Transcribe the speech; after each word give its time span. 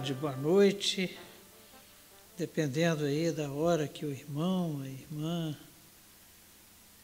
Tarde, 0.00 0.14
boa 0.14 0.36
noite, 0.36 1.14
dependendo 2.38 3.04
aí 3.04 3.30
da 3.30 3.50
hora 3.50 3.86
que 3.86 4.06
o 4.06 4.10
irmão, 4.10 4.80
a 4.82 4.88
irmã 4.88 5.54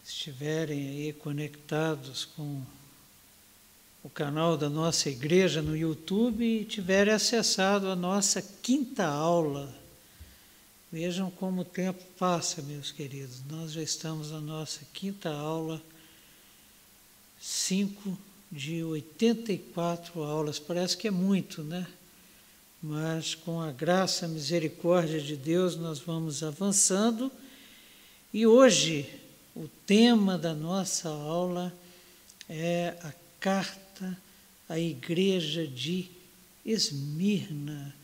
estiverem 0.02 0.88
aí 0.88 1.12
conectados 1.12 2.24
com 2.24 2.62
o 4.02 4.08
canal 4.08 4.56
da 4.56 4.70
nossa 4.70 5.10
igreja 5.10 5.60
no 5.60 5.76
YouTube 5.76 6.42
e 6.42 6.64
tiverem 6.64 7.12
acessado 7.12 7.90
a 7.90 7.94
nossa 7.94 8.40
quinta 8.40 9.04
aula. 9.04 9.70
Vejam 10.90 11.30
como 11.30 11.60
o 11.60 11.66
tempo 11.66 12.02
passa, 12.18 12.62
meus 12.62 12.90
queridos. 12.90 13.42
Nós 13.46 13.72
já 13.72 13.82
estamos 13.82 14.30
na 14.30 14.40
nossa 14.40 14.80
quinta 14.94 15.28
aula, 15.28 15.82
cinco 17.38 18.18
de 18.50 18.82
84 18.82 20.22
aulas. 20.22 20.58
Parece 20.58 20.96
que 20.96 21.08
é 21.08 21.10
muito, 21.10 21.62
né? 21.62 21.86
Mas 22.82 23.34
com 23.34 23.60
a 23.60 23.72
graça, 23.72 24.26
a 24.26 24.28
misericórdia 24.28 25.20
de 25.20 25.36
Deus, 25.36 25.76
nós 25.76 25.98
vamos 25.98 26.42
avançando. 26.42 27.32
E 28.32 28.46
hoje, 28.46 29.08
o 29.54 29.68
tema 29.86 30.36
da 30.36 30.54
nossa 30.54 31.08
aula 31.08 31.72
é 32.48 32.94
a 33.02 33.12
carta 33.40 34.16
a 34.68 34.78
igreja 34.78 35.66
de 35.66 36.08
Esmirna. 36.64 37.94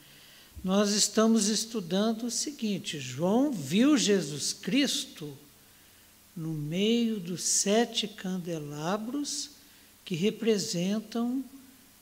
Nós 0.63 0.93
estamos 0.93 1.49
estudando 1.49 2.25
o 2.25 2.31
seguinte: 2.31 2.99
João 2.99 3.51
viu 3.51 3.97
Jesus 3.97 4.53
Cristo 4.53 5.37
no 6.37 6.53
meio 6.53 7.19
dos 7.19 7.43
sete 7.43 8.07
candelabros 8.07 9.51
que 10.05 10.15
representam 10.15 11.45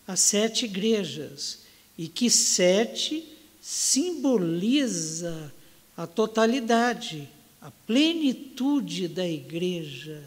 as 0.06 0.20
sete 0.20 0.66
igrejas 0.66 1.59
e 2.00 2.08
que 2.08 2.30
sete 2.30 3.22
simboliza 3.60 5.52
a 5.94 6.06
totalidade, 6.06 7.28
a 7.60 7.70
plenitude 7.70 9.06
da 9.06 9.28
igreja. 9.28 10.24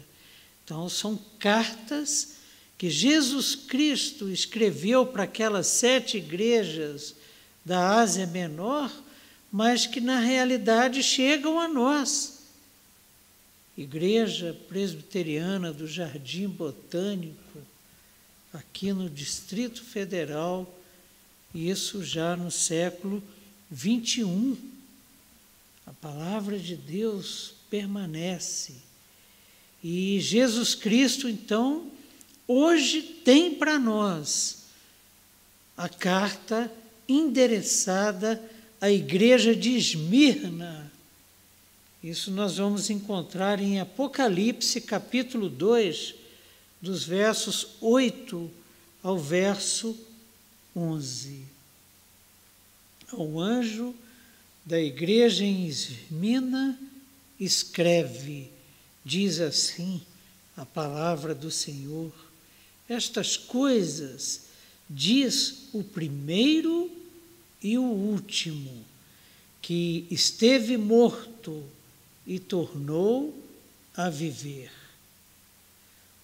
Então, 0.62 0.88
são 0.88 1.18
cartas 1.36 2.36
que 2.78 2.88
Jesus 2.88 3.56
Cristo 3.56 4.30
escreveu 4.30 5.04
para 5.04 5.24
aquelas 5.24 5.66
sete 5.66 6.18
igrejas 6.18 7.16
da 7.64 7.98
Ásia 7.98 8.28
Menor, 8.28 8.88
mas 9.50 9.84
que 9.84 10.00
na 10.00 10.20
realidade 10.20 11.02
chegam 11.02 11.58
a 11.58 11.66
nós. 11.66 12.38
Igreja 13.76 14.56
Presbiteriana 14.68 15.72
do 15.72 15.88
Jardim 15.88 16.46
Botânico, 16.46 17.58
aqui 18.52 18.92
no 18.92 19.10
Distrito 19.10 19.82
Federal, 19.82 20.72
isso 21.54 22.02
já 22.02 22.36
no 22.36 22.50
século 22.50 23.22
21. 23.70 24.56
A 25.86 25.92
palavra 25.92 26.58
de 26.58 26.74
Deus 26.74 27.54
permanece. 27.70 28.74
E 29.82 30.18
Jesus 30.20 30.74
Cristo, 30.74 31.28
então, 31.28 31.90
hoje 32.48 33.02
tem 33.02 33.54
para 33.54 33.78
nós 33.78 34.64
a 35.76 35.88
carta 35.88 36.72
endereçada 37.08 38.42
à 38.80 38.90
igreja 38.90 39.54
de 39.54 39.76
Esmirna. 39.76 40.90
Isso 42.02 42.30
nós 42.30 42.56
vamos 42.56 42.90
encontrar 42.90 43.60
em 43.60 43.78
Apocalipse, 43.78 44.80
capítulo 44.80 45.48
2, 45.48 46.14
dos 46.80 47.04
versos 47.04 47.68
8 47.80 48.50
ao 49.02 49.18
verso 49.18 49.88
11. 49.90 50.13
O 53.12 53.40
anjo 53.40 53.94
da 54.64 54.80
igreja 54.80 55.44
em 55.44 55.66
Esmina 55.66 56.78
escreve, 57.38 58.50
diz 59.04 59.40
assim 59.40 60.02
a 60.56 60.64
palavra 60.64 61.34
do 61.34 61.50
Senhor 61.50 62.12
estas 62.88 63.36
coisas 63.36 64.42
diz 64.88 65.68
o 65.72 65.82
primeiro 65.82 66.90
e 67.62 67.78
o 67.78 67.84
último, 67.84 68.84
que 69.62 70.06
esteve 70.10 70.76
morto 70.76 71.64
e 72.26 72.38
tornou 72.38 73.34
a 73.96 74.10
viver. 74.10 74.70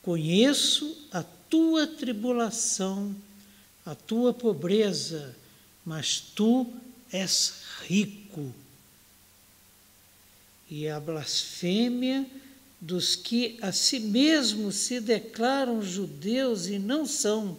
Conheço 0.03 1.09
a 1.11 1.23
tua 1.23 1.87
tribulação, 1.87 3.15
a 3.85 3.95
tua 3.95 4.33
pobreza, 4.33 5.37
mas 5.85 6.21
tu 6.21 6.67
és 7.13 7.55
rico. 7.87 8.55
E 10.71 10.89
a 10.89 11.01
blasfêmia 11.01 12.27
dos 12.81 13.17
que 13.17 13.59
a 13.61 13.73
si 13.73 14.01
mesmos 14.01 14.77
se 14.77 15.01
declaram 15.01 15.83
judeus 15.83 16.67
e 16.67 16.79
não 16.79 17.05
são, 17.05 17.59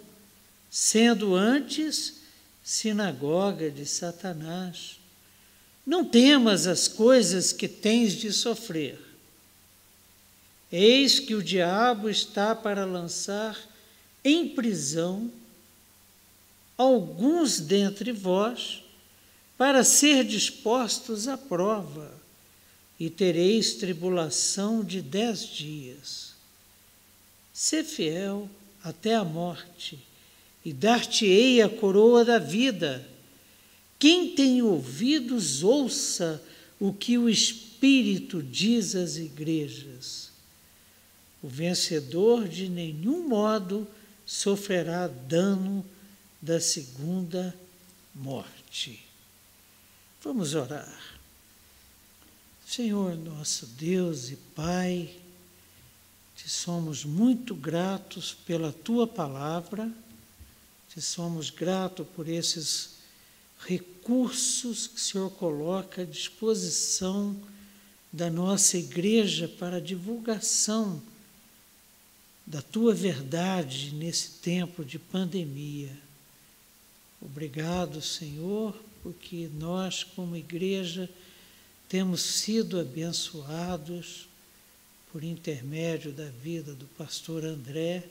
sendo 0.70 1.36
antes 1.36 2.22
sinagoga 2.64 3.70
de 3.70 3.86
Satanás. 3.86 5.00
Não 5.86 6.06
temas 6.06 6.68
as 6.68 6.88
coisas 6.88 7.52
que 7.52 7.68
tens 7.68 8.14
de 8.14 8.32
sofrer. 8.32 9.00
Eis 10.72 11.20
que 11.20 11.36
o 11.36 11.44
diabo 11.44 12.09
está 12.09 12.56
para 12.56 12.86
lançar 12.86 13.59
em 14.24 14.48
prisão 14.48 15.30
alguns 16.81 17.59
dentre 17.59 18.12
vós, 18.12 18.84
para 19.58 19.84
ser 19.84 20.24
dispostos 20.24 21.28
à 21.28 21.38
prova 21.38 22.12
e 23.00 23.09
tereis 23.09 23.75
tribulação 23.75 24.84
de 24.84 25.02
dez 25.02 25.47
dias. 25.47 26.34
Sê 27.53 27.84
fiel 27.84 28.50
até 28.84 29.16
a 29.16 29.24
morte, 29.24 30.00
e 30.64 30.74
dar-te-ei 30.74 31.62
a 31.62 31.70
coroa 31.70 32.24
da 32.24 32.38
vida. 32.38 33.08
Quem 34.00 34.30
tem 34.30 34.62
ouvidos, 34.62 35.64
ouça 35.64 36.41
o 36.79 36.94
que 36.94 37.17
o 37.17 37.29
Espírito 37.29 38.41
diz 38.41 38.96
às 38.96 39.17
igrejas. 39.17 40.29
O 41.41 41.47
vencedor 41.47 42.47
de 42.47 42.70
nenhum 42.70 43.28
modo 43.28 43.88
sofrerá 44.26 45.08
dano 45.08 45.85
da 46.41 46.59
segunda 46.59 47.55
morte. 48.16 49.05
Vamos 50.23 50.55
orar. 50.55 51.20
Senhor 52.66 53.16
nosso 53.17 53.66
Deus 53.66 54.29
e 54.29 54.35
Pai, 54.55 55.14
te 56.35 56.49
somos 56.49 57.05
muito 57.05 57.53
gratos 57.53 58.34
pela 58.34 58.72
tua 58.72 59.05
palavra, 59.05 59.91
te 60.90 61.02
somos 61.02 61.49
gratos 61.49 62.08
por 62.16 62.28
esses 62.28 63.02
recursos 63.59 64.87
que 64.87 64.96
o 64.96 64.99
Senhor 64.99 65.29
coloca 65.32 66.02
à 66.02 66.05
disposição 66.05 67.40
da 68.11 68.29
nossa 68.29 68.78
igreja 68.78 69.47
para 69.47 69.78
a 69.78 69.82
divulgação 69.82 71.02
da 72.46 72.61
tua 72.61 72.94
verdade 72.94 73.94
nesse 73.94 74.32
tempo 74.40 74.84
de 74.84 74.97
pandemia. 74.97 76.10
Obrigado, 77.22 78.02
Senhor, 78.02 78.76
porque 79.03 79.50
nós, 79.53 80.03
como 80.03 80.35
igreja, 80.35 81.09
temos 81.88 82.22
sido 82.22 82.79
abençoados 82.79 84.28
por 85.12 85.23
intermédio 85.23 86.12
da 86.12 86.29
vida 86.29 86.73
do 86.73 86.85
pastor 86.97 87.46
André, 87.46 88.03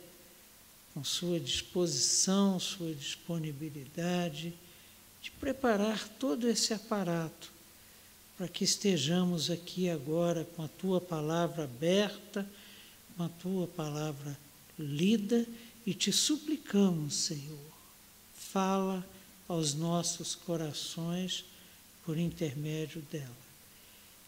com 0.95 1.03
sua 1.03 1.41
disposição, 1.41 2.61
sua 2.61 2.93
disponibilidade 2.95 4.53
de 5.23 5.31
preparar 5.33 6.09
todo 6.19 6.49
esse 6.49 6.73
aparato 6.73 7.53
para 8.37 8.49
que 8.49 8.65
estejamos 8.65 9.51
aqui 9.51 9.89
agora 9.91 10.45
com 10.57 10.63
a 10.63 10.69
tua 10.69 11.01
palavra 11.01 11.65
aberta, 11.65 12.49
com 13.17 13.23
a 13.23 13.29
tua 13.29 13.67
palavra 13.67 14.39
lida 14.79 15.47
e 15.85 15.93
te 15.93 16.11
suplicamos, 16.13 17.15
Senhor, 17.15 17.70
fala 18.53 19.07
aos 19.49 19.75
nossos 19.75 20.35
corações 20.35 21.45
por 22.05 22.19
intermédio 22.19 23.03
dela. 23.11 23.51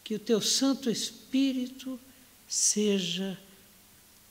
Que 0.03 0.15
o 0.15 0.19
teu 0.19 0.41
Santo 0.41 0.89
Espírito 0.89 1.99
seja 2.47 3.37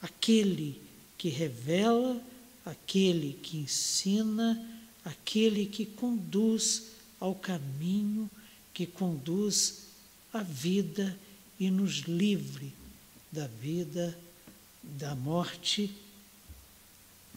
aquele 0.00 0.80
que 1.16 1.28
revela, 1.28 2.20
aquele 2.64 3.38
que 3.42 3.58
ensina, 3.58 4.60
aquele 5.04 5.66
que 5.66 5.84
conduz 5.84 6.88
ao 7.20 7.34
caminho, 7.34 8.30
que 8.72 8.86
conduz 8.86 9.82
à 10.32 10.42
vida 10.42 11.18
e 11.58 11.70
nos 11.70 12.00
livre 12.00 12.72
da 13.30 13.46
vida, 13.46 14.18
da 14.82 15.14
morte, 15.14 15.94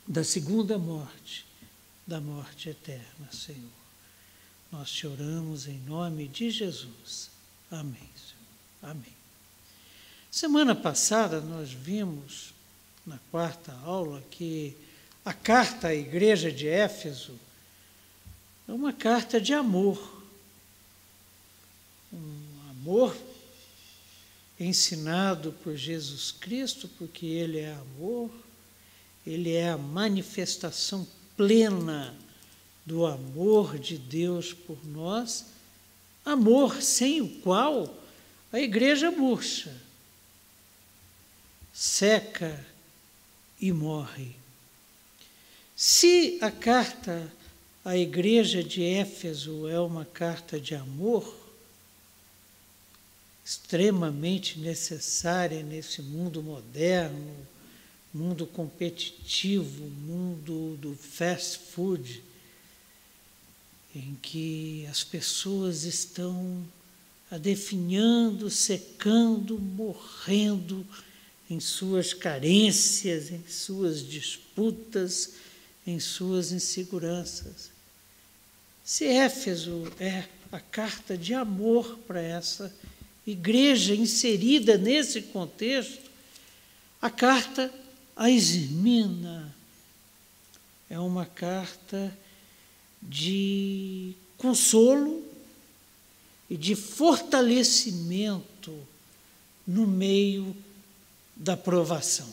da 0.07 0.23
segunda 0.23 0.77
morte 0.77 1.45
da 2.05 2.21
morte 2.21 2.69
eterna, 2.69 3.31
Senhor. 3.31 3.71
Nós 4.71 4.91
te 4.91 5.07
oramos 5.07 5.67
em 5.67 5.79
nome 5.79 6.27
de 6.27 6.51
Jesus. 6.51 7.29
Amém. 7.71 8.09
Senhor. 8.15 8.91
Amém. 8.91 9.15
Semana 10.29 10.75
passada 10.75 11.39
nós 11.39 11.71
vimos 11.71 12.53
na 13.05 13.17
quarta 13.31 13.71
aula 13.83 14.21
que 14.29 14.75
a 15.23 15.33
carta 15.33 15.87
à 15.87 15.95
igreja 15.95 16.51
de 16.51 16.67
Éfeso 16.67 17.39
é 18.67 18.71
uma 18.71 18.91
carta 18.91 19.39
de 19.39 19.53
amor. 19.53 20.23
Um 22.11 22.69
amor 22.69 23.15
ensinado 24.59 25.51
por 25.63 25.75
Jesus 25.75 26.31
Cristo, 26.31 26.87
porque 26.97 27.25
Ele 27.25 27.59
é 27.59 27.73
amor, 27.73 28.29
Ele 29.25 29.53
é 29.53 29.69
a 29.69 29.77
manifestação 29.77 31.07
plena 31.35 32.13
do 32.85 33.05
amor 33.05 33.79
de 33.79 33.97
Deus 33.97 34.53
por 34.53 34.77
nós, 34.85 35.45
amor 36.23 36.81
sem 36.81 37.21
o 37.21 37.29
qual 37.41 37.93
a 38.51 38.59
igreja 38.59 39.11
murcha, 39.11 39.75
seca 41.73 42.65
e 43.59 43.71
morre. 43.71 44.35
Se 45.75 46.37
a 46.41 46.49
carta 46.49 47.31
à 47.83 47.97
igreja 47.97 48.63
de 48.63 48.83
Éfeso 48.83 49.67
é 49.67 49.79
uma 49.79 50.05
carta 50.05 50.59
de 50.59 50.73
amor, 50.73 51.35
extremamente 53.43 54.57
necessária 54.57 55.61
nesse 55.61 56.01
mundo 56.01 56.41
moderno, 56.41 57.35
mundo 58.15 58.47
competitivo, 58.47 59.83
mundo 60.07 60.77
do 60.77 60.95
fast 60.95 61.59
food, 61.73 62.23
em 63.93 64.17
que 64.21 64.87
as 64.89 65.03
pessoas 65.03 65.83
estão 65.83 66.65
adefinhando, 67.29 68.49
secando, 68.49 69.59
morrendo 69.59 70.87
em 71.49 71.59
suas 71.59 72.13
carências, 72.13 73.31
em 73.31 73.43
suas 73.49 74.01
disputas, 74.07 75.33
em 75.85 75.99
suas 75.99 76.53
inseguranças. 76.53 77.69
Se 78.81 79.03
Éfeso 79.03 79.91
é 79.99 80.23
a 80.53 80.59
carta 80.61 81.17
de 81.17 81.33
amor 81.33 81.99
para 82.07 82.21
essa 82.21 82.73
igreja 83.27 83.93
inserida 83.93 84.77
nesse 84.77 85.21
contexto, 85.21 86.09
a 87.01 87.09
carta 87.09 87.69
a 88.15 88.29
Esmina 88.29 89.53
é 90.89 90.97
uma 90.97 91.25
carta 91.25 92.15
de 93.01 94.13
consolo 94.37 95.23
e 96.49 96.55
de 96.55 96.75
fortalecimento 96.75 98.73
no 99.67 99.85
meio 99.85 100.55
da 101.35 101.57
provação. 101.57 102.31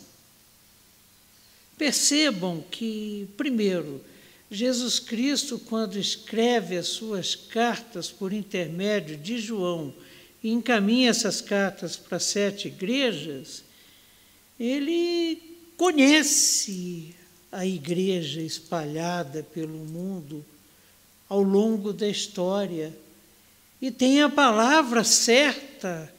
Percebam 1.76 2.62
que, 2.70 3.28
primeiro, 3.36 4.04
Jesus 4.50 5.00
Cristo, 5.00 5.58
quando 5.58 5.98
escreve 5.98 6.76
as 6.76 6.88
suas 6.88 7.34
cartas 7.34 8.10
por 8.10 8.32
intermédio 8.32 9.16
de 9.16 9.38
João 9.38 9.92
e 10.44 10.50
encaminha 10.50 11.10
essas 11.10 11.40
cartas 11.40 11.96
para 11.96 12.20
sete 12.20 12.68
igrejas, 12.68 13.64
ele 14.60 15.51
conhece 15.82 17.12
a 17.50 17.66
igreja 17.66 18.40
espalhada 18.40 19.42
pelo 19.42 19.78
mundo 19.78 20.46
ao 21.28 21.42
longo 21.42 21.92
da 21.92 22.06
história 22.06 22.96
e 23.80 23.90
tem 23.90 24.22
a 24.22 24.28
palavra 24.28 25.02
certa 25.02 26.14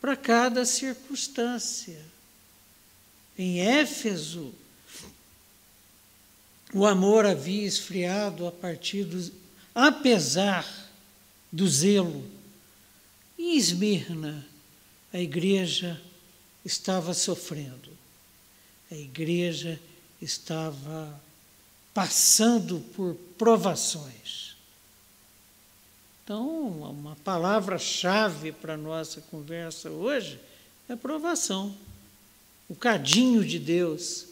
para 0.00 0.16
cada 0.16 0.64
circunstância. 0.64 2.00
Em 3.36 3.58
Éfeso, 3.58 4.54
o 6.72 6.86
amor 6.86 7.26
havia 7.26 7.66
esfriado 7.66 8.46
a 8.46 8.52
partir 8.52 9.02
do, 9.02 9.32
apesar 9.74 10.64
do 11.50 11.66
zelo. 11.66 12.24
Em 13.36 13.56
Esmirna, 13.56 14.46
a 15.12 15.18
igreja 15.18 16.00
estava 16.64 17.12
sofrendo 17.12 17.95
a 18.90 18.94
igreja 18.94 19.80
estava 20.20 21.20
passando 21.92 22.80
por 22.94 23.14
provações. 23.38 24.56
Então, 26.22 26.68
uma 26.90 27.16
palavra-chave 27.24 28.52
para 28.52 28.74
a 28.74 28.76
nossa 28.76 29.20
conversa 29.30 29.90
hoje 29.90 30.38
é 30.88 30.96
provação, 30.96 31.74
o 32.68 32.74
cadinho 32.74 33.44
de 33.44 33.58
Deus. 33.58 34.26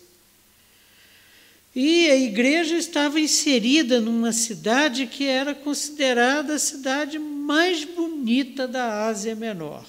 E 1.74 2.10
a 2.10 2.16
igreja 2.16 2.76
estava 2.76 3.18
inserida 3.18 4.00
numa 4.00 4.32
cidade 4.32 5.06
que 5.06 5.26
era 5.26 5.54
considerada 5.54 6.54
a 6.54 6.58
cidade 6.58 7.18
mais 7.18 7.84
bonita 7.84 8.68
da 8.68 9.06
Ásia 9.06 9.34
Menor. 9.34 9.84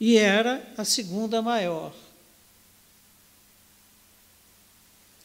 E 0.00 0.16
era 0.16 0.68
a 0.76 0.84
segunda 0.84 1.40
maior. 1.40 1.94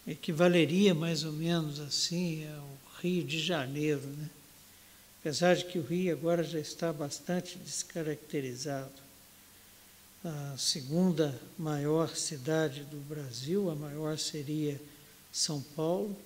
Equivaleria 0.08 0.96
mais 0.96 1.24
ou 1.24 1.34
menos 1.34 1.80
assim 1.80 2.48
ao 2.48 3.02
Rio 3.02 3.24
de 3.24 3.40
Janeiro, 3.40 4.08
né? 4.08 4.30
apesar 5.20 5.56
de 5.56 5.66
que 5.66 5.78
o 5.78 5.84
Rio 5.84 6.14
agora 6.14 6.44
já 6.44 6.60
está 6.60 6.94
bastante 6.94 7.58
descaracterizado. 7.58 9.08
A 10.24 10.56
segunda 10.58 11.40
maior 11.60 12.16
cidade 12.16 12.84
do 12.86 12.98
Brasil, 13.08 13.70
a 13.70 13.76
maior 13.76 14.18
seria 14.18 14.82
São 15.32 15.62
Paulo, 15.76 16.18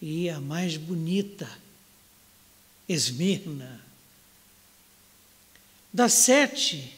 e 0.00 0.28
a 0.28 0.40
mais 0.40 0.76
bonita, 0.76 1.48
Esmirna. 2.88 3.80
Das 5.92 6.12
sete 6.12 6.92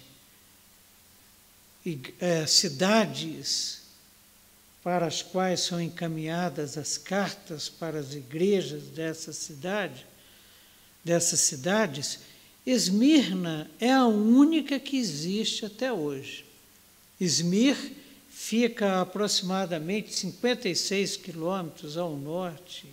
é, 2.18 2.46
cidades 2.46 3.83
para 4.84 5.06
as 5.06 5.22
quais 5.22 5.60
são 5.60 5.80
encaminhadas 5.80 6.76
as 6.76 6.98
cartas 6.98 7.70
para 7.70 7.98
as 7.98 8.12
igrejas 8.12 8.82
dessa 8.82 9.32
cidade, 9.32 10.06
dessas 11.02 11.40
cidades, 11.40 12.20
Esmirna 12.66 13.70
é 13.80 13.92
a 13.92 14.06
única 14.06 14.78
que 14.78 14.98
existe 14.98 15.64
até 15.64 15.90
hoje. 15.90 16.44
Esmir 17.18 17.76
fica 18.30 18.92
a 18.92 19.00
aproximadamente 19.00 20.14
56 20.14 21.16
quilômetros 21.16 21.96
ao 21.96 22.16
norte 22.16 22.86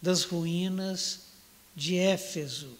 das 0.00 0.24
ruínas 0.24 1.20
de 1.74 1.96
Éfeso. 1.96 2.70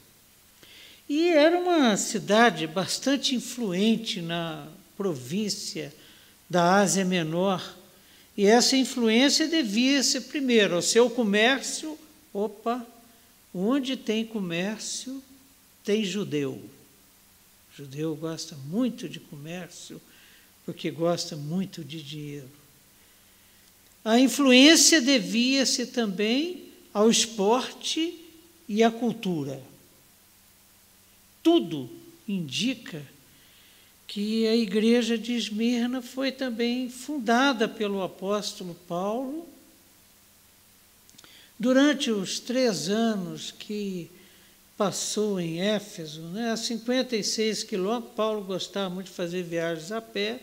E 1.09 1.29
era 1.29 1.59
uma 1.59 1.97
cidade 1.97 2.67
bastante 2.67 3.35
influente 3.35 4.21
na 4.21 4.67
província 4.97 5.93
da 6.49 6.77
Ásia 6.77 7.05
Menor, 7.05 7.82
e 8.37 8.47
essa 8.47 8.77
influência 8.77 9.47
devia-se, 9.47 10.23
primeiro, 10.23 10.77
ao 10.77 10.83
seu 10.83 11.11
comércio. 11.11 11.99
Opa, 12.33 12.87
onde 13.55 13.97
tem 13.97 14.25
comércio, 14.25 15.23
tem 15.85 16.05
judeu. 16.05 16.63
Judeu 17.77 18.15
gosta 18.17 18.57
muito 18.67 19.09
de 19.09 19.21
comércio, 19.21 20.01
porque 20.65 20.91
gosta 20.91 21.37
muito 21.37 21.85
de 21.85 22.03
dinheiro. 22.03 22.51
A 24.05 24.19
influência 24.19 25.01
devia-se 25.01 25.87
também 25.87 26.65
ao 26.93 27.11
esporte 27.11 28.19
e 28.69 28.83
à 28.83 28.91
cultura. 28.91 29.63
Tudo 31.43 31.91
indica 32.27 33.05
que 34.13 34.47
a 34.47 34.55
igreja 34.55 35.17
de 35.17 35.33
Esmirna 35.33 36.03
foi 36.03 36.31
também 36.31 36.91
fundada 36.91 37.67
pelo 37.67 38.03
apóstolo 38.03 38.75
Paulo. 38.87 39.49
Durante 41.59 42.11
os 42.11 42.39
três 42.39 42.91
anos 42.91 43.55
que 43.59 44.11
passou 44.77 45.41
em 45.41 45.63
Éfeso, 45.63 46.21
né, 46.25 46.51
a 46.51 46.59
56 46.59 47.65
quilômetros, 47.65 48.13
Paulo 48.15 48.45
gostava 48.45 48.95
muito 48.95 49.07
de 49.07 49.15
fazer 49.15 49.45
viagens 49.45 49.91
a 49.91 50.03
pé, 50.03 50.41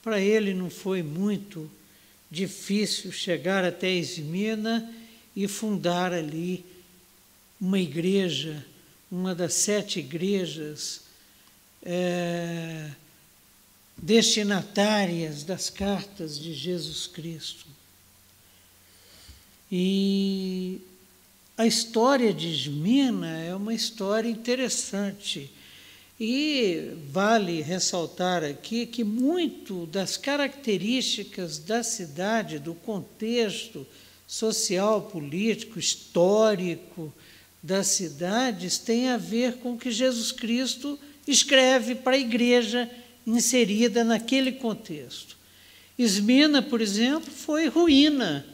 para 0.00 0.20
ele 0.20 0.54
não 0.54 0.70
foi 0.70 1.02
muito 1.02 1.68
difícil 2.30 3.10
chegar 3.10 3.64
até 3.64 3.90
Esmirna 3.90 4.88
e 5.34 5.48
fundar 5.48 6.12
ali 6.12 6.64
uma 7.60 7.80
igreja, 7.80 8.64
uma 9.10 9.34
das 9.34 9.54
sete 9.54 9.98
igrejas 9.98 11.00
é, 11.84 12.90
destinatárias 13.96 15.42
das 15.42 15.70
cartas 15.70 16.38
de 16.38 16.54
Jesus 16.54 17.06
Cristo. 17.06 17.66
E 19.70 20.80
a 21.56 21.66
história 21.66 22.32
de 22.32 22.48
Esmina 22.48 23.38
é 23.40 23.54
uma 23.54 23.72
história 23.72 24.28
interessante. 24.28 25.50
E 26.20 26.92
vale 27.10 27.62
ressaltar 27.62 28.44
aqui 28.44 28.86
que 28.86 29.02
muito 29.02 29.86
das 29.86 30.16
características 30.16 31.58
da 31.58 31.82
cidade, 31.82 32.58
do 32.58 32.74
contexto 32.74 33.86
social, 34.26 35.02
político, 35.02 35.78
histórico 35.78 37.12
das 37.62 37.88
cidades, 37.88 38.78
tem 38.78 39.08
a 39.08 39.16
ver 39.16 39.54
com 39.54 39.72
o 39.72 39.78
que 39.78 39.90
Jesus 39.90 40.32
Cristo 40.32 40.98
escreve 41.26 41.94
para 41.94 42.16
a 42.16 42.18
igreja 42.18 42.90
inserida 43.26 44.02
naquele 44.04 44.52
contexto. 44.52 45.36
Esmina, 45.98 46.62
por 46.62 46.80
exemplo, 46.80 47.30
foi 47.30 47.68
ruína 47.68 48.44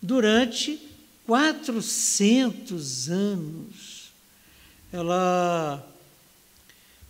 durante 0.00 0.78
400 1.26 3.08
anos. 3.08 4.12
Ela 4.92 5.84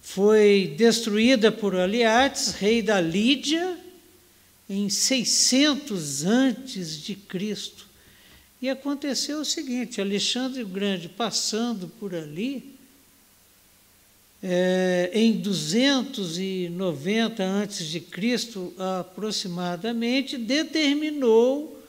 foi 0.01 0.75
destruída 0.79 1.53
por 1.53 1.75
Aliates, 1.75 2.53
rei 2.53 2.81
da 2.81 3.01
Lídia, 3.01 3.79
em 4.69 4.89
600 4.89 6.25
antes 6.25 7.03
de 7.03 7.15
Cristo. 7.15 7.87
E 8.63 8.71
aconteceu 8.71 9.41
o 9.41 9.45
seguinte: 9.45 10.01
Alexandre 10.01 10.63
o 10.63 10.69
Grande, 10.69 11.09
passando 11.09 11.89
por 12.01 12.15
ali, 12.15 12.76
é, 14.43 15.11
em 15.15 15.33
290 15.33 17.43
antes 17.43 17.87
de 17.87 18.01
Cristo 18.01 18.75
aproximadamente, 18.79 20.37
determinou 20.37 21.83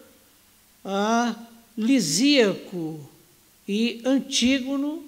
a 0.84 1.36
Lisíaco 1.78 3.08
e 3.68 4.02
Antígono 4.06 5.06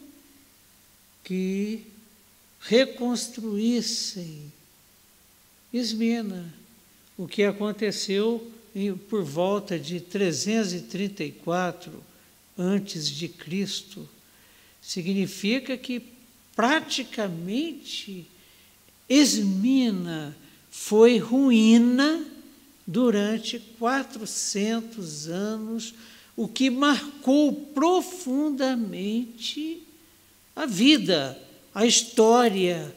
que 1.24 1.86
reconstruíssem 2.60 4.52
Esmina, 5.72 6.52
o 7.18 7.26
que 7.28 7.44
aconteceu 7.44 8.52
em, 8.76 8.94
por 8.96 9.24
volta 9.24 9.80
de 9.80 10.02
334 10.02 12.04
antes 12.58 13.08
de 13.10 13.28
Cristo. 13.28 14.10
Significa 14.82 15.78
que 15.78 16.02
praticamente 16.60 18.28
Esmina 19.08 20.36
foi 20.70 21.18
ruína 21.18 22.26
durante 22.86 23.60
400 23.80 25.30
anos, 25.30 25.94
o 26.36 26.50
que 26.50 26.70
marcou 26.70 27.54
profundamente 27.54 29.82
a 30.54 30.66
vida 30.66 31.42
a 31.74 31.86
história 31.86 32.94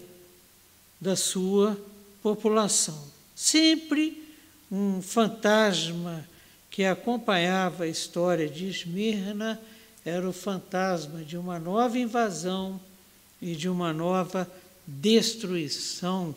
da 1.01 1.15
sua 1.15 1.81
população. 2.21 3.01
Sempre 3.33 4.27
um 4.73 5.01
fantasma 5.01 6.29
que 6.69 6.85
acompanhava 6.85 7.85
a 7.85 7.89
história 7.89 8.49
de 8.49 8.67
Esmirna 8.67 9.63
era 10.05 10.29
o 10.29 10.33
fantasma 10.33 11.23
de 11.23 11.37
uma 11.37 11.61
nova 11.61 11.97
invasão 11.97 12.81
e 13.43 13.57
de 13.57 13.69
uma 13.69 13.93
nova 13.93 14.49
destruição 14.87 16.33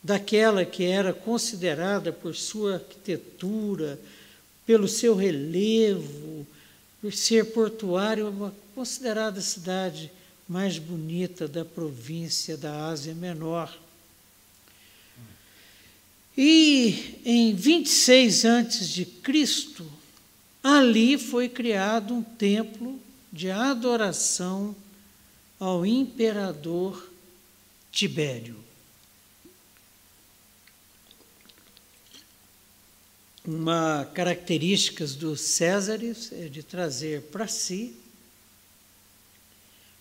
daquela 0.00 0.64
que 0.64 0.84
era 0.84 1.12
considerada 1.12 2.12
por 2.12 2.36
sua 2.36 2.74
arquitetura, 2.74 3.98
pelo 4.64 4.86
seu 4.86 5.16
relevo, 5.16 6.46
por 7.00 7.12
ser 7.12 7.52
portuário, 7.52 8.28
uma 8.28 8.54
considerada 8.74 9.40
cidade 9.40 10.10
mais 10.48 10.78
bonita 10.78 11.48
da 11.48 11.64
província 11.64 12.56
da 12.56 12.86
Ásia 12.86 13.14
Menor. 13.14 13.76
E 16.36 17.20
em 17.24 17.54
26 17.54 18.44
antes 18.44 18.88
de 18.88 19.04
Cristo, 19.04 19.86
ali 20.62 21.18
foi 21.18 21.48
criado 21.48 22.14
um 22.14 22.22
templo 22.22 23.00
de 23.32 23.50
adoração 23.50 24.74
ao 25.58 25.84
imperador 25.84 27.10
Tibério. 27.90 28.56
Uma 33.46 34.04
característica 34.14 35.06
dos 35.06 35.40
Césares 35.40 36.32
é 36.32 36.48
de 36.48 36.62
trazer 36.62 37.22
para 37.22 37.46
si 37.46 37.94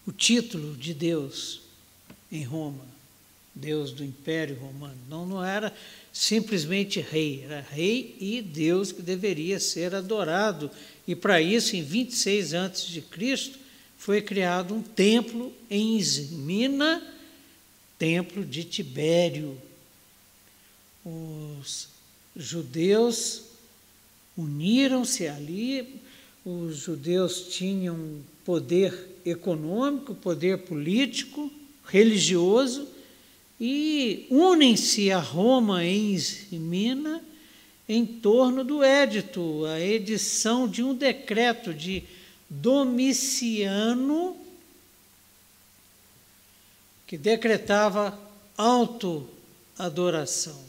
o 0.08 0.12
título 0.12 0.76
de 0.76 0.94
Deus 0.94 1.62
em 2.32 2.44
Roma, 2.44 2.86
Deus 3.54 3.92
do 3.92 4.04
Império 4.04 4.56
Romano. 4.56 4.98
Não, 5.10 5.26
não 5.26 5.44
era 5.44 5.76
simplesmente 6.12 7.00
rei, 7.00 7.44
era 7.44 7.62
rei 7.62 8.16
e 8.20 8.42
Deus 8.42 8.92
que 8.92 9.02
deveria 9.02 9.60
ser 9.60 9.94
adorado. 9.94 10.72
E 11.08 11.16
para 11.16 11.42
isso, 11.42 11.76
em 11.76 11.84
26 11.84 12.54
a.C., 12.54 13.04
foi 14.04 14.22
criado 14.22 14.76
um 14.76 14.82
templo 14.82 15.54
em 15.72 15.98
Ismina, 15.98 17.02
templo 17.98 18.44
de 18.44 18.66
Tibério. 18.66 19.58
Os 21.06 21.88
judeus 22.36 23.44
uniram-se 24.38 25.26
ali, 25.26 26.02
os 26.44 26.80
judeus 26.80 27.48
tinham 27.56 28.20
poder 28.44 28.94
econômico, 29.26 30.14
poder 30.14 30.58
político, 30.64 31.50
religioso, 31.86 32.86
e 33.58 34.28
unem-se 34.30 35.14
a 35.14 35.20
Roma 35.20 35.86
em 35.86 36.14
Esmina 36.14 37.24
em 37.88 38.06
torno 38.06 38.66
do 38.66 38.84
édito, 38.84 39.64
a 39.66 39.80
edição 39.80 40.68
de 40.68 40.84
um 40.84 40.94
decreto 40.94 41.74
de 41.74 42.04
Domiciano, 42.62 44.38
que 47.08 47.18
decretava 47.18 48.20
auto-adoração, 48.56 50.62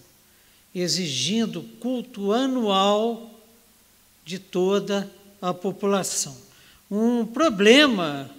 exigindo 0.75 1.63
culto 1.81 2.33
anual 2.33 3.31
de 4.25 4.39
toda 4.39 5.11
a 5.43 5.53
população. 5.53 6.35
Um 6.91 7.27
problema 7.27 8.31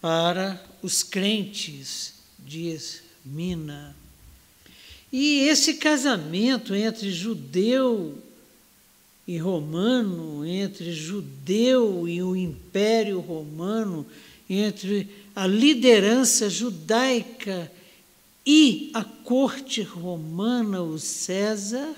para 0.00 0.60
os 0.82 1.04
crentes 1.04 2.14
de 2.38 2.68
Esmina. 2.68 3.94
E 5.12 5.40
esse 5.40 5.74
casamento 5.74 6.74
entre 6.74 7.12
judeu 7.12 8.16
e 9.30 9.38
romano, 9.38 10.44
entre 10.44 10.92
judeu 10.92 12.08
e 12.08 12.20
o 12.20 12.34
Império 12.34 13.20
Romano, 13.20 14.04
entre 14.48 15.08
a 15.36 15.46
liderança 15.46 16.50
judaica 16.50 17.70
e 18.44 18.90
a 18.92 19.04
corte 19.04 19.82
romana, 19.82 20.82
o 20.82 20.98
César, 20.98 21.94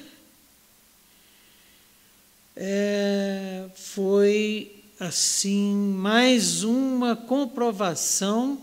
é, 2.55 3.65
foi 3.77 4.71
assim, 5.01 5.73
mais 5.73 6.63
uma 6.63 7.17
comprovação 7.17 8.61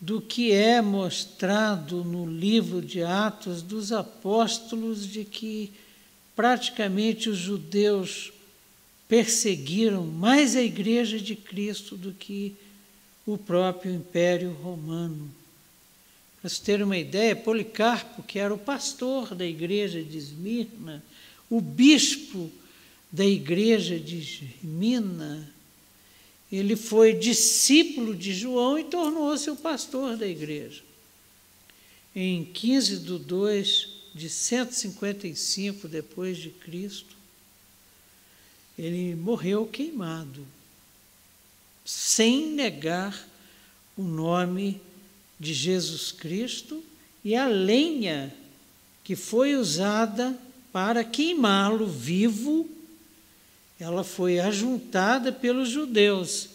do 0.00 0.20
que 0.20 0.52
é 0.52 0.80
mostrado 0.80 2.04
no 2.04 2.24
livro 2.24 2.80
de 2.80 3.02
Atos 3.02 3.62
dos 3.62 3.90
Apóstolos, 3.90 5.04
de 5.04 5.24
que 5.24 5.72
praticamente 6.38 7.28
os 7.28 7.36
judeus 7.36 8.32
perseguiram 9.08 10.06
mais 10.06 10.54
a 10.54 10.62
Igreja 10.62 11.18
de 11.18 11.34
Cristo 11.34 11.96
do 11.96 12.12
que 12.12 12.54
o 13.26 13.36
próprio 13.36 13.92
Império 13.92 14.52
Romano. 14.52 15.28
Para 16.40 16.48
se 16.48 16.62
ter 16.62 16.80
uma 16.80 16.96
ideia, 16.96 17.34
Policarpo, 17.34 18.22
que 18.22 18.38
era 18.38 18.54
o 18.54 18.58
pastor 18.58 19.34
da 19.34 19.44
igreja 19.44 20.00
de 20.00 20.16
Esmirna, 20.16 21.02
o 21.50 21.60
bispo 21.60 22.48
da 23.10 23.26
igreja 23.26 23.98
de 23.98 24.48
Mina, 24.62 25.52
ele 26.52 26.76
foi 26.76 27.14
discípulo 27.14 28.14
de 28.14 28.32
João 28.32 28.78
e 28.78 28.84
tornou-se 28.84 29.50
o 29.50 29.56
pastor 29.56 30.16
da 30.16 30.28
igreja. 30.28 30.82
Em 32.14 32.44
15 32.44 32.98
de 32.98 33.18
2 33.18 33.97
de 34.18 34.28
155 34.28 35.88
depois 35.88 36.36
de 36.36 36.50
Cristo, 36.50 37.16
ele 38.78 39.14
morreu 39.14 39.66
queimado, 39.66 40.46
sem 41.84 42.48
negar 42.48 43.26
o 43.96 44.02
nome 44.02 44.80
de 45.40 45.54
Jesus 45.54 46.12
Cristo 46.12 46.84
e 47.24 47.34
a 47.34 47.46
lenha 47.46 48.34
que 49.02 49.16
foi 49.16 49.54
usada 49.54 50.38
para 50.72 51.02
queimá-lo 51.02 51.86
vivo 51.86 52.68
ela 53.78 54.02
foi 54.02 54.40
ajuntada 54.40 55.32
pelos 55.32 55.68
judeus 55.68 56.48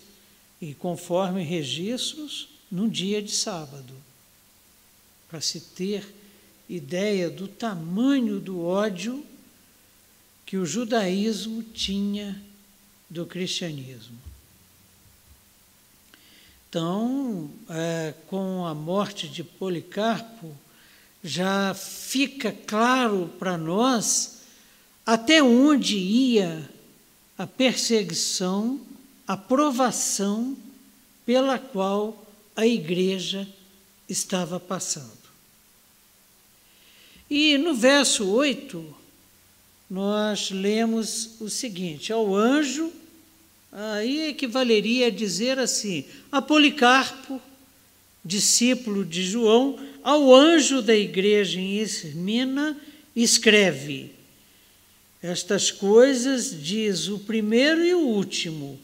e, 0.62 0.74
conforme 0.74 1.42
registros, 1.42 2.50
num 2.70 2.90
dia 2.90 3.22
de 3.22 3.32
sábado, 3.32 3.94
para 5.30 5.40
se 5.40 5.62
ter 5.62 6.06
ideia 6.70 7.30
do 7.30 7.48
tamanho 7.48 8.40
do 8.40 8.64
ódio 8.64 9.26
que 10.46 10.58
o 10.58 10.66
judaísmo 10.66 11.64
tinha 11.64 12.42
do 13.10 13.26
cristianismo. 13.26 14.18
Então, 16.70 17.52
é, 17.70 18.14
com 18.28 18.66
a 18.66 18.74
morte 18.74 19.28
de 19.28 19.44
Policarpo, 19.44 20.56
já 21.24 21.74
fica 21.74 22.52
claro 22.52 23.32
para 23.38 23.58
nós 23.58 24.40
até 25.06 25.42
onde 25.42 25.96
ia 25.98 26.68
a 27.38 27.46
perseguição, 27.46 28.82
a 29.28 29.38
provação 29.38 30.58
pela 31.26 31.58
qual 31.58 32.26
a 32.56 32.66
igreja 32.66 33.48
estava 34.08 34.60
passando. 34.60 35.23
E 37.30 37.58
no 37.58 37.74
verso 37.74 38.28
8, 38.30 38.96
nós 39.90 40.52
lemos 40.52 41.40
o 41.40 41.50
seguinte: 41.50 42.12
ao 42.12 42.36
anjo, 42.36 42.92
aí 43.72 44.28
equivaleria 44.30 45.08
a 45.08 45.12
dizer 45.12 45.60
assim, 45.60 46.06
a 46.32 46.42
Policarpo, 46.42 47.42
discípulo 48.24 49.04
de 49.04 49.24
João, 49.24 49.80
ao 50.04 50.34
anjo 50.34 50.82
da 50.82 50.96
igreja 50.96 51.60
em 51.60 51.78
Esmina, 51.78 52.78
escreve: 53.16 54.12
Estas 55.22 55.72
coisas 55.72 56.64
diz 56.64 57.08
o 57.08 57.20
primeiro 57.20 57.84
e 57.84 57.94
o 57.94 58.00
último, 58.00 58.80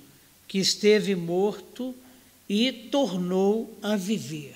que 0.47 0.57
esteve 0.57 1.15
morto 1.15 1.93
e 2.47 2.71
tornou 2.71 3.77
a 3.81 3.95
viver. 3.95 4.55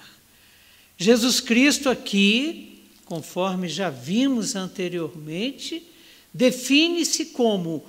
Jesus 0.97 1.39
Cristo 1.39 1.89
aqui, 1.89 2.72
conforme 3.13 3.69
já 3.69 3.91
vimos 3.91 4.55
anteriormente, 4.55 5.83
define-se 6.33 7.27
como 7.27 7.85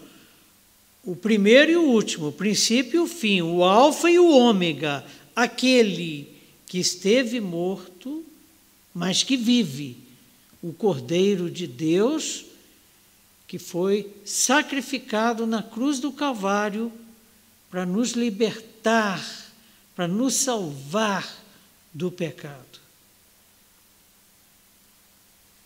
o 1.02 1.16
primeiro 1.16 1.70
e 1.70 1.76
o 1.76 1.88
último, 1.88 2.28
o 2.28 2.32
princípio 2.32 2.98
e 2.98 3.04
o 3.04 3.06
fim, 3.06 3.40
o 3.40 3.64
alfa 3.64 4.10
e 4.10 4.18
o 4.18 4.28
ômega, 4.28 5.02
aquele 5.34 6.28
que 6.66 6.78
esteve 6.78 7.40
morto 7.40 8.22
mas 8.92 9.22
que 9.22 9.34
vive, 9.34 9.96
o 10.62 10.74
Cordeiro 10.74 11.50
de 11.50 11.66
Deus, 11.66 12.44
que 13.48 13.58
foi 13.58 14.14
sacrificado 14.26 15.46
na 15.46 15.62
cruz 15.62 15.98
do 16.00 16.12
Calvário 16.12 16.92
para 17.70 17.86
nos 17.86 18.10
libertar, 18.10 19.24
para 19.96 20.06
nos 20.06 20.34
salvar 20.34 21.26
do 21.94 22.10
pecado. 22.10 22.63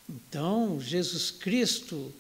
Então, 0.09 0.81
Jesus 0.81 1.31
Cristo 1.31 2.13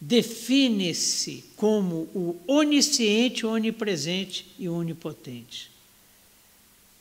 define-se 0.00 1.44
como 1.56 2.08
o 2.14 2.40
onisciente, 2.46 3.44
onipresente 3.44 4.46
e 4.58 4.68
onipotente. 4.68 5.70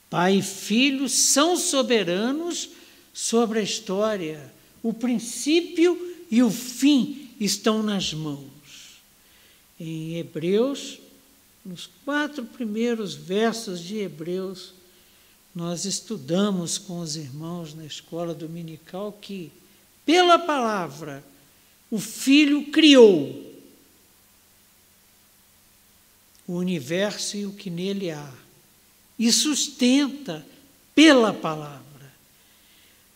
Pai 0.09 0.37
e 0.37 0.41
filho 0.41 1.07
são 1.07 1.57
soberanos 1.57 2.69
sobre 3.13 3.59
a 3.59 3.63
história. 3.63 4.53
O 4.81 4.93
princípio 4.93 6.15
e 6.29 6.41
o 6.41 6.49
fim 6.49 7.29
estão 7.39 7.83
nas 7.83 8.13
mãos. 8.13 8.47
Em 9.79 10.15
Hebreus, 10.15 10.99
nos 11.63 11.89
quatro 12.05 12.45
primeiros 12.45 13.13
versos 13.13 13.81
de 13.83 13.97
Hebreus, 13.97 14.73
nós 15.53 15.85
estudamos 15.85 16.77
com 16.77 16.99
os 16.99 17.15
irmãos 17.15 17.73
na 17.73 17.85
escola 17.85 18.33
dominical 18.33 19.11
que, 19.11 19.51
pela 20.07 20.39
palavra, 20.39 21.21
o 21.91 21.99
Filho 21.99 22.71
criou 22.71 23.45
o 26.47 26.53
universo 26.53 27.35
e 27.35 27.45
o 27.45 27.51
que 27.51 27.69
nele 27.69 28.09
há, 28.09 28.31
e 29.19 29.29
sustenta 29.33 30.45
pela 30.95 31.33
palavra. 31.33 31.83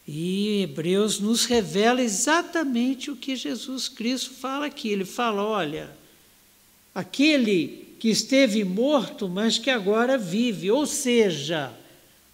E 0.05 0.63
Hebreus 0.63 1.17
nos 1.17 1.45
revela 1.45 2.01
exatamente 2.01 3.09
o 3.09 3.15
que 3.15 3.37
Jesus 3.37 3.87
Cristo 3.87 4.31
fala 4.31 4.65
aqui. 4.65 4.89
Ele 4.89 5.05
fala: 5.05 5.41
olha, 5.43 5.89
aquele 6.93 7.95
que 7.99 8.09
esteve 8.09 8.65
morto, 8.65 9.29
mas 9.29 9.57
que 9.57 9.69
agora 9.69 10.17
vive, 10.17 10.69
ou 10.69 10.85
seja, 10.85 11.73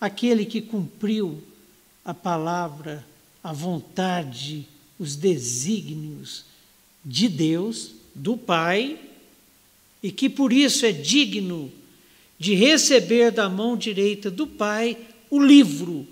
aquele 0.02 0.46
que 0.46 0.62
cumpriu 0.62 1.44
a 2.04 2.14
palavra, 2.14 3.06
a 3.44 3.54
vontade, 3.54 4.68
os 5.00 5.16
desígnios 5.16 6.46
de 7.04 7.30
Deus, 7.30 7.92
do 8.14 8.36
Pai, 8.36 9.00
e 10.02 10.12
que 10.12 10.30
por 10.30 10.52
isso 10.52 10.86
é 10.86 10.92
digno 10.92 11.72
de 12.40 12.54
receber 12.54 13.32
da 13.32 13.50
mão 13.50 13.78
direita 13.78 14.30
do 14.30 14.46
Pai 14.46 14.98
o 15.30 15.42
livro 15.42 16.08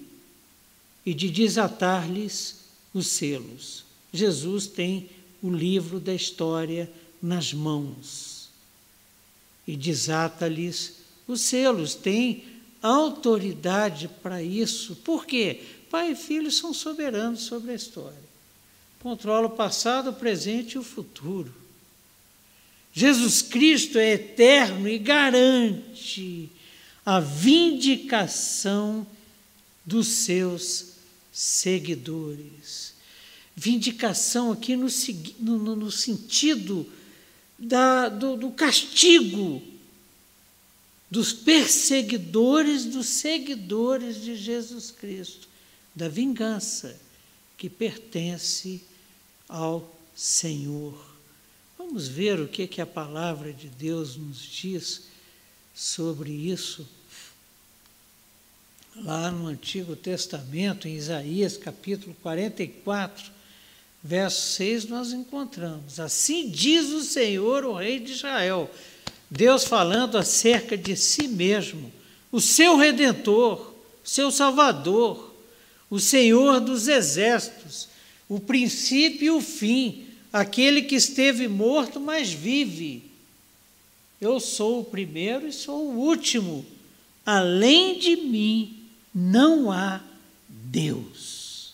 e 1.05 1.13
de 1.13 1.29
desatar-lhes 1.29 2.57
os 2.93 3.07
selos. 3.07 3.83
Jesus 4.11 4.67
tem 4.67 5.09
o 5.41 5.49
livro 5.49 5.99
da 5.99 6.13
história 6.13 6.89
nas 7.21 7.53
mãos 7.53 8.49
e 9.67 9.75
desata-lhes 9.75 10.97
os 11.27 11.41
selos, 11.41 11.95
tem 11.95 12.43
autoridade 12.81 14.07
para 14.21 14.43
isso. 14.43 14.95
Por 14.97 15.25
quê? 15.25 15.61
Pai 15.89 16.11
e 16.11 16.15
filho 16.15 16.51
são 16.51 16.73
soberanos 16.73 17.41
sobre 17.41 17.71
a 17.71 17.75
história. 17.75 18.25
Controla 18.99 19.47
o 19.47 19.51
passado, 19.51 20.09
o 20.09 20.13
presente 20.13 20.73
e 20.73 20.77
o 20.77 20.83
futuro. 20.83 21.53
Jesus 22.93 23.41
Cristo 23.41 23.97
é 23.97 24.13
eterno 24.13 24.87
e 24.87 24.97
garante 24.97 26.49
a 27.05 27.19
vindicação 27.19 29.05
dos 29.85 30.07
seus 30.07 30.93
seguidores. 31.31 32.93
Vindicação 33.55 34.51
aqui 34.51 34.75
no, 34.75 34.87
no, 35.39 35.75
no 35.75 35.91
sentido 35.91 36.89
da, 37.59 38.09
do, 38.09 38.35
do 38.35 38.51
castigo 38.51 39.61
dos 41.09 41.31
perseguidores, 41.31 42.85
dos 42.85 43.05
seguidores 43.05 44.21
de 44.21 44.35
Jesus 44.35 44.91
Cristo, 44.91 45.47
da 45.95 46.09
vingança 46.09 46.99
que 47.57 47.69
pertence 47.69 48.83
ao 49.47 49.95
Senhor. 50.15 50.93
Vamos 51.77 52.07
ver 52.07 52.39
o 52.39 52.47
que, 52.47 52.67
que 52.67 52.81
a 52.81 52.85
palavra 52.85 53.53
de 53.53 53.67
Deus 53.67 54.15
nos 54.15 54.39
diz 54.41 55.03
sobre 55.73 56.31
isso 56.31 56.87
lá 59.03 59.29
no 59.29 59.47
Antigo 59.47 59.95
Testamento, 59.95 60.87
em 60.87 60.95
Isaías 60.95 61.57
capítulo 61.57 62.15
44, 62.21 63.31
verso 64.01 64.53
6, 64.53 64.85
nós 64.85 65.11
encontramos: 65.11 65.99
Assim 65.99 66.49
diz 66.49 66.87
o 66.91 67.01
Senhor, 67.01 67.65
o 67.65 67.73
Rei 67.73 67.99
de 67.99 68.13
Israel, 68.13 68.69
Deus 69.29 69.65
falando 69.65 70.17
acerca 70.17 70.77
de 70.77 70.95
si 70.95 71.27
mesmo, 71.27 71.91
o 72.31 72.39
seu 72.39 72.77
redentor, 72.77 73.73
o 74.03 74.07
seu 74.07 74.31
Salvador, 74.31 75.34
o 75.89 75.99
Senhor 75.99 76.59
dos 76.59 76.87
exércitos, 76.87 77.87
o 78.27 78.39
princípio 78.39 79.25
e 79.25 79.29
o 79.29 79.41
fim, 79.41 80.05
aquele 80.33 80.81
que 80.81 80.95
esteve 80.95 81.47
morto, 81.47 81.99
mas 81.99 82.31
vive. 82.31 83.03
Eu 84.19 84.39
sou 84.39 84.81
o 84.81 84.85
primeiro 84.85 85.47
e 85.47 85.53
sou 85.53 85.87
o 85.87 85.97
último. 85.97 86.65
Além 87.25 87.99
de 87.99 88.15
mim 88.15 88.79
não 89.13 89.71
há 89.71 90.01
Deus. 90.47 91.73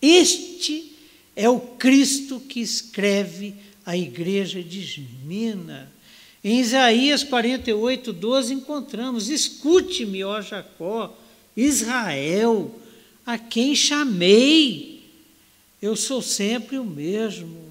Este 0.00 0.92
é 1.34 1.48
o 1.48 1.60
Cristo 1.60 2.40
que 2.40 2.60
escreve 2.60 3.54
a 3.84 3.96
igreja 3.96 4.62
de 4.62 4.80
Esmina. 4.80 5.92
Em 6.42 6.60
Isaías 6.60 7.22
48, 7.22 8.12
12, 8.12 8.54
encontramos: 8.54 9.28
Escute-me, 9.28 10.24
ó 10.24 10.40
Jacó, 10.40 11.16
Israel, 11.56 12.74
a 13.26 13.36
quem 13.36 13.74
chamei. 13.74 15.04
Eu 15.82 15.96
sou 15.96 16.22
sempre 16.22 16.78
o 16.78 16.84
mesmo. 16.84 17.66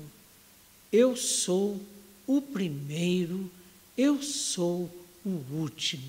Eu 0.92 1.16
sou 1.16 1.82
o 2.28 2.42
primeiro, 2.42 3.50
eu 3.98 4.22
sou 4.22 4.90
o 5.26 5.30
último. 5.52 6.04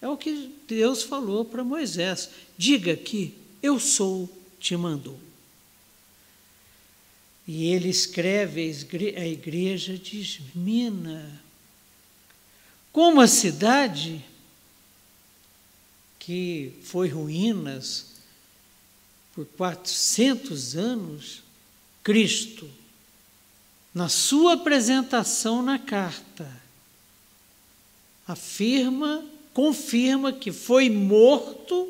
É 0.00 0.08
o 0.08 0.16
que 0.16 0.50
Deus 0.66 1.02
falou 1.02 1.44
para 1.44 1.62
Moisés: 1.62 2.30
diga 2.56 2.96
que 2.96 3.34
eu 3.62 3.78
sou, 3.78 4.28
te 4.58 4.76
mandou. 4.76 5.18
E 7.46 7.66
ele 7.66 7.88
escreve 7.88 8.60
a 9.16 9.26
igreja 9.26 9.98
de 9.98 10.20
Esmina. 10.20 11.42
Como 12.92 13.20
a 13.20 13.26
cidade 13.26 14.24
que 16.18 16.72
foi 16.82 17.08
ruínas 17.08 18.11
por 19.34 19.46
400 19.46 20.76
anos, 20.76 21.42
Cristo, 22.02 22.68
na 23.94 24.08
sua 24.08 24.54
apresentação 24.54 25.62
na 25.62 25.78
carta, 25.78 26.50
afirma, 28.26 29.24
confirma 29.52 30.32
que 30.32 30.50
foi 30.50 30.88
morto 30.88 31.88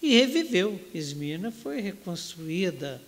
e 0.00 0.16
reviveu. 0.16 0.80
Esmina 0.94 1.50
foi 1.50 1.80
reconstruída 1.80 3.00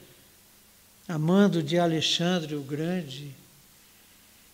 a 1.07 1.19
mando 1.19 1.63
de 1.63 1.79
Alexandre 1.79 2.57
o 2.57 2.63
Grande. 2.63 3.31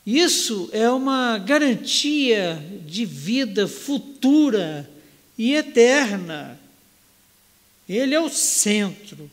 Isso 0.05 0.69
é 0.73 0.91
uma 0.91 1.39
garantia 1.39 2.63
de 2.87 3.05
vida 3.07 3.67
futura 3.67 4.91
e 5.39 5.55
eterna. 5.55 6.60
Ele 7.93 8.15
é 8.15 8.21
o 8.21 8.29
centro, 8.29 9.29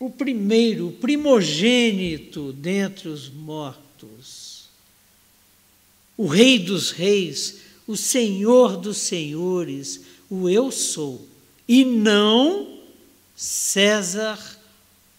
o 0.00 0.08
primeiro, 0.08 0.88
o 0.88 0.92
primogênito 0.92 2.54
dentre 2.54 3.06
os 3.06 3.28
mortos, 3.28 4.64
o 6.16 6.26
Rei 6.26 6.58
dos 6.58 6.90
Reis, 6.90 7.56
o 7.86 7.98
Senhor 7.98 8.78
dos 8.78 8.96
Senhores, 8.96 10.00
o 10.30 10.48
Eu 10.48 10.72
sou, 10.72 11.28
e 11.68 11.84
não 11.84 12.80
César 13.36 14.58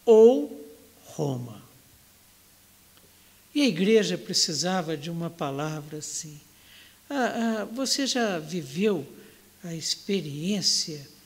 ou 0.03 0.67
Roma. 1.05 1.61
E 3.53 3.61
a 3.61 3.67
igreja 3.67 4.17
precisava 4.17 4.97
de 4.97 5.11
uma 5.11 5.29
palavra 5.29 5.99
assim. 5.99 6.41
Ah, 7.07 7.59
ah, 7.61 7.65
você 7.65 8.07
já 8.07 8.39
viveu 8.39 9.05
a 9.63 9.75
experiência? 9.75 11.18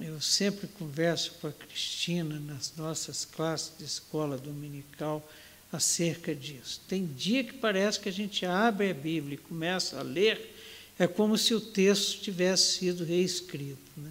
Eu 0.00 0.18
sempre 0.18 0.66
converso 0.66 1.32
com 1.40 1.46
a 1.46 1.52
Cristina 1.52 2.40
nas 2.40 2.74
nossas 2.74 3.26
classes 3.26 3.72
de 3.78 3.84
escola 3.84 4.38
dominical 4.38 5.28
acerca 5.70 6.34
disso. 6.34 6.80
Tem 6.88 7.04
dia 7.04 7.44
que 7.44 7.52
parece 7.52 8.00
que 8.00 8.08
a 8.08 8.12
gente 8.12 8.46
abre 8.46 8.90
a 8.90 8.94
Bíblia 8.94 9.34
e 9.34 9.48
começa 9.48 10.00
a 10.00 10.02
ler, 10.02 10.56
é 10.98 11.06
como 11.06 11.36
se 11.36 11.54
o 11.54 11.60
texto 11.60 12.22
tivesse 12.22 12.78
sido 12.78 13.04
reescrito. 13.04 13.78
Né? 13.96 14.10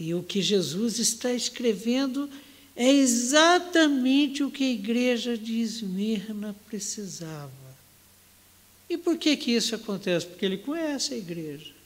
E 0.00 0.14
o 0.14 0.22
que 0.22 0.40
Jesus 0.40 0.98
está 0.98 1.30
escrevendo 1.30 2.30
é 2.74 2.90
exatamente 2.90 4.42
o 4.42 4.50
que 4.50 4.64
a 4.64 4.72
igreja 4.72 5.36
de 5.36 5.60
Esmirna 5.60 6.56
precisava. 6.66 7.52
E 8.88 8.96
por 8.96 9.18
que, 9.18 9.36
que 9.36 9.50
isso 9.50 9.74
acontece? 9.74 10.26
Porque 10.26 10.46
ele 10.46 10.58
conhece 10.58 11.12
a 11.12 11.18
igreja. 11.18 11.81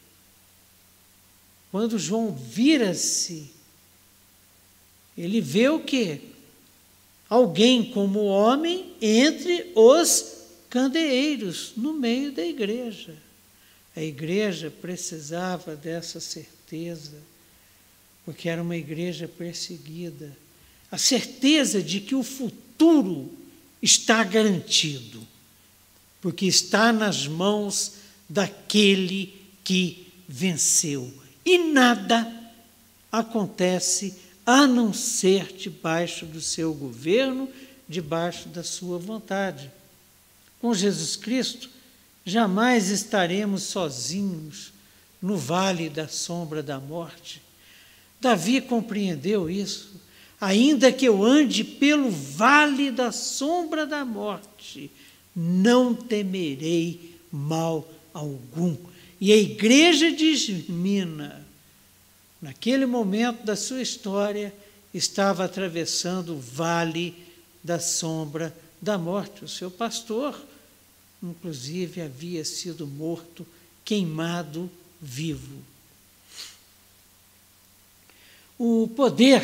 Quando 1.71 1.99
João 1.99 2.33
vira-se, 2.33 3.51
ele 5.17 5.41
vê 5.41 5.69
o 5.69 5.81
quê? 5.81 6.21
Alguém 7.29 7.91
como 7.91 8.25
homem 8.25 8.95
entre 9.01 9.73
os 9.75 10.37
candeeiros, 10.71 11.73
no 11.77 11.93
meio 11.93 12.33
da 12.33 12.45
igreja. 12.45 13.15
A 13.95 14.03
igreja 14.03 14.71
precisava 14.71 15.75
dessa 15.75 16.21
certeza, 16.21 17.17
porque 18.25 18.49
era 18.49 18.63
uma 18.63 18.77
igreja 18.77 19.27
perseguida 19.27 20.37
a 20.91 20.99
certeza 20.99 21.83
de 21.83 22.01
que 22.01 22.15
o 22.15 22.23
futuro 22.23 23.33
está 23.83 24.23
garantido, 24.23 25.27
porque 26.21 26.47
está 26.47 26.93
nas 26.93 27.27
mãos 27.27 27.93
daquele 28.29 29.35
que 29.65 30.07
venceu. 30.29 31.13
E 31.47 31.57
nada 31.59 32.31
acontece 33.11 34.19
a 34.45 34.67
não 34.67 34.93
ser 34.93 35.53
debaixo 35.53 36.27
do 36.27 36.41
seu 36.41 36.75
governo, 36.75 37.49
debaixo 37.89 38.49
da 38.49 38.65
sua 38.65 38.99
vontade. 38.99 39.71
Com 40.61 40.75
Jesus 40.75 41.15
Cristo, 41.17 41.71
jamais 42.25 42.91
estaremos 42.91 43.63
sozinhos 43.63 44.73
no 45.23 45.37
vale 45.37 45.89
da 45.89 46.09
sombra 46.09 46.63
da 46.63 46.81
morte. 46.81 47.41
Davi 48.21 48.61
compreendeu 48.61 49.49
isso 49.49 50.05
ainda 50.41 50.93
que 50.93 51.07
eu 51.07 51.25
ande 51.25 51.65
pelo 51.65 52.11
vale 52.11 52.91
da 52.91 53.11
sombra 53.11 53.87
da 53.87 54.05
morte, 54.05 54.91
não 55.35 55.95
temerei 55.95 57.17
mal 57.31 57.87
algum. 58.13 58.77
E 59.21 59.33
a 59.33 59.37
igreja 59.37 60.13
de 60.13 60.27
Esmina, 60.27 61.47
naquele 62.41 62.85
momento 62.85 63.45
da 63.45 63.57
sua 63.57 63.81
história, 63.81 64.55
estava 64.93 65.45
atravessando 65.45 66.35
o 66.35 66.41
vale 66.41 67.15
da 67.63 67.81
sombra 67.81 68.55
da 68.81 68.99
morte. 68.99 69.45
O 69.45 69.49
seu 69.49 69.71
pastor, 69.71 70.39
inclusive, 71.23 72.01
havia 72.01 72.45
sido 72.45 72.87
morto, 72.87 73.47
queimado 73.85 74.71
vivo. 75.01 75.63
O 78.59 78.89
poder 78.95 79.43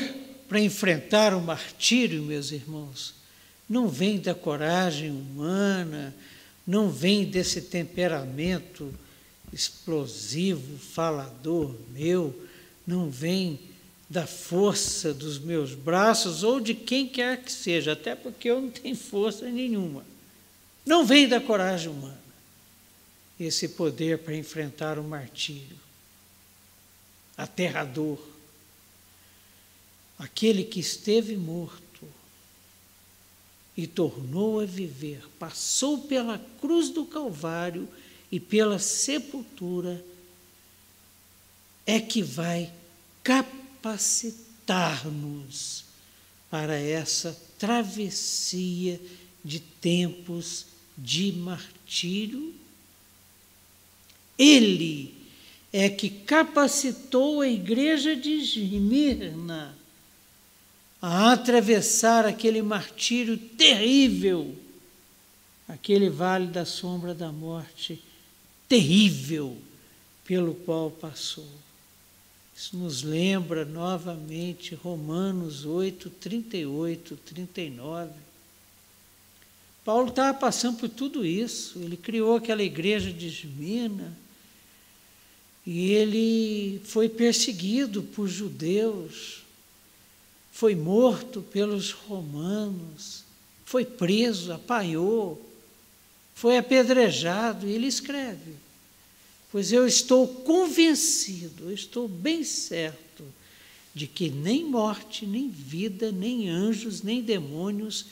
para 0.48 0.60
enfrentar 0.60 1.34
o 1.34 1.40
martírio, 1.40 2.22
meus 2.22 2.52
irmãos, 2.52 3.14
não 3.68 3.88
vem 3.88 4.18
da 4.18 4.34
coragem 4.34 5.10
humana, 5.10 6.14
não 6.66 6.90
vem 6.90 7.24
desse 7.24 7.62
temperamento 7.62 8.92
explosivo, 9.52 10.78
falador 10.78 11.74
meu, 11.90 12.48
não 12.86 13.10
vem 13.10 13.60
da 14.08 14.26
força 14.26 15.12
dos 15.12 15.38
meus 15.38 15.74
braços 15.74 16.42
ou 16.42 16.60
de 16.60 16.74
quem 16.74 17.08
quer 17.08 17.42
que 17.42 17.52
seja, 17.52 17.92
até 17.92 18.14
porque 18.14 18.50
eu 18.50 18.60
não 18.60 18.70
tenho 18.70 18.96
força 18.96 19.48
nenhuma. 19.50 20.04
Não 20.84 21.04
vem 21.04 21.28
da 21.28 21.40
coragem 21.40 21.90
humana 21.90 22.20
esse 23.38 23.68
poder 23.70 24.18
para 24.18 24.36
enfrentar 24.36 24.98
o 24.98 25.04
martírio 25.04 25.76
aterrador 27.36 28.18
aquele 30.22 30.62
que 30.62 30.78
esteve 30.78 31.36
morto 31.36 31.82
e 33.76 33.88
tornou 33.88 34.60
a 34.60 34.64
viver, 34.64 35.26
passou 35.36 35.98
pela 36.02 36.38
cruz 36.60 36.90
do 36.90 37.04
Calvário 37.04 37.88
e 38.32 38.40
pela 38.40 38.78
sepultura, 38.78 40.02
é 41.84 41.98
que 42.00 42.22
vai 42.22 42.72
capacitar-nos 43.22 45.84
para 46.50 46.74
essa 46.74 47.38
travessia 47.58 48.98
de 49.44 49.60
tempos 49.60 50.64
de 50.96 51.32
martírio. 51.32 52.54
Ele 54.38 55.14
é 55.70 55.90
que 55.90 56.08
capacitou 56.08 57.42
a 57.42 57.48
igreja 57.48 58.16
de 58.16 58.30
Esmirna 58.30 59.76
a 61.02 61.32
atravessar 61.32 62.24
aquele 62.24 62.62
martírio 62.62 63.36
terrível, 63.36 64.56
aquele 65.68 66.08
vale 66.08 66.46
da 66.46 66.64
sombra 66.64 67.12
da 67.12 67.30
morte 67.30 68.02
terrível 68.72 69.58
pelo 70.24 70.54
qual 70.54 70.90
passou. 70.90 71.46
Isso 72.56 72.74
nos 72.74 73.02
lembra 73.02 73.66
novamente 73.66 74.74
Romanos 74.74 75.66
8, 75.66 76.08
38, 76.08 77.18
39. 77.18 78.10
Paulo 79.84 80.08
estava 80.08 80.38
passando 80.38 80.78
por 80.78 80.88
tudo 80.88 81.26
isso. 81.26 81.78
Ele 81.80 81.98
criou 81.98 82.36
aquela 82.36 82.62
igreja 82.62 83.12
de 83.12 83.26
Esmina 83.26 84.16
e 85.66 85.90
ele 85.90 86.80
foi 86.84 87.10
perseguido 87.10 88.02
por 88.02 88.26
judeus 88.26 89.42
foi 90.50 90.74
morto 90.74 91.42
pelos 91.42 91.90
romanos, 91.90 93.24
foi 93.64 93.84
preso, 93.84 94.52
apaiou, 94.52 95.40
foi 96.34 96.56
apedrejado, 96.56 97.68
e 97.68 97.72
ele 97.72 97.86
escreve: 97.86 98.54
Pois 99.50 99.72
eu 99.72 99.86
estou 99.86 100.26
convencido, 100.26 101.64
eu 101.64 101.74
estou 101.74 102.08
bem 102.08 102.42
certo 102.42 103.24
de 103.94 104.06
que 104.06 104.30
nem 104.30 104.64
morte, 104.64 105.26
nem 105.26 105.48
vida, 105.48 106.10
nem 106.10 106.48
anjos, 106.48 107.02
nem 107.02 107.20
demônios, 107.20 108.06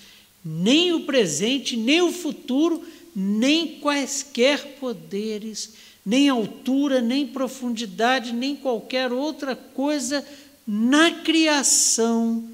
nem 0.44 0.92
o 0.92 1.04
presente, 1.04 1.76
nem 1.76 2.02
o 2.02 2.12
futuro, 2.12 2.85
nem 3.16 3.80
quaisquer 3.80 4.76
poderes, 4.78 5.70
nem 6.04 6.28
altura, 6.28 7.00
nem 7.00 7.26
profundidade, 7.26 8.33
nem 8.33 8.54
qualquer 8.54 9.12
outra 9.12 9.56
coisa 9.56 10.24
na 10.66 11.11
criação 11.11 12.48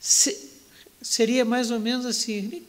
Se, 0.00 0.50
seria 1.00 1.44
mais 1.44 1.70
ou 1.70 1.78
menos 1.78 2.04
assim: 2.04 2.62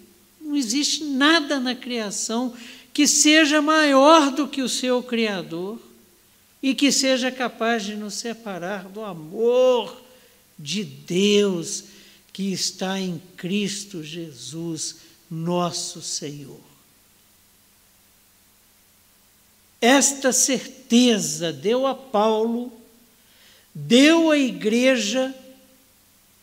não 0.56 0.60
existe 0.60 1.04
nada 1.04 1.60
na 1.60 1.76
criação 1.76 2.56
que 2.94 3.06
seja 3.06 3.62
maior 3.62 4.32
do 4.32 4.48
que 4.48 4.62
o 4.62 4.70
seu 4.70 5.04
Criador 5.04 5.78
e 6.64 6.74
que 6.74 6.94
seja 6.94 7.30
capaz 7.30 7.84
de 7.84 7.94
nos 7.94 8.14
separar 8.14 8.86
do 8.86 9.04
amor 9.04 10.02
de 10.58 10.86
Deus 10.86 11.84
que 12.32 12.54
está 12.54 12.98
em 12.98 13.22
Cristo 13.36 14.02
Jesus, 14.02 14.98
nosso 15.30 16.02
Senhor. 16.02 16.62
Esta 19.82 20.32
certeza 20.32 21.52
deu 21.52 21.86
a 21.86 21.94
Paulo, 21.94 22.72
deu 23.74 24.32
à 24.32 24.38
igreja 24.38 25.36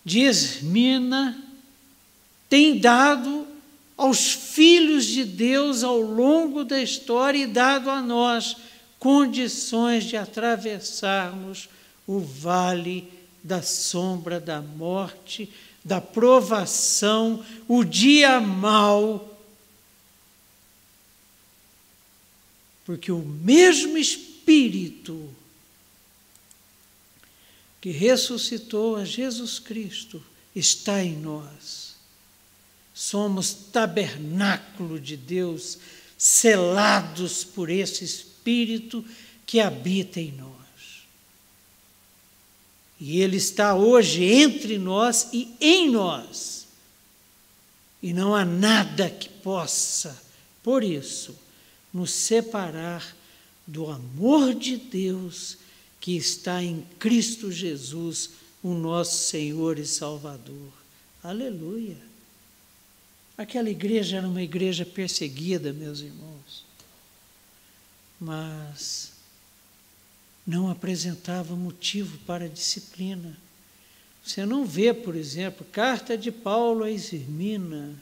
de 0.05 0.21
Esmina, 0.21 1.43
tem 2.51 2.79
dado 2.79 3.42
aos 3.97 4.33
filhos 4.33 5.05
de 5.05 5.25
Deus 5.25 5.83
ao 5.83 6.01
longo 6.01 6.65
da 6.65 6.81
história 6.81 7.39
e 7.39 7.47
dado 7.47 7.91
a 7.91 8.01
nós 8.01 8.57
condições 8.99 10.05
de 10.05 10.17
atravessarmos 10.17 11.69
o 12.07 12.21
vale 12.21 13.13
da 13.43 13.63
sombra 13.63 14.39
da 14.39 14.61
morte, 14.61 15.53
da 15.85 16.01
provação, 16.01 17.45
o 17.67 17.83
dia 17.83 18.41
mau, 18.41 19.29
porque 22.85 23.11
o 23.11 23.19
mesmo 23.19 23.99
Espírito 23.99 25.29
que 27.81 27.91
ressuscitou 27.91 28.95
a 28.95 29.05
Jesus 29.05 29.59
Cristo 29.59 30.23
está 30.55 31.03
em 31.03 31.17
nós. 31.17 31.82
Somos 32.95 33.53
tabernáculo 33.53 35.01
de 35.01 35.17
Deus, 35.17 35.79
selados 36.19 37.43
por 37.43 37.71
esse 37.71 38.05
Espírito 38.05 39.05
que 39.47 39.61
habita 39.61 40.21
em 40.21 40.33
nós. 40.33 40.53
E 43.01 43.21
Ele 43.21 43.37
está 43.37 43.75
hoje 43.75 44.25
entre 44.25 44.79
nós 44.79 45.29
e 45.33 45.55
em 45.61 45.91
nós. 45.91 46.67
E 48.03 48.13
não 48.13 48.35
há 48.35 48.45
nada 48.45 49.09
que 49.09 49.29
possa, 49.29 50.21
por 50.63 50.85
isso, 50.85 51.37
nos 51.93 52.13
separar 52.13 53.17
do 53.67 53.91
amor 53.91 54.55
de 54.55 54.77
Deus 54.77 55.57
que 56.01 56.17
está 56.17 56.63
em 56.63 56.85
Cristo 56.99 57.51
Jesus, 57.51 58.31
o 58.63 58.75
nosso 58.75 59.25
Senhor 59.29 59.79
e 59.79 59.87
Salvador. 59.87 60.73
Aleluia! 61.23 62.12
Aquela 63.37 63.71
igreja 63.71 64.19
era 64.19 64.29
uma 64.29 64.43
igreja 64.43 64.85
perseguida, 64.85 65.73
meus 65.73 66.01
irmãos, 66.01 66.65
mas 68.21 69.13
não 70.47 70.71
apresentava 70.71 71.57
motivo 71.57 72.19
para 72.27 72.49
disciplina. 72.49 73.37
Você 74.25 74.47
não 74.47 74.65
vê, 74.65 74.93
por 74.95 75.17
exemplo, 75.17 75.67
carta 75.73 76.17
de 76.17 76.31
Paulo 76.31 76.85
a 76.85 76.91
Esmirna 76.91 77.99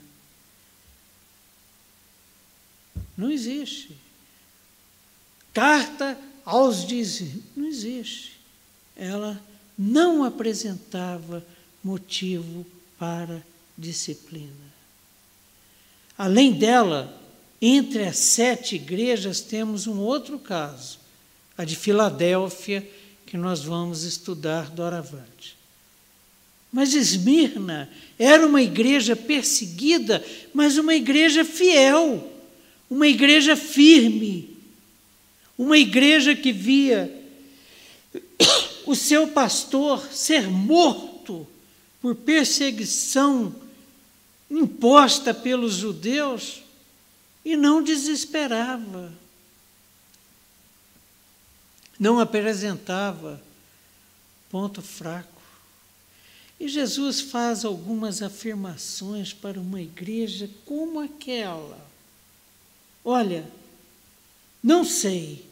Não 3.20 3.30
existe. 3.30 3.94
Carta 5.52 6.18
aos 6.42 6.86
dizeres. 6.86 7.42
Não 7.54 7.66
existe. 7.66 8.40
Ela 8.96 9.38
não 9.78 10.24
apresentava 10.24 11.46
motivo 11.84 12.64
para 12.98 13.44
disciplina. 13.76 14.79
Além 16.20 16.52
dela, 16.52 17.18
entre 17.62 18.04
as 18.04 18.18
sete 18.18 18.74
igrejas 18.74 19.40
temos 19.40 19.86
um 19.86 20.00
outro 20.00 20.38
caso, 20.38 20.98
a 21.56 21.64
de 21.64 21.74
Filadélfia, 21.74 22.86
que 23.24 23.38
nós 23.38 23.62
vamos 23.62 24.02
estudar 24.02 24.68
doravante. 24.70 25.56
Mas 26.70 26.92
Esmirna 26.92 27.88
era 28.18 28.46
uma 28.46 28.60
igreja 28.60 29.16
perseguida, 29.16 30.22
mas 30.52 30.76
uma 30.76 30.94
igreja 30.94 31.42
fiel 31.42 32.30
uma 32.90 33.06
igreja 33.06 33.54
firme, 33.54 34.56
uma 35.56 35.78
igreja 35.78 36.34
que 36.34 36.52
via 36.52 37.08
o 38.84 38.96
seu 38.96 39.28
pastor 39.28 40.08
ser 40.12 40.50
morto 40.50 41.46
por 42.02 42.16
perseguição 42.16 43.54
imposta 44.50 45.32
pelos 45.32 45.74
judeus 45.74 46.62
e 47.44 47.56
não 47.56 47.82
desesperava, 47.82 49.12
não 51.98 52.18
apresentava 52.18 53.40
ponto 54.50 54.82
fraco. 54.82 55.40
E 56.58 56.68
Jesus 56.68 57.20
faz 57.20 57.64
algumas 57.64 58.20
afirmações 58.22 59.32
para 59.32 59.58
uma 59.58 59.80
igreja 59.80 60.50
como 60.66 61.00
aquela 61.00 61.90
Olha, 63.04 63.44
não 64.62 64.84
sei. 64.84 65.44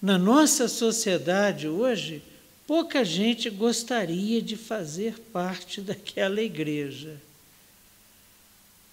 Na 0.00 0.18
nossa 0.18 0.68
sociedade 0.68 1.68
hoje, 1.68 2.22
pouca 2.66 3.04
gente 3.04 3.50
gostaria 3.50 4.40
de 4.40 4.56
fazer 4.56 5.18
parte 5.32 5.80
daquela 5.82 6.40
igreja. 6.40 7.20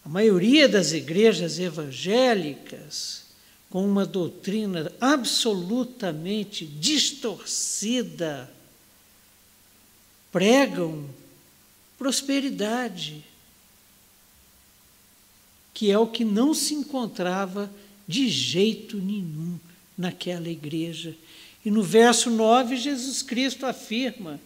A 0.05 0.09
maioria 0.09 0.67
das 0.67 0.91
igrejas 0.91 1.59
evangélicas, 1.59 3.23
com 3.69 3.85
uma 3.85 4.05
doutrina 4.05 4.91
absolutamente 4.99 6.65
distorcida, 6.65 8.51
pregam 10.31 11.09
prosperidade 11.97 13.23
que 15.73 15.89
é 15.89 15.97
o 15.97 16.07
que 16.07 16.23
não 16.23 16.53
se 16.53 16.73
encontrava 16.73 17.69
de 18.07 18.29
jeito 18.29 18.97
nenhum 18.97 19.57
naquela 19.97 20.49
igreja. 20.49 21.15
E 21.65 21.71
no 21.71 21.81
verso 21.81 22.29
9, 22.29 22.77
Jesus 22.77 23.21
Cristo 23.21 23.65
afirma: 23.65 24.39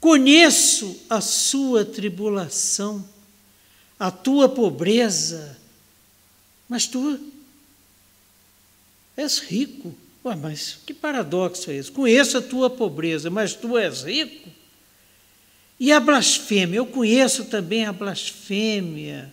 Conheço 0.00 1.00
a 1.08 1.20
sua 1.20 1.84
tribulação, 1.84 3.06
a 3.98 4.10
tua 4.10 4.48
pobreza, 4.48 5.58
mas 6.68 6.86
tu 6.86 7.18
és 9.16 9.38
rico. 9.38 9.94
Ué, 10.24 10.36
mas 10.36 10.78
que 10.86 10.94
paradoxo 10.94 11.70
é 11.70 11.76
esse? 11.76 11.90
Conheço 11.90 12.38
a 12.38 12.42
tua 12.42 12.70
pobreza, 12.70 13.30
mas 13.30 13.54
tu 13.54 13.76
és 13.76 14.02
rico? 14.02 14.48
E 15.80 15.92
a 15.92 16.00
blasfêmia? 16.00 16.78
Eu 16.78 16.86
conheço 16.86 17.44
também 17.46 17.86
a 17.86 17.92
blasfêmia 17.92 19.32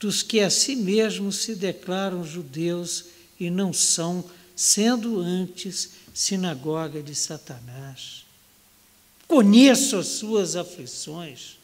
dos 0.00 0.22
que 0.22 0.40
a 0.40 0.50
si 0.50 0.76
mesmos 0.76 1.36
se 1.36 1.54
declaram 1.54 2.24
judeus 2.24 3.06
e 3.38 3.50
não 3.50 3.72
são, 3.72 4.24
sendo 4.54 5.20
antes 5.20 5.90
sinagoga 6.12 7.02
de 7.02 7.14
Satanás. 7.14 8.24
Conheço 9.26 9.96
as 9.96 10.06
suas 10.06 10.56
aflições. 10.56 11.58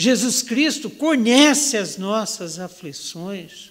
Jesus 0.00 0.42
Cristo 0.42 0.88
conhece 0.88 1.76
as 1.76 1.96
nossas 1.98 2.58
aflições, 2.58 3.70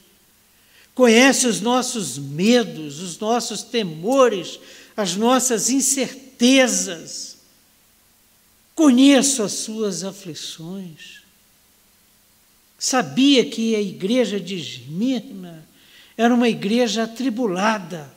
conhece 0.94 1.48
os 1.48 1.60
nossos 1.60 2.18
medos, 2.18 3.00
os 3.00 3.18
nossos 3.18 3.64
temores, 3.64 4.60
as 4.96 5.16
nossas 5.16 5.70
incertezas. 5.70 7.38
Conheço 8.76 9.44
as 9.44 9.54
suas 9.54 10.04
aflições 10.04 11.20
sabia 12.80 13.46
que 13.46 13.76
a 13.76 13.82
igreja 13.82 14.40
de 14.40 14.56
Esmirna 14.56 15.68
era 16.18 16.34
uma 16.34 16.48
igreja 16.48 17.04
atribulada. 17.04 18.12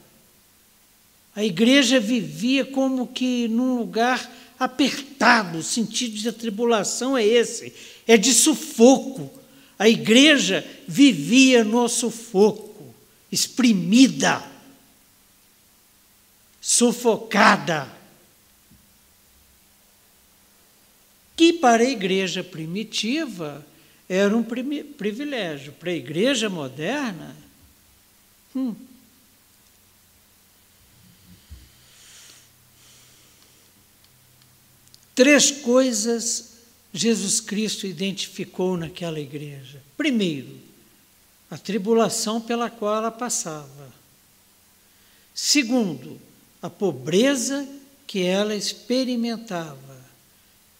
A 1.34 1.44
igreja 1.44 1.98
vivia 1.98 2.64
como 2.64 3.08
que 3.08 3.48
num 3.48 3.76
lugar 3.76 4.30
apertado, 4.58 5.58
o 5.58 5.62
sentido 5.62 6.14
de 6.14 6.28
atribulação 6.28 7.18
é 7.18 7.26
esse, 7.26 7.72
é 8.06 8.16
de 8.16 8.32
sufoco. 8.32 9.40
A 9.78 9.88
igreja 9.88 10.64
vivia 10.86 11.64
no 11.64 11.88
sufoco, 11.88 12.94
exprimida, 13.30 14.42
sufocada. 16.60 17.90
Que 21.36 21.52
para 21.54 21.82
a 21.82 21.88
igreja 21.88 22.44
primitiva 22.44 23.66
era 24.08 24.36
um 24.36 24.44
privilégio. 24.44 25.72
Para 25.72 25.90
a 25.90 25.94
igreja 25.94 26.48
moderna, 26.48 27.34
hum, 28.54 28.74
três 35.14 35.50
coisas 35.50 36.51
Jesus 36.92 37.40
Cristo 37.40 37.86
identificou 37.86 38.76
naquela 38.76 39.18
igreja? 39.18 39.82
Primeiro, 39.96 40.58
a 41.50 41.56
tribulação 41.56 42.40
pela 42.40 42.68
qual 42.68 42.96
ela 42.96 43.10
passava. 43.10 43.92
Segundo, 45.34 46.20
a 46.60 46.68
pobreza 46.68 47.66
que 48.06 48.22
ela 48.22 48.54
experimentava. 48.54 50.02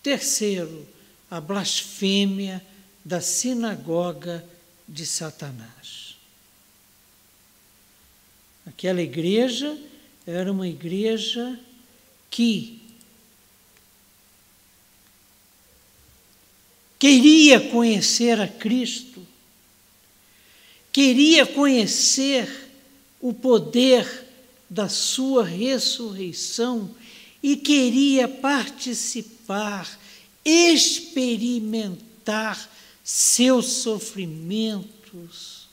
Terceiro, 0.02 0.86
a 1.30 1.40
blasfêmia 1.40 2.62
da 3.04 3.20
sinagoga 3.20 4.44
de 4.86 5.06
Satanás. 5.06 6.16
Aquela 8.66 9.00
igreja 9.00 9.78
era 10.26 10.52
uma 10.52 10.68
igreja 10.68 11.58
que 12.30 12.81
queria 17.02 17.58
conhecer 17.58 18.40
a 18.40 18.46
Cristo, 18.46 19.26
queria 20.92 21.44
conhecer 21.44 22.70
o 23.20 23.34
poder 23.34 24.28
da 24.70 24.88
sua 24.88 25.44
ressurreição 25.44 26.94
e 27.42 27.56
queria 27.56 28.28
participar, 28.28 29.98
experimentar 30.44 32.70
seus 33.02 33.66
sofrimentos, 33.66 35.66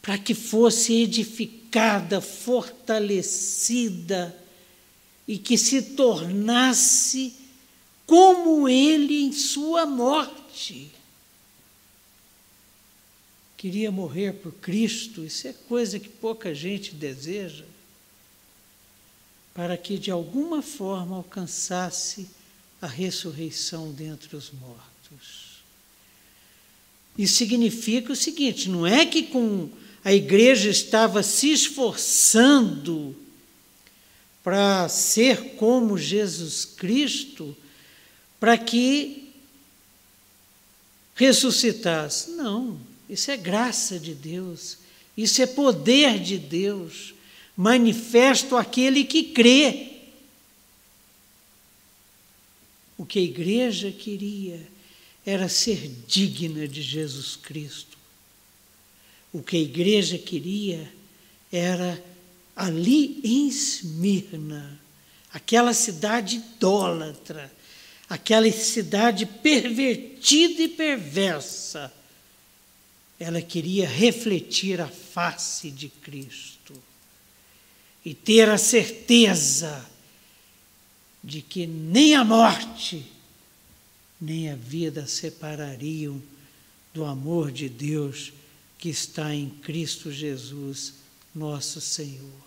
para 0.00 0.16
que 0.16 0.32
fosse 0.32 1.02
edificada, 1.02 2.20
fortalecida 2.20 4.32
e 5.26 5.38
que 5.38 5.58
se 5.58 5.82
tornasse 5.82 7.42
como 8.06 8.68
ele 8.68 9.22
em 9.22 9.32
sua 9.32 9.86
morte. 9.86 10.90
Queria 13.56 13.90
morrer 13.90 14.34
por 14.34 14.52
Cristo, 14.52 15.24
isso 15.24 15.48
é 15.48 15.54
coisa 15.68 15.98
que 15.98 16.08
pouca 16.08 16.54
gente 16.54 16.94
deseja, 16.94 17.64
para 19.54 19.76
que 19.76 19.96
de 19.98 20.10
alguma 20.10 20.60
forma 20.60 21.16
alcançasse 21.16 22.28
a 22.80 22.86
ressurreição 22.86 23.90
dentre 23.92 24.36
os 24.36 24.50
mortos. 24.50 25.62
Isso 27.16 27.36
significa 27.36 28.12
o 28.12 28.16
seguinte: 28.16 28.68
não 28.68 28.86
é 28.86 29.06
que 29.06 29.22
com 29.22 29.70
a 30.04 30.12
igreja 30.12 30.68
estava 30.68 31.22
se 31.22 31.50
esforçando 31.50 33.16
para 34.42 34.86
ser 34.90 35.54
como 35.54 35.96
Jesus 35.96 36.66
Cristo, 36.66 37.56
para 38.44 38.58
que 38.58 39.32
ressuscitasse. 41.14 42.32
Não, 42.32 42.78
isso 43.08 43.30
é 43.30 43.38
graça 43.38 43.98
de 43.98 44.14
Deus, 44.14 44.76
isso 45.16 45.40
é 45.40 45.46
poder 45.46 46.18
de 46.18 46.36
Deus, 46.36 47.14
manifesto 47.56 48.54
aquele 48.54 49.04
que 49.04 49.22
crê. 49.22 49.92
O 52.98 53.06
que 53.06 53.18
a 53.18 53.22
igreja 53.22 53.90
queria 53.90 54.60
era 55.24 55.48
ser 55.48 55.90
digna 56.06 56.68
de 56.68 56.82
Jesus 56.82 57.36
Cristo. 57.36 57.96
O 59.32 59.42
que 59.42 59.56
a 59.56 59.60
igreja 59.60 60.18
queria 60.18 60.92
era 61.50 62.04
ali 62.54 63.20
em 63.24 63.48
Esmirna, 63.48 64.78
aquela 65.32 65.72
cidade 65.72 66.36
idólatra, 66.36 67.50
aquela 68.14 68.50
cidade 68.52 69.26
pervertida 69.26 70.62
e 70.62 70.68
perversa, 70.68 71.92
ela 73.18 73.42
queria 73.42 73.88
refletir 73.88 74.80
a 74.80 74.86
face 74.86 75.68
de 75.68 75.88
Cristo 75.88 76.74
e 78.04 78.14
ter 78.14 78.48
a 78.48 78.56
certeza 78.56 79.84
de 81.24 81.42
que 81.42 81.66
nem 81.66 82.14
a 82.14 82.22
morte, 82.22 83.04
nem 84.20 84.48
a 84.48 84.54
vida 84.54 85.08
separariam 85.08 86.22
do 86.92 87.04
amor 87.04 87.50
de 87.50 87.68
Deus 87.68 88.32
que 88.78 88.90
está 88.90 89.34
em 89.34 89.48
Cristo 89.48 90.12
Jesus, 90.12 90.94
nosso 91.34 91.80
Senhor. 91.80 92.44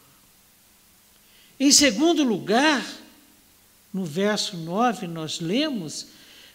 Em 1.60 1.74
segundo 1.74 2.24
lugar, 2.24 2.86
no 3.94 4.06
verso 4.06 4.58
9, 4.58 5.08
nós 5.08 5.40
lemos: 5.40 6.08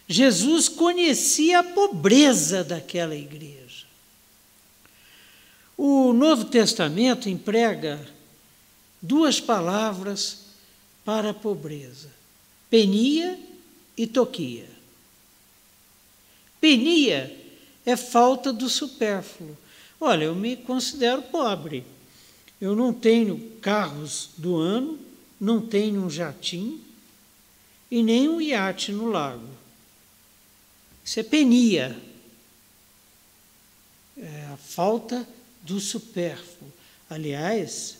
Jesus 0.07 0.69
conhecia 0.69 1.59
a 1.59 1.63
pobreza 1.63 2.63
daquela 2.63 3.15
igreja. 3.15 3.85
O 5.77 6.13
Novo 6.13 6.45
Testamento 6.45 7.29
emprega 7.29 7.99
duas 9.01 9.39
palavras 9.39 10.39
para 11.03 11.31
a 11.31 11.33
pobreza: 11.33 12.09
penia 12.69 13.39
e 13.97 14.07
toquia. 14.07 14.69
Penia 16.59 17.35
é 17.85 17.95
falta 17.95 18.53
do 18.53 18.69
supérfluo. 18.69 19.57
Olha, 19.99 20.25
eu 20.25 20.35
me 20.35 20.55
considero 20.55 21.21
pobre. 21.23 21.83
Eu 22.59 22.75
não 22.75 22.93
tenho 22.93 23.51
carros 23.61 24.29
do 24.37 24.55
ano, 24.57 24.97
não 25.39 25.59
tenho 25.59 26.01
um 26.01 26.09
jatinho, 26.09 26.79
e 27.93 28.01
nem 28.01 28.27
um 28.27 28.41
iate 28.41 28.91
no 28.91 29.05
lago. 29.05 29.47
Isso 31.05 31.19
é 31.19 31.21
penia. 31.21 31.95
É 34.17 34.47
a 34.51 34.57
falta 34.57 35.29
do 35.61 35.79
supérfluo. 35.79 36.73
Aliás, 37.07 37.99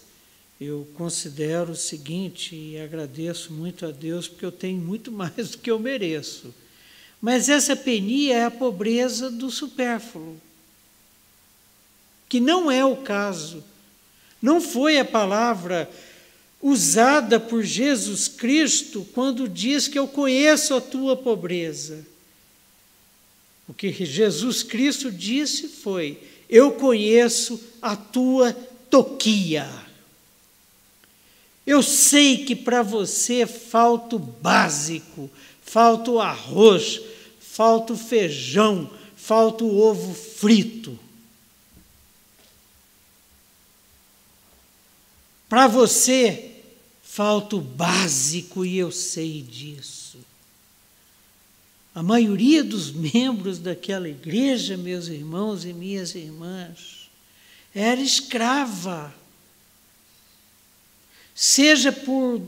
eu 0.60 0.92
considero 0.96 1.74
o 1.74 1.76
seguinte 1.76 2.56
e 2.56 2.80
agradeço 2.80 3.54
muito 3.54 3.86
a 3.86 3.92
Deus 3.92 4.28
porque 4.28 4.44
eu 4.44 4.52
tenho 4.52 4.82
muito 4.82 5.12
mais 5.14 5.52
do 5.52 5.60
que 5.60 5.70
eu 5.70 5.78
mereço. 5.78 6.52
Mas 7.22 7.48
essa 7.48 7.76
penia 7.76 8.36
é 8.36 8.46
a 8.46 8.52
pobreza 8.52 9.30
do 9.30 9.52
supérfluo, 9.52 10.42
que 12.28 12.40
não 12.40 12.72
é 12.72 12.84
o 12.84 12.98
caso. 12.98 13.64
Não 14.42 14.60
foi 14.60 14.98
a 14.98 15.06
palavra 15.06 15.88
usada 16.64 17.42
por 17.42 17.62
Jesus 17.62 18.30
Cristo 18.30 19.06
quando 19.14 19.50
diz 19.50 19.90
que 19.90 20.00
eu 20.00 20.08
conheço 20.08 20.74
a 20.74 20.80
tua 20.80 21.18
pobreza. 21.18 22.08
O 23.68 23.74
que 23.74 23.92
Jesus 23.92 24.64
Cristo 24.64 25.12
disse 25.12 25.68
foi: 25.68 26.18
Eu 26.50 26.72
conheço 26.72 27.62
a 27.82 27.98
tua 27.98 28.54
toquia. 28.90 29.70
Eu 31.66 31.84
sei 31.84 32.46
que 32.46 32.56
para 32.56 32.82
você 32.82 33.46
falta 33.46 34.16
o 34.16 34.20
básico, 34.20 35.30
falta 35.62 36.12
o 36.12 36.20
arroz, 36.20 37.02
falta 37.40 37.94
o 37.94 37.98
feijão, 37.98 38.90
falta 39.16 39.64
o 39.64 39.78
ovo 39.80 40.14
frito. 40.14 41.00
Para 45.48 45.68
você 45.68 46.53
falta 47.14 47.58
o 47.58 47.62
básico 47.62 48.66
e 48.66 48.76
eu 48.76 48.92
sei 48.92 49.44
disso. 49.44 50.18
A 51.94 52.02
maioria 52.02 52.64
dos 52.64 52.92
membros 52.92 53.60
daquela 53.60 54.10
igreja, 54.10 54.76
meus 54.76 55.08
irmãos 55.08 55.64
e 55.64 55.74
minhas 55.74 56.16
irmãs, 56.16 57.08
era 57.72 58.02
escrava. 58.02 59.14
Seja 61.36 61.92
por 61.92 62.42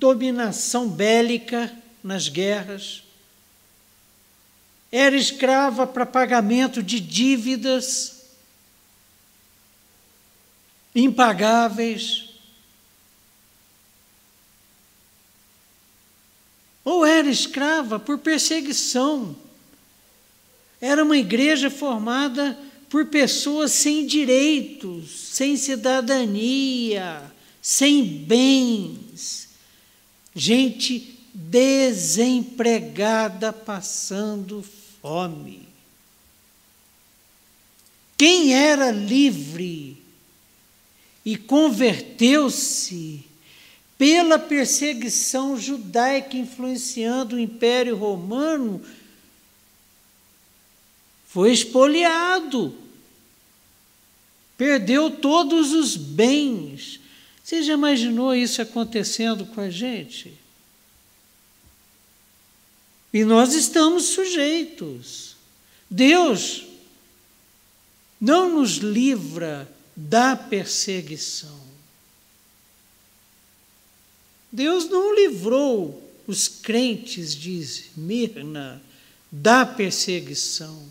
dominação 0.00 0.88
bélica 0.88 1.72
nas 2.02 2.26
guerras, 2.26 3.04
era 4.90 5.16
escrava 5.16 5.86
para 5.86 6.04
pagamento 6.04 6.82
de 6.82 6.98
dívidas 6.98 8.16
impagáveis 10.92 12.27
ou 16.88 17.04
era 17.04 17.28
escrava 17.28 17.98
por 17.98 18.16
perseguição. 18.16 19.36
Era 20.80 21.04
uma 21.04 21.18
igreja 21.18 21.68
formada 21.68 22.58
por 22.88 23.08
pessoas 23.08 23.72
sem 23.72 24.06
direitos, 24.06 25.10
sem 25.10 25.54
cidadania, 25.58 27.30
sem 27.60 28.02
bens, 28.02 29.50
gente 30.34 31.14
desempregada 31.34 33.52
passando 33.52 34.64
fome. 35.02 35.68
Quem 38.16 38.54
era 38.54 38.90
livre 38.90 40.02
e 41.22 41.36
converteu-se 41.36 43.26
pela 43.98 44.38
perseguição 44.38 45.58
judaica 45.58 46.36
influenciando 46.36 47.34
o 47.34 47.40
Império 47.40 47.96
Romano, 47.96 48.80
foi 51.26 51.52
expoliado, 51.52 52.74
perdeu 54.56 55.10
todos 55.10 55.72
os 55.72 55.96
bens. 55.96 57.00
Você 57.42 57.62
já 57.62 57.74
imaginou 57.74 58.34
isso 58.34 58.62
acontecendo 58.62 59.44
com 59.46 59.60
a 59.60 59.68
gente? 59.68 60.32
E 63.12 63.24
nós 63.24 63.52
estamos 63.52 64.04
sujeitos. 64.04 65.36
Deus 65.90 66.66
não 68.20 68.60
nos 68.60 68.76
livra 68.76 69.70
da 69.96 70.36
perseguição. 70.36 71.67
Deus 74.50 74.88
não 74.88 75.14
livrou 75.14 76.02
os 76.26 76.48
crentes 76.48 77.34
de 77.34 77.52
Esmirna 77.52 78.82
da 79.30 79.64
perseguição. 79.64 80.86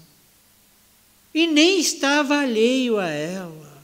E 1.34 1.46
nem 1.46 1.80
estava 1.80 2.40
alheio 2.40 2.98
a 2.98 3.08
ela, 3.08 3.84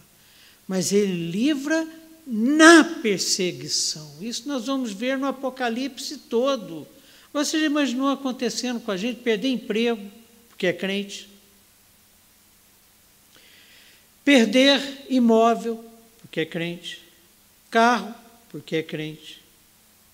mas 0.68 0.92
ele 0.92 1.30
livra 1.30 1.88
na 2.26 2.84
perseguição. 2.84 4.16
Isso 4.22 4.48
nós 4.48 4.66
vamos 4.66 4.92
ver 4.92 5.18
no 5.18 5.28
Apocalipse 5.28 6.18
todo. 6.18 6.88
Você 7.32 7.60
já 7.60 7.66
imaginou 7.66 8.10
acontecendo 8.10 8.80
com 8.80 8.92
a 8.92 8.98
gente 8.98 9.22
perder 9.22 9.50
emprego, 9.50 10.10
porque 10.50 10.68
é 10.68 10.74
crente? 10.74 11.30
Perder 14.24 15.06
imóvel, 15.10 15.84
porque 16.22 16.40
é 16.40 16.46
crente? 16.46 17.02
Carro, 17.70 18.16
porque 18.50 18.78
é 18.78 18.84
crente? 18.84 19.43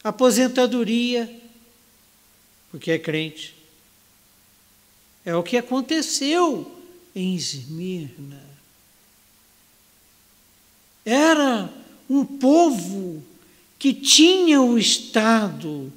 Aposentadoria, 0.10 1.30
porque 2.72 2.92
é 2.92 3.00
crente. 3.00 3.56
É 5.24 5.36
o 5.36 5.44
que 5.44 5.58
aconteceu 5.58 6.80
em 7.16 7.36
Esmirna. 7.36 8.44
Era 11.06 11.72
um 12.10 12.26
povo 12.26 13.24
que 13.78 13.94
tinha 13.94 14.62
o 14.62 14.78
Estado, 14.78 15.92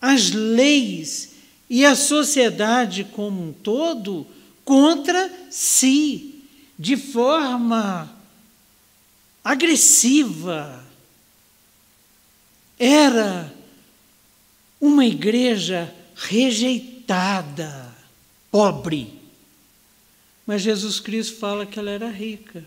as 0.00 0.30
leis 0.30 1.30
e 1.68 1.84
a 1.84 1.94
sociedade 1.94 3.04
como 3.04 3.48
um 3.48 3.52
todo 3.52 4.26
contra 4.64 5.32
si, 5.50 6.44
de 6.78 6.96
forma 6.96 8.10
agressiva 9.42 10.89
era 12.80 13.52
uma 14.80 15.04
igreja 15.04 15.94
rejeitada, 16.16 17.94
pobre. 18.50 19.12
Mas 20.46 20.62
Jesus 20.62 20.98
Cristo 20.98 21.36
fala 21.36 21.66
que 21.66 21.78
ela 21.78 21.90
era 21.90 22.08
rica. 22.08 22.64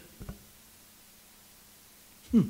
Hum. 2.32 2.48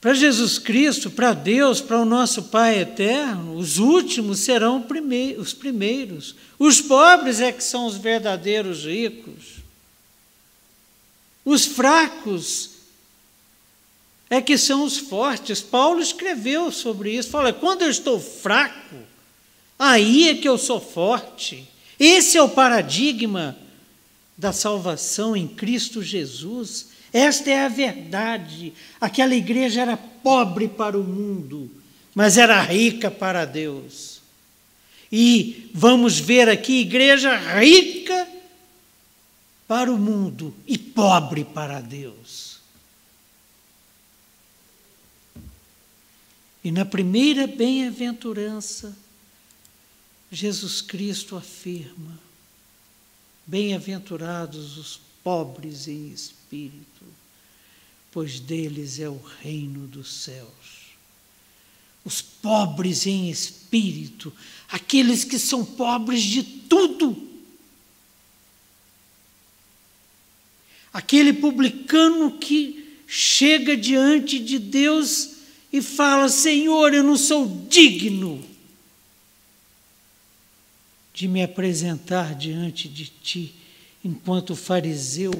Para 0.00 0.14
Jesus 0.14 0.58
Cristo, 0.58 1.10
para 1.10 1.34
Deus, 1.34 1.82
para 1.82 2.00
o 2.00 2.06
nosso 2.06 2.44
Pai 2.44 2.78
eterno, 2.78 3.56
os 3.56 3.76
últimos 3.76 4.38
serão 4.38 4.82
os 5.38 5.52
primeiros. 5.52 6.34
Os 6.58 6.80
pobres 6.80 7.38
é 7.38 7.52
que 7.52 7.62
são 7.62 7.84
os 7.84 7.98
verdadeiros 7.98 8.86
ricos. 8.86 9.60
Os 11.44 11.66
fracos 11.66 12.69
é 14.30 14.40
que 14.40 14.56
são 14.56 14.84
os 14.84 14.96
fortes. 14.96 15.60
Paulo 15.60 16.00
escreveu 16.00 16.70
sobre 16.70 17.12
isso. 17.16 17.30
Fala, 17.30 17.52
quando 17.52 17.82
eu 17.82 17.90
estou 17.90 18.20
fraco, 18.20 18.94
aí 19.76 20.28
é 20.28 20.34
que 20.36 20.48
eu 20.48 20.56
sou 20.56 20.80
forte. 20.80 21.68
Esse 21.98 22.38
é 22.38 22.42
o 22.42 22.48
paradigma 22.48 23.58
da 24.38 24.52
salvação 24.52 25.36
em 25.36 25.48
Cristo 25.48 26.00
Jesus. 26.00 26.86
Esta 27.12 27.50
é 27.50 27.64
a 27.64 27.68
verdade. 27.68 28.72
Aquela 29.00 29.34
igreja 29.34 29.82
era 29.82 29.96
pobre 29.96 30.68
para 30.68 30.96
o 30.96 31.02
mundo, 31.02 31.68
mas 32.14 32.38
era 32.38 32.60
rica 32.62 33.10
para 33.10 33.44
Deus. 33.44 34.20
E 35.10 35.68
vamos 35.74 36.20
ver 36.20 36.48
aqui 36.48 36.82
igreja 36.82 37.36
rica 37.36 38.28
para 39.66 39.92
o 39.92 39.98
mundo 39.98 40.54
e 40.68 40.78
pobre 40.78 41.44
para 41.44 41.80
Deus. 41.80 42.49
E 46.62 46.70
na 46.70 46.84
primeira 46.84 47.46
bem-aventurança, 47.46 48.96
Jesus 50.30 50.82
Cristo 50.82 51.36
afirma: 51.36 52.18
Bem-aventurados 53.46 54.76
os 54.76 55.00
pobres 55.24 55.88
em 55.88 56.08
espírito, 56.08 57.04
pois 58.12 58.38
deles 58.38 59.00
é 59.00 59.08
o 59.08 59.20
reino 59.42 59.86
dos 59.86 60.12
céus. 60.12 60.90
Os 62.04 62.20
pobres 62.22 63.06
em 63.06 63.30
espírito, 63.30 64.32
aqueles 64.68 65.24
que 65.24 65.38
são 65.38 65.64
pobres 65.64 66.22
de 66.22 66.42
tudo. 66.42 67.28
Aquele 70.92 71.32
publicano 71.32 72.38
que 72.38 72.98
chega 73.06 73.76
diante 73.76 74.38
de 74.38 74.58
Deus 74.58 75.39
e 75.72 75.80
fala: 75.80 76.28
Senhor, 76.28 76.92
eu 76.92 77.02
não 77.02 77.16
sou 77.16 77.46
digno 77.68 78.44
de 81.12 81.28
me 81.28 81.42
apresentar 81.42 82.34
diante 82.34 82.88
de 82.88 83.06
ti, 83.06 83.54
enquanto 84.04 84.50
o 84.50 84.56
fariseu 84.56 85.32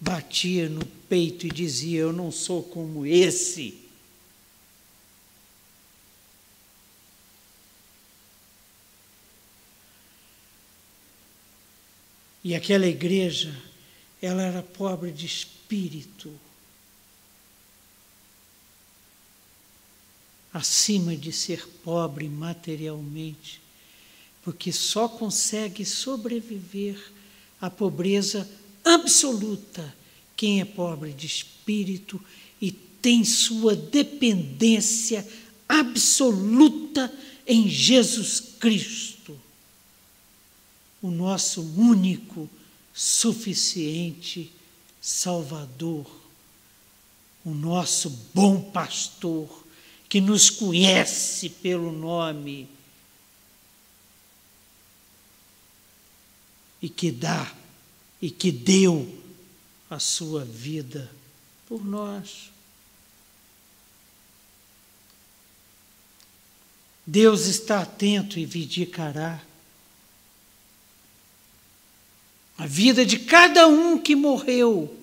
batia 0.00 0.68
no 0.68 0.84
peito 0.84 1.46
e 1.46 1.50
dizia: 1.50 2.00
Eu 2.00 2.12
não 2.12 2.30
sou 2.30 2.62
como 2.62 3.06
esse. 3.06 3.82
E 12.44 12.54
aquela 12.54 12.86
igreja, 12.86 13.56
ela 14.20 14.42
era 14.42 14.62
pobre 14.62 15.10
de 15.10 15.24
espírito. 15.24 16.30
Acima 20.54 21.16
de 21.16 21.32
ser 21.32 21.68
pobre 21.82 22.28
materialmente, 22.28 23.60
porque 24.40 24.70
só 24.70 25.08
consegue 25.08 25.84
sobreviver 25.84 26.96
à 27.60 27.68
pobreza 27.68 28.48
absoluta 28.84 29.92
quem 30.36 30.60
é 30.60 30.64
pobre 30.64 31.12
de 31.12 31.26
espírito 31.26 32.22
e 32.60 32.70
tem 32.70 33.24
sua 33.24 33.74
dependência 33.74 35.26
absoluta 35.68 37.12
em 37.44 37.68
Jesus 37.68 38.38
Cristo, 38.60 39.36
o 41.02 41.10
nosso 41.10 41.62
único, 41.76 42.48
suficiente 42.94 44.52
Salvador, 45.00 46.06
o 47.44 47.50
nosso 47.50 48.08
bom 48.32 48.60
pastor 48.60 49.63
que 50.14 50.20
nos 50.20 50.48
conhece 50.48 51.48
pelo 51.48 51.90
nome 51.90 52.68
e 56.80 56.88
que 56.88 57.10
dá 57.10 57.52
e 58.22 58.30
que 58.30 58.52
deu 58.52 59.12
a 59.90 59.98
sua 59.98 60.44
vida 60.44 61.10
por 61.66 61.84
nós. 61.84 62.52
Deus 67.04 67.46
está 67.46 67.82
atento 67.82 68.38
e 68.38 68.46
vigiará 68.46 69.44
a 72.56 72.66
vida 72.68 73.04
de 73.04 73.18
cada 73.18 73.66
um 73.66 73.98
que 73.98 74.14
morreu 74.14 74.96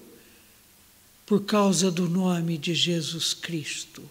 por 1.26 1.44
causa 1.44 1.92
do 1.92 2.08
nome 2.08 2.58
de 2.58 2.74
Jesus 2.74 3.34
Cristo. 3.34 4.10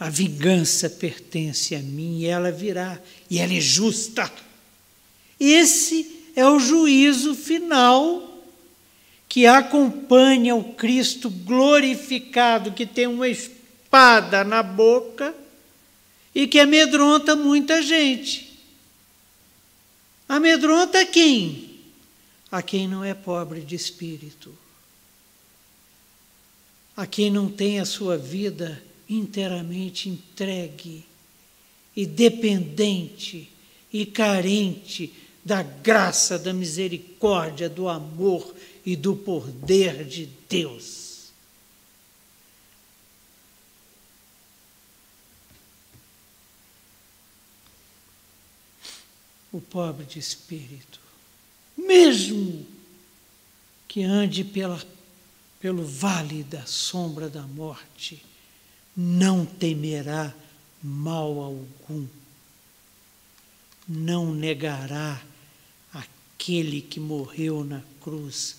A 0.00 0.08
vingança 0.08 0.88
pertence 0.88 1.74
a 1.74 1.78
mim 1.78 2.20
e 2.20 2.26
ela 2.26 2.50
virá, 2.50 2.98
e 3.28 3.38
ela 3.38 3.52
é 3.52 3.60
justa. 3.60 4.32
Esse 5.38 6.30
é 6.34 6.46
o 6.48 6.58
juízo 6.58 7.34
final 7.34 8.26
que 9.28 9.46
acompanha 9.46 10.56
o 10.56 10.72
Cristo 10.74 11.30
glorificado, 11.30 12.72
que 12.72 12.86
tem 12.86 13.06
uma 13.06 13.28
espada 13.28 14.42
na 14.42 14.62
boca 14.62 15.34
e 16.34 16.48
que 16.48 16.58
amedronta 16.58 17.36
muita 17.36 17.82
gente. 17.82 18.58
Amedronta 20.26 21.04
quem? 21.04 21.78
A 22.50 22.62
quem 22.62 22.88
não 22.88 23.04
é 23.04 23.12
pobre 23.12 23.60
de 23.60 23.76
espírito 23.76 24.52
a 27.00 27.06
quem 27.06 27.30
não 27.30 27.48
tem 27.48 27.80
a 27.80 27.86
sua 27.86 28.18
vida 28.18 28.82
inteiramente 29.10 30.08
entregue 30.08 31.04
e 31.96 32.06
dependente 32.06 33.50
e 33.92 34.06
carente 34.06 35.12
da 35.44 35.62
graça, 35.62 36.38
da 36.38 36.52
misericórdia, 36.52 37.68
do 37.68 37.88
amor 37.88 38.54
e 38.86 38.94
do 38.94 39.16
poder 39.16 40.04
de 40.04 40.26
Deus. 40.48 41.32
O 49.52 49.60
pobre 49.60 50.06
de 50.06 50.20
espírito, 50.20 51.00
mesmo 51.76 52.64
que 53.88 54.04
ande 54.04 54.44
pela, 54.44 54.80
pelo 55.58 55.84
vale 55.84 56.44
da 56.44 56.64
sombra 56.64 57.28
da 57.28 57.42
morte, 57.42 58.29
não 59.02 59.46
temerá 59.46 60.34
mal 60.82 61.40
algum 61.40 62.06
não 63.88 64.32
negará 64.32 65.20
aquele 65.92 66.82
que 66.82 67.00
morreu 67.00 67.64
na 67.64 67.82
cruz 68.00 68.58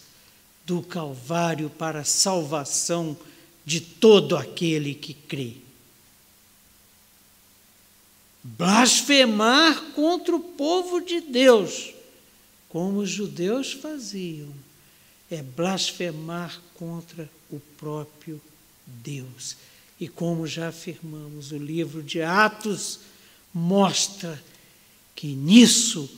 do 0.66 0.82
Calvário 0.82 1.70
para 1.70 2.00
a 2.00 2.04
salvação 2.04 3.16
de 3.64 3.80
todo 3.80 4.36
aquele 4.36 4.94
que 4.94 5.14
crê. 5.14 5.54
Blasfemar 8.44 9.94
contra 9.94 10.36
o 10.36 10.39
povo 10.39 11.00
de 11.00 11.22
Deus, 11.22 11.94
como 12.68 13.00
os 13.00 13.10
judeus 13.10 13.72
faziam, 13.72 14.52
é 15.30 15.42
blasfemar 15.42 16.60
contra 16.74 17.30
o 17.50 17.60
próprio 17.78 18.42
Deus. 18.86 19.56
E 20.02 20.08
como 20.08 20.47
já 20.47 20.70
afirmamos, 20.70 21.52
o 21.52 21.58
livro 21.60 22.02
de 22.02 22.24
Atos 22.24 23.02
mostra 23.54 24.43
que 25.16 25.28
nisso 25.28 26.10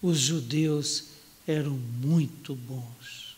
os 0.00 0.20
judeus 0.20 1.06
eram 1.44 1.72
muito 1.72 2.54
bons. 2.54 3.36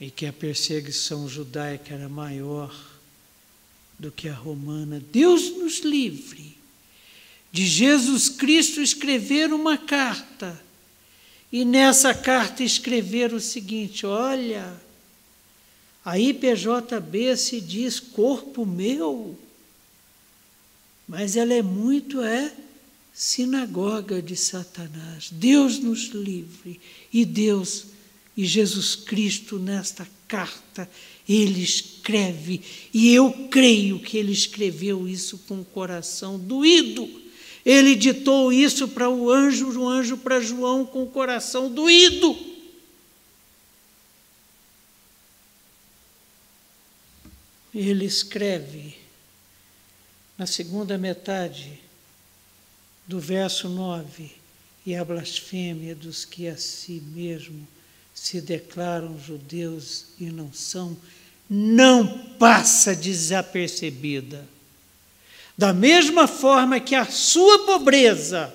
E 0.00 0.10
que 0.10 0.24
a 0.24 0.32
perseguição 0.32 1.28
judaica 1.28 1.92
era 1.92 2.08
maior 2.08 2.74
do 3.98 4.10
que 4.10 4.26
a 4.26 4.34
romana. 4.34 5.02
Deus 5.12 5.50
nos 5.58 5.80
livre 5.80 6.56
de 7.52 7.66
Jesus 7.66 8.30
Cristo 8.30 8.80
escrever 8.80 9.52
uma 9.52 9.76
carta 9.76 10.58
e 11.52 11.62
nessa 11.62 12.14
carta 12.14 12.64
escrever 12.64 13.34
o 13.34 13.40
seguinte: 13.40 14.06
olha, 14.06 14.80
a 16.04 16.18
IPJB 16.18 17.36
se 17.36 17.60
diz 17.60 18.00
corpo 18.00 18.66
meu 18.66 19.38
mas 21.06 21.36
ela 21.36 21.52
é 21.52 21.62
muito 21.62 22.22
é 22.22 22.52
sinagoga 23.12 24.22
de 24.22 24.34
Satanás. 24.34 25.28
Deus 25.30 25.78
nos 25.78 26.06
livre 26.06 26.80
e 27.12 27.24
Deus 27.24 27.84
e 28.34 28.46
Jesus 28.46 28.94
Cristo 28.96 29.58
nesta 29.58 30.08
carta 30.26 30.88
ele 31.28 31.62
escreve 31.62 32.62
e 32.94 33.14
eu 33.14 33.30
creio 33.50 33.98
que 33.98 34.16
ele 34.16 34.32
escreveu 34.32 35.06
isso 35.06 35.38
com 35.46 35.60
o 35.60 35.64
coração 35.64 36.38
doído. 36.38 37.06
Ele 37.64 37.94
ditou 37.94 38.52
isso 38.52 38.88
para 38.88 39.08
o 39.08 39.30
anjo, 39.30 39.78
o 39.78 39.88
anjo 39.88 40.16
para 40.16 40.40
João 40.40 40.84
com 40.84 41.02
o 41.02 41.10
coração 41.10 41.70
doído. 41.70 42.34
Ele 47.74 48.04
escreve 48.04 48.96
na 50.36 50.46
segunda 50.46 50.98
metade 50.98 51.80
do 53.06 53.18
verso 53.18 53.68
9, 53.68 54.30
e 54.84 54.94
a 54.96 55.04
blasfêmia 55.04 55.94
dos 55.94 56.24
que 56.24 56.48
a 56.48 56.56
si 56.56 57.02
mesmo 57.14 57.66
se 58.14 58.40
declaram 58.40 59.18
judeus 59.18 60.06
e 60.18 60.24
não 60.24 60.52
são, 60.52 60.96
não 61.48 62.06
passa 62.38 62.94
desapercebida. 62.94 64.46
Da 65.56 65.72
mesma 65.72 66.26
forma 66.26 66.80
que 66.80 66.94
a 66.94 67.06
sua 67.06 67.64
pobreza 67.64 68.52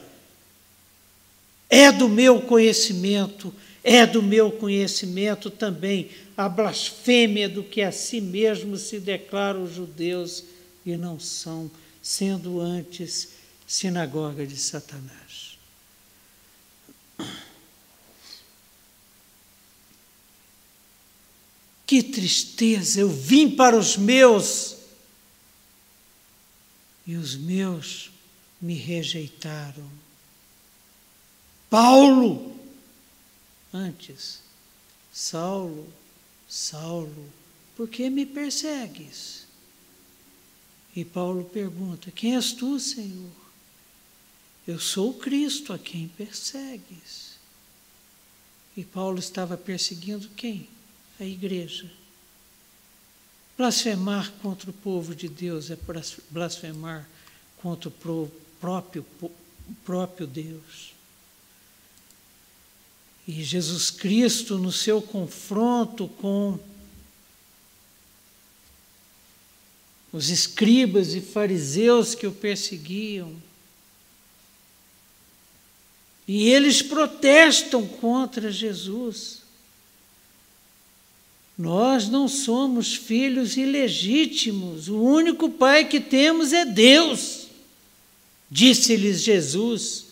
é 1.70 1.92
do 1.92 2.10
meu 2.10 2.42
conhecimento, 2.42 3.54
é 3.84 4.06
do 4.06 4.22
meu 4.22 4.52
conhecimento 4.52 5.50
também 5.50 6.10
a 6.36 6.48
blasfêmia 6.48 7.48
do 7.48 7.64
que 7.64 7.82
a 7.82 7.92
si 7.92 8.22
mesmo 8.22 8.78
se 8.78 9.00
declaram 9.00 9.68
judeus 9.68 10.44
e 10.86 10.96
não 10.96 11.20
são, 11.20 11.70
sendo 12.02 12.60
antes 12.60 13.30
sinagoga 13.66 14.46
de 14.46 14.58
Satanás. 14.58 15.58
Que 21.86 22.04
tristeza! 22.04 23.00
Eu 23.00 23.10
vim 23.10 23.56
para 23.56 23.78
os 23.78 23.96
meus 23.96 24.76
e 27.08 27.16
os 27.16 27.36
meus 27.38 28.12
me 28.62 28.74
rejeitaram. 28.74 29.90
Paulo, 31.70 32.57
antes, 33.74 34.42
Saulo, 35.12 35.88
Saulo, 36.48 37.32
por 37.76 37.88
que 37.88 38.10
me 38.10 38.26
persegues? 38.26 39.46
E 40.96 41.06
Paulo 41.06 41.46
pergunta: 41.46 42.12
Quem 42.12 42.36
és 42.36 42.54
tu, 42.54 42.80
Senhor? 42.80 43.32
Eu 44.68 44.80
sou 44.80 45.14
Cristo 45.14 45.72
a 45.72 45.80
quem 45.80 46.08
persegues. 46.08 47.38
E 48.76 48.84
Paulo 48.84 49.18
estava 49.18 49.56
perseguindo 49.56 50.28
quem? 50.30 50.68
A 51.20 51.24
igreja. 51.24 51.90
Blasfemar 53.58 54.32
contra 54.42 54.70
o 54.70 54.74
povo 54.74 55.16
de 55.16 55.28
Deus 55.28 55.72
é 55.72 55.78
blasfemar 56.30 57.08
contra 57.58 57.90
o 57.90 58.32
próprio, 58.60 59.06
próprio 59.84 60.28
Deus. 60.28 60.97
E 63.28 63.44
Jesus 63.44 63.92
Cristo, 63.92 64.58
no 64.58 64.72
seu 64.72 65.02
confronto 65.02 66.08
com 66.08 66.58
os 70.14 70.30
escribas 70.30 71.14
e 71.14 71.20
fariseus 71.20 72.16
que 72.16 72.26
o 72.26 72.32
perseguiam. 72.32 73.36
E 76.28 76.50
eles 76.50 76.82
protestam 76.82 77.86
contra 77.86 78.52
Jesus. 78.52 79.42
Nós 81.58 82.08
não 82.08 82.28
somos 82.28 82.96
filhos 82.96 83.58
ilegítimos, 83.58 84.88
o 84.88 85.02
único 85.02 85.50
pai 85.50 85.86
que 85.86 86.00
temos 86.00 86.54
é 86.54 86.64
Deus, 86.64 87.48
disse-lhes 88.50 89.24
Jesus. 89.24 90.07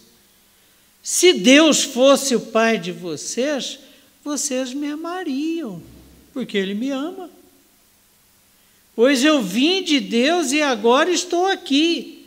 Se 1.06 1.34
Deus 1.34 1.84
fosse 1.84 2.36
o 2.36 2.39
pai 2.39 2.80
de 2.80 2.91
vocês, 2.91 3.78
vocês 4.24 4.74
me 4.74 4.88
amariam, 4.88 5.80
porque 6.34 6.58
Ele 6.58 6.74
me 6.74 6.89
ama. 6.89 7.30
Pois 8.95 9.24
eu 9.24 9.39
vim 9.39 9.84
de 9.84 9.99
Deus 9.99 10.51
e 10.51 10.64
agora 10.64 11.12
estou 11.12 11.45
aqui. 11.45 12.26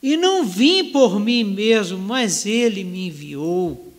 E 0.00 0.16
não 0.16 0.46
vim 0.46 0.92
por 0.92 1.18
mim 1.18 1.42
mesmo, 1.42 1.98
mas 1.98 2.46
Ele 2.46 2.84
me 2.84 3.08
enviou. 3.08 3.92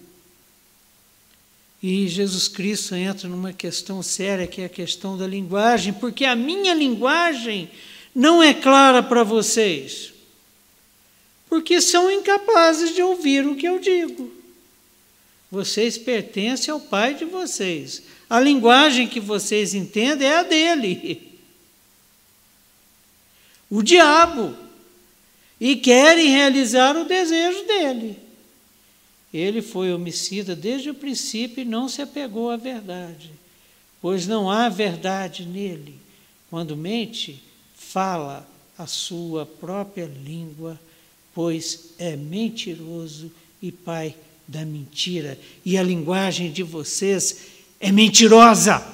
E 1.84 2.08
Jesus 2.08 2.47
Cristo 2.47 2.95
entra 2.95 3.28
numa 3.28 3.52
questão 3.52 4.02
séria, 4.02 4.47
que 4.47 4.62
é 4.62 4.66
a 4.66 4.70
questão 4.70 5.18
da 5.18 5.28
linguagem, 5.28 5.91
porque 5.91 6.24
a 6.24 6.38
minha 6.38 6.74
linguagem 6.74 7.70
não 8.16 8.41
é 8.41 8.54
clara 8.54 9.04
para 9.04 9.24
vocês, 9.24 10.14
porque 11.50 11.82
são 11.82 12.12
incapazes 12.12 12.93
de 12.93 13.02
ouvir 13.02 13.45
o 13.45 13.56
que 13.56 13.68
eu 13.68 13.80
digo. 13.80 14.32
Vocês 15.52 15.97
pertencem 15.97 16.72
ao 16.72 16.80
Pai 16.80 17.16
de 17.16 17.26
vocês. 17.26 18.04
A 18.30 18.39
linguagem 18.39 19.08
que 19.08 19.20
vocês 19.20 19.74
entendem 19.74 20.28
é 20.28 20.38
a 20.38 20.43
dele 20.43 21.30
o 23.70 23.84
diabo, 23.84 24.56
e 25.62 25.76
querem 25.76 26.30
realizar 26.30 26.95
o 26.95 27.06
desejo 27.06 27.66
dele. 27.66 28.18
Ele 29.32 29.62
foi 29.62 29.93
homicida 29.93 30.56
desde 30.56 30.89
o 30.89 30.95
princípio 30.95 31.62
e 31.62 31.66
não 31.66 31.88
se 31.88 32.02
apegou 32.02 32.50
à 32.50 32.58
verdade, 32.58 33.32
pois 34.02 34.26
não 34.26 34.50
há 34.50 34.70
verdade 34.70 35.45
nele. 35.45 36.00
Quando 36.50 36.76
mente, 36.76 37.43
fala 37.76 38.47
a 38.78 38.88
sua 38.88 39.45
própria 39.45 40.06
língua, 40.06 40.80
pois 41.39 41.91
é 41.97 42.17
mentiroso 42.17 43.31
e 43.61 43.71
pai 43.71 44.13
da 44.45 44.65
mentira. 44.65 45.39
E 45.63 45.77
a 45.77 45.81
linguagem 45.81 46.51
de 46.51 46.63
vocês 46.63 47.45
é 47.79 47.93
mentirosa. 47.93 48.85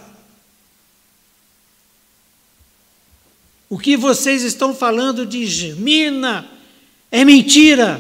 O 3.68 3.80
que 3.80 3.98
vocês 3.98 4.44
estão 4.44 4.76
falando 4.76 5.26
de 5.26 5.48
Germina 5.48 6.48
é 7.12 7.26
mentira. 7.26 8.00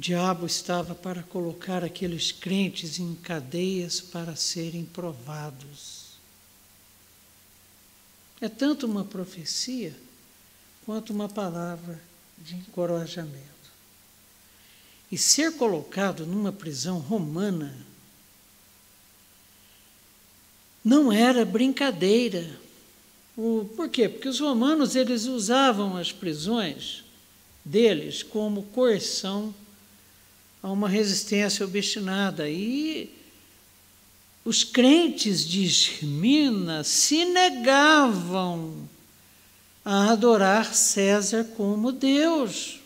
Diabo 0.00 0.46
estava 0.46 0.94
para 0.94 1.22
colocar 1.22 1.84
aqueles 1.84 2.32
crentes 2.32 2.98
em 2.98 3.14
cadeias 3.16 4.00
para 4.00 4.34
serem 4.34 4.82
provados. 4.82 6.14
É 8.40 8.48
tanto 8.48 8.86
uma 8.86 9.04
profecia 9.04 9.94
quanto 10.86 11.12
uma 11.12 11.28
palavra 11.28 12.00
de 12.38 12.54
encorajamento. 12.56 13.44
E 15.12 15.18
ser 15.18 15.58
colocado 15.58 16.24
numa 16.24 16.50
prisão 16.50 16.98
romana 16.98 17.76
não 20.82 21.12
era 21.12 21.44
brincadeira. 21.44 22.58
O, 23.36 23.68
por 23.76 23.90
quê? 23.90 24.08
Porque 24.08 24.28
os 24.28 24.40
romanos 24.40 24.96
eles 24.96 25.26
usavam 25.26 25.94
as 25.94 26.10
prisões 26.10 27.04
deles 27.62 28.22
como 28.22 28.62
coerção 28.62 29.54
a 30.62 30.70
uma 30.70 30.88
resistência 30.88 31.64
obstinada. 31.64 32.48
E 32.48 33.14
os 34.44 34.64
crentes 34.64 35.46
de 35.46 35.64
Esmina 35.64 36.84
se 36.84 37.24
negavam 37.24 38.88
a 39.84 40.10
adorar 40.10 40.74
César 40.74 41.44
como 41.56 41.92
Deus. 41.92 42.80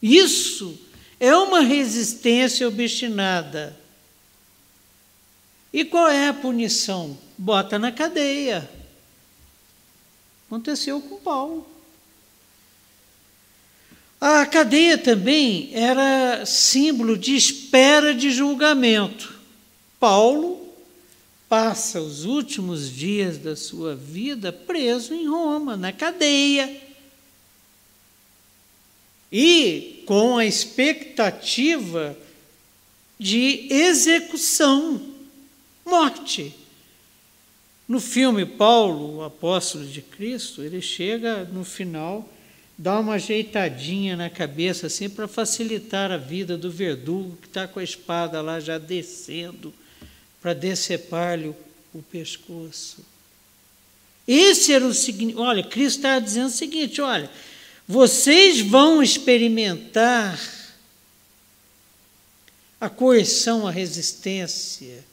Isso 0.00 0.78
é 1.18 1.34
uma 1.36 1.60
resistência 1.60 2.66
obstinada. 2.66 3.78
E 5.72 5.84
qual 5.84 6.08
é 6.08 6.28
a 6.28 6.34
punição? 6.34 7.16
Bota 7.38 7.78
na 7.78 7.90
cadeia. 7.90 8.68
Aconteceu 10.46 11.00
com 11.00 11.18
Paulo. 11.18 11.71
A 14.24 14.46
cadeia 14.46 14.96
também 14.96 15.70
era 15.72 16.46
símbolo 16.46 17.18
de 17.18 17.34
espera 17.34 18.14
de 18.14 18.30
julgamento. 18.30 19.34
Paulo 19.98 20.64
passa 21.48 22.00
os 22.00 22.24
últimos 22.24 22.88
dias 22.88 23.36
da 23.36 23.56
sua 23.56 23.96
vida 23.96 24.52
preso 24.52 25.12
em 25.12 25.26
Roma, 25.26 25.76
na 25.76 25.92
cadeia. 25.92 26.72
E 29.32 30.04
com 30.06 30.38
a 30.38 30.46
expectativa 30.46 32.16
de 33.18 33.66
execução, 33.70 35.02
morte. 35.84 36.54
No 37.88 37.98
filme 37.98 38.46
Paulo, 38.46 39.16
o 39.16 39.24
apóstolo 39.24 39.84
de 39.84 40.00
Cristo, 40.00 40.62
ele 40.62 40.80
chega 40.80 41.42
no 41.42 41.64
final 41.64 42.32
dá 42.82 42.98
uma 42.98 43.14
ajeitadinha 43.14 44.16
na 44.16 44.28
cabeça 44.28 44.88
assim 44.88 45.08
para 45.08 45.28
facilitar 45.28 46.10
a 46.10 46.16
vida 46.16 46.58
do 46.58 46.68
verdugo 46.68 47.38
que 47.40 47.46
está 47.46 47.68
com 47.68 47.78
a 47.78 47.84
espada 47.84 48.42
lá 48.42 48.58
já 48.58 48.76
descendo 48.76 49.72
para 50.40 50.52
decepar-lhe 50.52 51.54
o 51.94 52.02
pescoço. 52.02 53.04
Esse 54.26 54.72
era 54.72 54.84
o 54.84 54.92
seguinte, 54.92 55.36
olha, 55.36 55.62
Cristo 55.62 55.98
está 55.98 56.18
dizendo 56.18 56.48
o 56.48 56.50
seguinte, 56.50 57.00
olha, 57.00 57.30
vocês 57.86 58.60
vão 58.60 59.00
experimentar 59.00 60.40
a 62.80 62.90
coerção, 62.90 63.64
a 63.64 63.70
resistência 63.70 65.04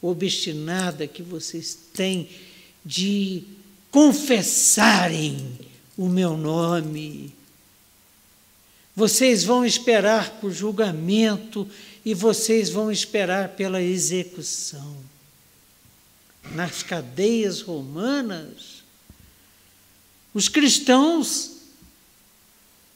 obstinada 0.00 1.06
que 1.06 1.22
vocês 1.22 1.76
têm 1.92 2.30
de 2.82 3.42
confessarem 3.90 5.67
o 5.98 6.08
meu 6.08 6.36
nome. 6.36 7.34
Vocês 8.94 9.42
vão 9.42 9.66
esperar 9.66 10.30
por 10.40 10.52
julgamento 10.52 11.68
e 12.04 12.14
vocês 12.14 12.70
vão 12.70 12.90
esperar 12.90 13.50
pela 13.50 13.82
execução. 13.82 14.96
Nas 16.52 16.84
cadeias 16.84 17.60
romanas, 17.60 18.84
os 20.32 20.48
cristãos 20.48 21.56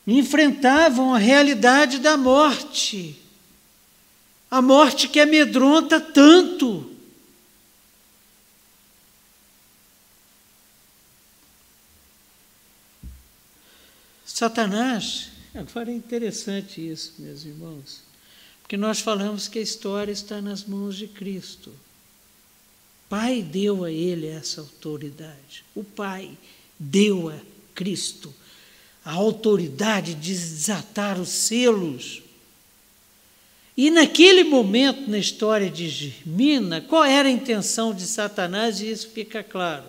enfrentavam 0.07 1.13
a 1.13 1.19
realidade 1.19 1.99
da 1.99 2.17
morte, 2.17 3.21
a 4.49 4.63
morte 4.63 5.09
que 5.09 5.19
amedronta 5.19 6.01
tanto. 6.01 6.92
Satanás, 14.43 15.29
agora 15.55 15.93
é 15.93 15.95
interessante 15.95 16.85
isso, 16.85 17.15
meus 17.21 17.45
irmãos, 17.45 18.01
porque 18.61 18.77
nós 18.77 18.99
falamos 18.99 19.47
que 19.47 19.61
a 19.61 19.63
história 19.63 20.11
está 20.11 20.43
nas 20.43 20.65
mãos 20.65 20.97
de 20.97 21.07
Cristo. 21.07 21.73
Pai 23.09 23.41
deu 23.41 23.85
a 23.85 23.93
ele 23.93 24.27
essa 24.27 24.61
autoridade. 24.61 25.65
O 25.77 25.85
Pai 25.85 26.37
deu 26.77 27.29
a 27.29 27.39
Cristo 27.73 28.35
a 29.05 29.13
autoridade 29.13 30.13
de 30.15 30.33
desatar 30.33 31.21
os 31.21 31.29
selos. 31.29 32.21
E 33.77 33.93
naquele 33.93 34.43
momento 34.43 35.09
na 35.09 35.19
história 35.19 35.71
de 35.71 35.89
Germina, 35.89 36.81
qual 36.81 37.05
era 37.05 37.29
a 37.29 37.33
intenção 37.33 37.95
de 37.95 38.09
Satanás? 38.09 38.81
E 38.81 38.91
isso 38.91 39.09
fica 39.11 39.45
claro. 39.45 39.85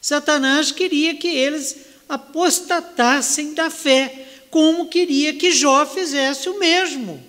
Satanás 0.00 0.72
queria 0.72 1.14
que 1.14 1.28
eles 1.28 1.83
apostatassem 2.08 3.54
da 3.54 3.70
fé, 3.70 4.26
como 4.50 4.88
queria 4.88 5.34
que 5.34 5.50
Jó 5.50 5.84
fizesse 5.86 6.48
o 6.48 6.58
mesmo. 6.58 7.22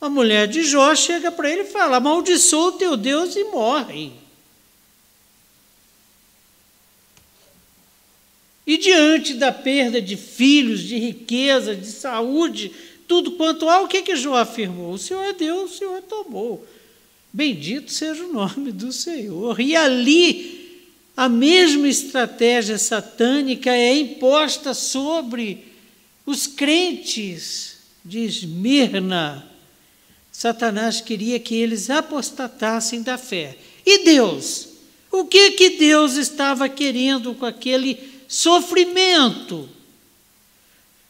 A 0.00 0.08
mulher 0.08 0.46
de 0.46 0.62
Jó 0.62 0.94
chega 0.94 1.32
para 1.32 1.50
ele 1.50 1.62
e 1.62 1.72
fala: 1.72 1.96
amaldiçoa 1.96 2.68
o 2.68 2.72
teu 2.72 2.96
Deus 2.96 3.34
e 3.36 3.44
morre. 3.44 4.12
E 8.66 8.76
diante 8.76 9.32
da 9.32 9.50
perda 9.50 10.00
de 10.00 10.14
filhos, 10.14 10.80
de 10.82 10.98
riqueza, 10.98 11.74
de 11.74 11.86
saúde, 11.86 12.70
tudo 13.08 13.32
quanto 13.32 13.66
há, 13.66 13.80
o 13.80 13.88
que, 13.88 14.02
que 14.02 14.14
Jó 14.14 14.36
afirmou? 14.36 14.92
O 14.92 14.98
Senhor 14.98 15.24
é 15.24 15.32
Deus, 15.32 15.72
o 15.72 15.78
Senhor 15.78 16.02
tomou. 16.02 16.66
Bendito 17.32 17.90
seja 17.90 18.22
o 18.24 18.32
nome 18.32 18.70
do 18.70 18.92
Senhor. 18.92 19.58
E 19.58 19.74
ali 19.74 20.57
a 21.18 21.28
mesma 21.28 21.88
estratégia 21.88 22.78
satânica 22.78 23.72
é 23.72 23.92
imposta 23.92 24.72
sobre 24.72 25.66
os 26.24 26.46
crentes 26.46 27.78
de 28.04 28.20
Esmirna. 28.20 29.44
Satanás 30.30 31.00
queria 31.00 31.40
que 31.40 31.56
eles 31.56 31.90
apostatassem 31.90 33.02
da 33.02 33.18
fé. 33.18 33.58
E 33.84 34.04
Deus? 34.04 34.68
O 35.10 35.24
que 35.24 35.50
que 35.50 35.70
Deus 35.70 36.14
estava 36.14 36.68
querendo 36.68 37.34
com 37.34 37.46
aquele 37.46 37.98
sofrimento? 38.28 39.68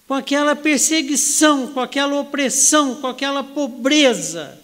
Com 0.06 0.14
aquela 0.14 0.56
perseguição, 0.56 1.74
com 1.74 1.80
aquela 1.80 2.18
opressão, 2.18 2.94
com 2.94 3.08
aquela 3.08 3.44
pobreza? 3.44 4.58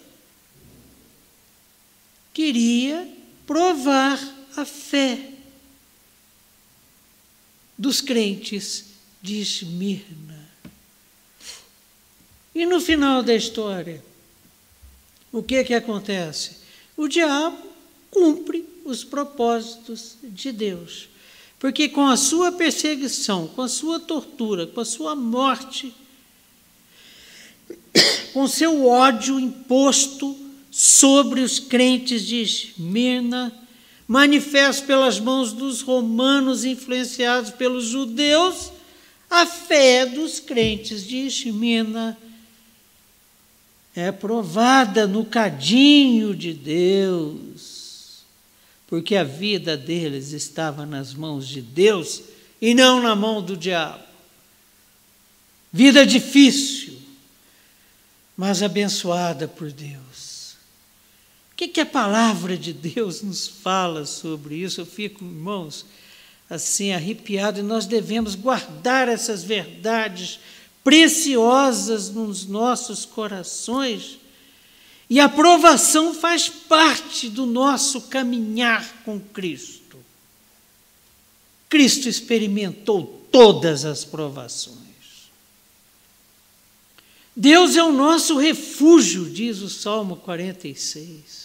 Queria 2.33 3.07
provar 3.45 4.19
a 4.57 4.65
fé 4.65 5.34
dos 7.77 8.01
crentes 8.01 8.85
de 9.21 9.39
Esmirna. 9.39 10.49
E 12.53 12.65
no 12.65 12.79
final 12.79 13.21
da 13.21 13.35
história, 13.35 14.03
o 15.31 15.43
que 15.43 15.63
que 15.63 15.73
acontece? 15.73 16.57
O 16.95 17.07
diabo 17.07 17.57
cumpre 18.09 18.65
os 18.85 19.03
propósitos 19.03 20.15
de 20.23 20.51
Deus. 20.51 21.09
Porque 21.59 21.89
com 21.89 22.07
a 22.07 22.15
sua 22.15 22.51
perseguição, 22.51 23.47
com 23.47 23.61
a 23.61 23.67
sua 23.67 23.99
tortura, 23.99 24.67
com 24.67 24.79
a 24.79 24.85
sua 24.85 25.15
morte, 25.15 25.93
com 28.33 28.47
seu 28.47 28.85
ódio 28.85 29.39
imposto 29.39 30.37
sobre 30.69 31.41
os 31.41 31.59
crentes 31.59 32.25
de 32.25 32.41
Esmirna, 32.41 33.51
manifesto 34.07 34.85
pelas 34.85 35.19
mãos 35.19 35.51
dos 35.51 35.81
romanos 35.81 36.63
influenciados 36.63 37.51
pelos 37.51 37.85
judeus, 37.85 38.71
a 39.29 39.45
fé 39.45 40.05
dos 40.05 40.39
crentes 40.39 41.05
de 41.05 41.17
Ismina 41.17 42.17
é 43.95 44.11
provada 44.11 45.07
no 45.07 45.25
cadinho 45.25 46.35
de 46.35 46.53
Deus, 46.53 48.23
porque 48.87 49.15
a 49.15 49.23
vida 49.23 49.77
deles 49.77 50.31
estava 50.31 50.85
nas 50.85 51.13
mãos 51.13 51.47
de 51.47 51.61
Deus 51.61 52.21
e 52.61 52.73
não 52.73 53.01
na 53.01 53.15
mão 53.15 53.41
do 53.41 53.55
diabo. 53.55 54.03
Vida 55.71 56.05
difícil, 56.05 56.97
mas 58.37 58.61
abençoada 58.61 59.47
por 59.47 59.71
Deus. 59.71 60.04
O 61.55 61.57
que, 61.57 61.69
que 61.69 61.79
a 61.79 61.85
palavra 61.85 62.57
de 62.57 62.73
Deus 62.73 63.21
nos 63.21 63.47
fala 63.47 64.05
sobre 64.05 64.57
isso? 64.57 64.81
Eu 64.81 64.85
fico, 64.85 65.23
irmãos, 65.23 65.85
assim 66.49 66.91
arrepiado, 66.91 67.61
e 67.61 67.63
nós 67.63 67.85
devemos 67.85 68.35
guardar 68.35 69.07
essas 69.07 69.41
verdades 69.41 70.37
preciosas 70.83 72.09
nos 72.09 72.45
nossos 72.45 73.05
corações. 73.05 74.17
E 75.09 75.17
a 75.17 75.29
provação 75.29 76.13
faz 76.13 76.49
parte 76.49 77.29
do 77.29 77.45
nosso 77.45 78.01
caminhar 78.01 79.03
com 79.05 79.17
Cristo. 79.17 79.97
Cristo 81.69 82.09
experimentou 82.09 83.25
todas 83.31 83.85
as 83.85 84.03
provações. 84.03 84.75
Deus 87.33 87.77
é 87.77 87.83
o 87.83 87.93
nosso 87.93 88.37
refúgio, 88.37 89.29
diz 89.29 89.59
o 89.59 89.69
Salmo 89.69 90.17
46, 90.17 91.44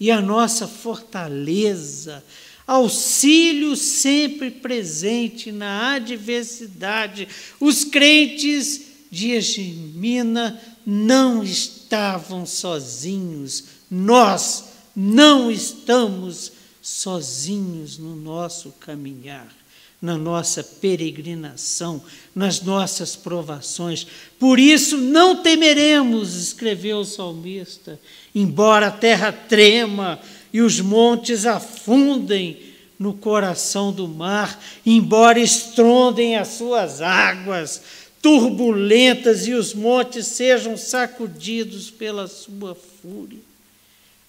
e 0.00 0.10
a 0.10 0.20
nossa 0.20 0.66
fortaleza, 0.66 2.24
auxílio 2.66 3.74
sempre 3.76 4.50
presente 4.50 5.50
na 5.50 5.94
adversidade. 5.94 7.26
Os 7.58 7.84
crentes 7.84 8.82
de 9.10 9.32
Egimina 9.32 10.60
não 10.86 11.42
estavam 11.42 12.46
sozinhos, 12.46 13.64
nós 13.90 14.64
não 14.94 15.50
estamos 15.50 16.52
sozinhos 16.80 17.98
no 17.98 18.14
nosso 18.14 18.72
caminhar 18.80 19.57
na 20.00 20.16
nossa 20.16 20.62
peregrinação, 20.62 22.02
nas 22.34 22.60
nossas 22.60 23.16
provações. 23.16 24.06
Por 24.38 24.58
isso 24.58 24.96
não 24.96 25.42
temeremos, 25.42 26.34
escreveu 26.36 26.98
o 26.98 27.04
salmista, 27.04 28.00
embora 28.34 28.88
a 28.88 28.92
terra 28.92 29.32
trema 29.32 30.20
e 30.52 30.60
os 30.60 30.80
montes 30.80 31.46
afundem 31.46 32.68
no 32.98 33.14
coração 33.14 33.92
do 33.92 34.08
mar, 34.08 34.60
embora 34.84 35.38
estrondem 35.38 36.36
as 36.36 36.48
suas 36.48 37.00
águas 37.00 37.82
turbulentas 38.20 39.46
e 39.46 39.54
os 39.54 39.72
montes 39.74 40.26
sejam 40.26 40.76
sacudidos 40.76 41.90
pela 41.90 42.26
sua 42.26 42.74
fúria. 42.74 43.38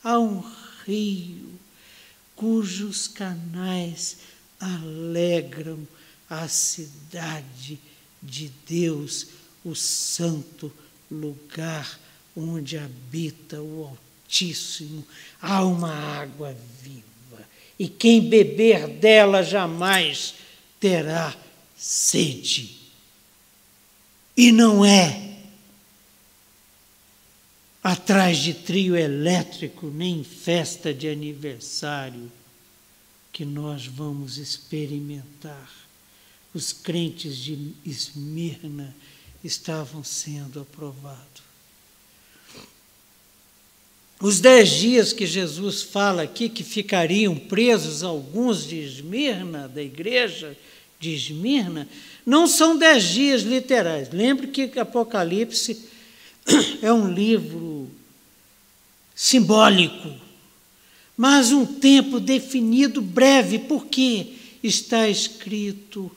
Há 0.03 0.19
um 0.19 0.43
rio 0.85 1.49
cujos 2.35 3.07
canais 3.07 4.17
alegram 4.59 5.87
a 6.29 6.47
cidade 6.47 7.79
de 8.21 8.51
Deus, 8.67 9.27
o 9.63 9.73
santo 9.75 10.71
lugar 11.09 11.99
onde 12.35 12.77
habita 12.77 13.61
o 13.61 13.97
Altíssimo. 14.25 15.05
Há 15.41 15.65
uma 15.65 15.93
água 15.93 16.55
viva, 16.81 17.47
e 17.77 17.87
quem 17.87 18.29
beber 18.29 18.87
dela 18.87 19.41
jamais 19.41 20.35
terá 20.79 21.35
sede. 21.77 22.77
E 24.35 24.51
não 24.51 24.85
é 24.85 25.29
atrás 27.83 28.37
de 28.37 28.53
trio 28.53 28.95
elétrico, 28.95 29.87
nem 29.87 30.23
festa 30.23 30.93
de 30.93 31.07
aniversário 31.07 32.31
que 33.39 33.45
nós 33.45 33.85
vamos 33.85 34.37
experimentar. 34.37 35.71
Os 36.53 36.73
crentes 36.73 37.37
de 37.37 37.71
Esmirna 37.85 38.93
estavam 39.41 40.03
sendo 40.03 40.59
aprovados. 40.59 41.41
Os 44.19 44.41
dez 44.41 44.71
dias 44.71 45.13
que 45.13 45.25
Jesus 45.25 45.81
fala 45.81 46.23
aqui 46.23 46.49
que 46.49 46.65
ficariam 46.65 47.33
presos 47.33 48.03
alguns 48.03 48.67
de 48.67 48.75
Esmirna, 48.75 49.69
da 49.69 49.81
igreja 49.81 50.57
de 50.99 51.15
Esmirna, 51.15 51.87
não 52.25 52.45
são 52.45 52.77
dez 52.77 53.05
dias 53.05 53.43
literais. 53.43 54.09
Lembre 54.11 54.47
que 54.47 54.77
Apocalipse 54.77 55.87
é 56.83 56.91
um 56.91 57.09
livro 57.09 57.89
simbólico 59.15 60.27
mas 61.19 61.51
um 61.51 61.65
tempo 61.65 62.17
definido 62.17 63.01
breve, 63.01 63.59
porque 63.59 64.35
está 64.63 65.05
escrito 65.09 66.09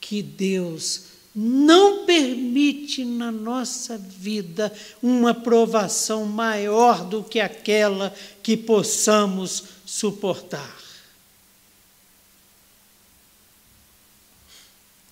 que 0.00 0.20
Deus 0.20 1.04
não 1.32 2.04
permite 2.04 3.04
na 3.04 3.30
nossa 3.30 3.96
vida 3.96 4.76
uma 5.00 5.32
provação 5.32 6.24
maior 6.24 7.04
do 7.04 7.22
que 7.22 7.38
aquela 7.38 8.12
que 8.42 8.56
possamos 8.56 9.62
suportar. 9.86 10.76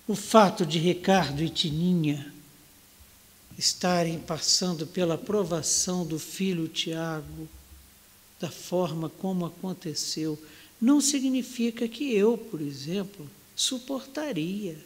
O 0.09 0.16
fato 0.16 0.66
de 0.66 0.80
Ricardo 0.80 1.40
e 1.40 1.49
Tininha 1.49 2.32
estarem 3.57 4.18
passando 4.18 4.88
pela 4.88 5.16
provação 5.16 6.05
do 6.05 6.18
filho 6.18 6.66
Tiago 6.66 7.49
da 8.41 8.51
forma 8.51 9.09
como 9.09 9.47
aconteceu, 9.47 10.41
não 10.80 11.01
significa 11.01 11.89
que 11.89 12.14
eu, 12.14 12.37
por 12.37 12.61
exemplo, 12.61 13.28
suportaria 13.55 14.76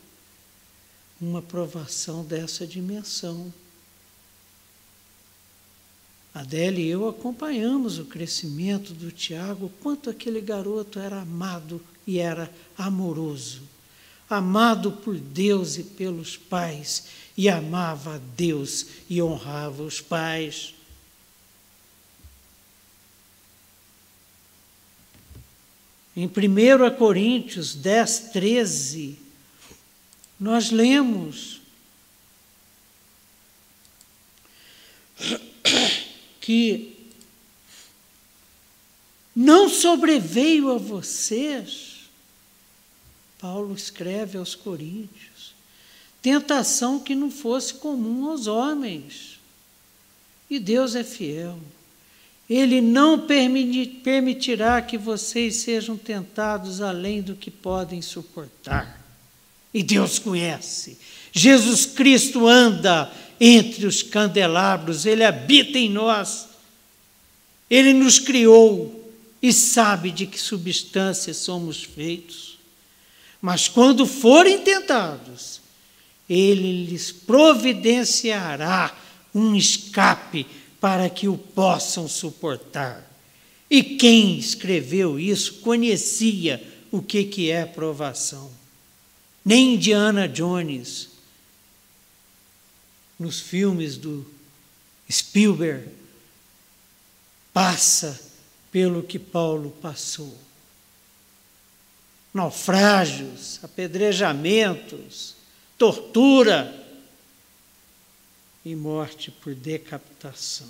uma 1.21 1.43
provação 1.43 2.25
dessa 2.25 2.67
dimensão. 2.67 3.53
Adele 6.33 6.83
e 6.83 6.89
eu 6.89 7.09
acompanhamos 7.09 7.99
o 7.99 8.05
crescimento 8.05 8.95
do 8.95 9.11
Tiago, 9.11 9.71
quanto 9.83 10.09
aquele 10.09 10.41
garoto 10.41 11.01
era 11.01 11.21
amado 11.21 11.83
e 12.07 12.19
era 12.19 12.51
amoroso. 12.79 13.63
Amado 14.29 14.93
por 14.93 15.19
Deus 15.19 15.77
e 15.77 15.83
pelos 15.83 16.37
pais, 16.37 17.07
e 17.37 17.49
amava 17.49 18.15
a 18.15 18.19
Deus 18.19 18.87
e 19.09 19.21
honrava 19.21 19.83
os 19.83 20.01
pais. 20.01 20.73
Em 26.21 26.27
1 26.27 26.99
Coríntios 26.99 27.75
10, 27.75 28.18
13, 28.31 29.18
nós 30.39 30.71
lemos 30.71 31.62
que 36.39 36.95
não 39.35 39.71
sobreveio 39.71 40.71
a 40.71 40.77
vocês, 40.77 42.11
Paulo 43.39 43.75
escreve 43.75 44.37
aos 44.37 44.55
Coríntios, 44.55 45.55
tentação 46.21 47.01
que 47.01 47.14
não 47.14 47.31
fosse 47.31 47.73
comum 47.73 48.29
aos 48.29 48.47
homens. 48.47 49.41
E 50.51 50.59
Deus 50.59 50.95
é 50.95 51.03
fiel 51.03 51.59
ele 52.51 52.81
não 52.81 53.29
permitirá 54.03 54.83
que 54.83 54.99
vocês 54.99 55.59
sejam 55.59 55.97
tentados 55.97 56.81
além 56.81 57.23
do 57.23 57.37
que 57.37 57.49
podem 57.49 58.03
suportar. 58.03 59.01
E 59.73 59.85
Deus 59.85 60.19
conhece. 60.19 60.99
Jesus 61.31 61.87
Cristo 61.87 62.49
anda 62.49 63.09
entre 63.39 63.87
os 63.87 64.03
candelabros, 64.03 65.07
ele 65.07 65.23
habita 65.23 65.79
em 65.79 65.89
nós. 65.89 66.49
Ele 67.71 67.93
nos 67.93 68.19
criou 68.19 69.15
e 69.41 69.53
sabe 69.53 70.11
de 70.11 70.27
que 70.27 70.39
substância 70.39 71.33
somos 71.33 71.85
feitos. 71.85 72.59
Mas 73.41 73.69
quando 73.69 74.05
forem 74.05 74.59
tentados, 74.59 75.61
ele 76.29 76.85
lhes 76.87 77.13
providenciará 77.13 78.93
um 79.33 79.55
escape 79.55 80.45
para 80.81 81.11
que 81.11 81.28
o 81.28 81.37
possam 81.37 82.09
suportar. 82.09 83.09
E 83.68 83.83
quem 83.83 84.39
escreveu 84.39 85.20
isso 85.20 85.61
conhecia 85.61 86.66
o 86.91 87.01
que, 87.01 87.24
que 87.24 87.51
é 87.51 87.64
provação. 87.64 88.51
Nem 89.45 89.74
Indiana 89.74 90.28
Jones, 90.28 91.09
nos 93.18 93.41
filmes 93.41 93.97
do 93.97 94.26
Spielberg, 95.11 95.89
passa 97.53 98.20
pelo 98.72 99.03
que 99.03 99.18
Paulo 99.18 99.70
passou. 99.83 100.37
Naufrágios, 102.33 103.59
apedrejamentos, 103.62 105.35
tortura, 105.76 106.80
e 108.65 108.75
morte 108.75 109.31
por 109.31 109.55
decapitação. 109.55 110.69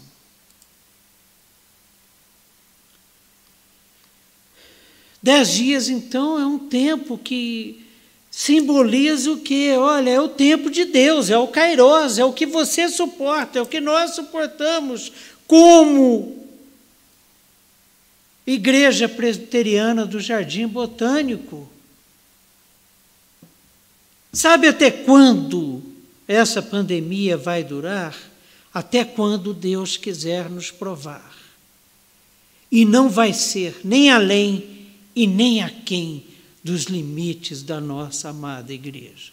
Dez 5.22 5.52
dias, 5.52 5.88
então, 5.88 6.38
é 6.38 6.46
um 6.46 6.58
tempo 6.58 7.18
que 7.18 7.84
simboliza 8.30 9.32
o 9.32 9.40
que? 9.40 9.72
Olha, 9.72 10.10
é 10.10 10.20
o 10.20 10.28
tempo 10.28 10.70
de 10.70 10.86
Deus, 10.86 11.28
é 11.28 11.36
o 11.36 11.48
Kairos, 11.48 12.18
é 12.18 12.24
o 12.24 12.32
que 12.32 12.46
você 12.46 12.88
suporta, 12.88 13.58
é 13.58 13.62
o 13.62 13.66
que 13.66 13.80
nós 13.80 14.14
suportamos 14.14 15.12
como 15.46 16.48
Igreja 18.46 19.08
Presbiteriana 19.08 20.06
do 20.06 20.20
Jardim 20.20 20.66
Botânico. 20.66 21.68
Sabe 24.32 24.68
até 24.68 24.90
quando 24.90 25.89
essa 26.30 26.62
pandemia 26.62 27.36
vai 27.36 27.64
durar? 27.64 28.16
Até 28.72 29.04
quando 29.04 29.52
Deus 29.52 29.96
quiser 29.96 30.48
nos 30.48 30.70
provar. 30.70 31.36
E 32.70 32.84
não 32.84 33.10
vai 33.10 33.32
ser 33.32 33.80
nem 33.82 34.10
além 34.10 34.86
e 35.14 35.26
nem 35.26 35.60
aquém 35.60 36.24
dos 36.62 36.84
limites 36.84 37.64
da 37.64 37.80
nossa 37.80 38.28
amada 38.28 38.72
igreja. 38.72 39.32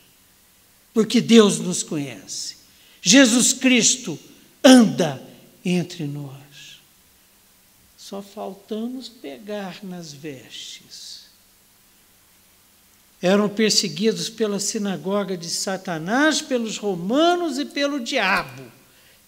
Porque 0.92 1.22
Deus 1.22 1.60
nos 1.60 1.84
conhece. 1.84 2.58
Jesus 3.00 3.54
Cristo 3.54 4.18
anda 4.64 5.22
entre 5.64 6.06
nós. 6.08 6.80
Só 7.96 8.24
faltamos 8.24 9.08
pegar 9.08 9.84
nas 9.84 10.12
vestes. 10.12 11.07
Eram 13.22 13.50
perseguidos 13.50 14.30
pela 14.30 14.60
sinagoga 14.60 15.36
de 15.36 15.50
Satanás, 15.50 16.42
pelos 16.42 16.78
romanos 16.78 17.58
e 17.58 17.66
pelo 17.66 18.00
diabo, 18.00 18.64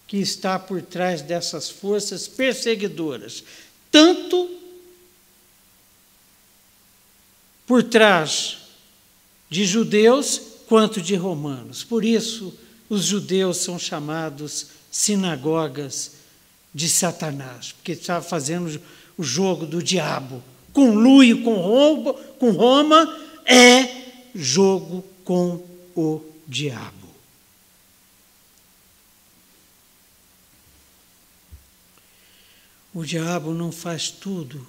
que 0.06 0.16
está 0.18 0.58
por 0.58 0.80
trás 0.82 1.22
dessas 1.22 1.68
forças 1.68 2.28
perseguidoras, 2.28 3.42
tanto 3.90 4.48
por 7.66 7.82
trás 7.82 8.58
de 9.48 9.64
judeus 9.64 10.40
quanto 10.68 11.00
de 11.00 11.16
romanos. 11.16 11.82
Por 11.82 12.04
isso, 12.04 12.56
os 12.88 13.04
judeus 13.04 13.58
são 13.58 13.78
chamados 13.78 14.66
sinagogas 14.90 16.12
de 16.72 16.88
Satanás, 16.88 17.72
porque 17.72 17.92
estava 17.92 18.24
fazendo 18.24 18.80
o 19.16 19.22
jogo 19.22 19.66
do 19.66 19.82
diabo. 19.82 20.42
Com 20.72 20.94
Luio, 20.94 21.42
com 21.42 21.54
Roma, 21.54 22.14
com 22.38 22.50
Roma, 22.50 23.29
é 23.50 24.30
jogo 24.34 25.02
com 25.24 25.66
o 25.96 26.22
diabo. 26.46 27.08
O 32.94 33.04
diabo 33.04 33.52
não 33.52 33.72
faz 33.72 34.10
tudo 34.10 34.66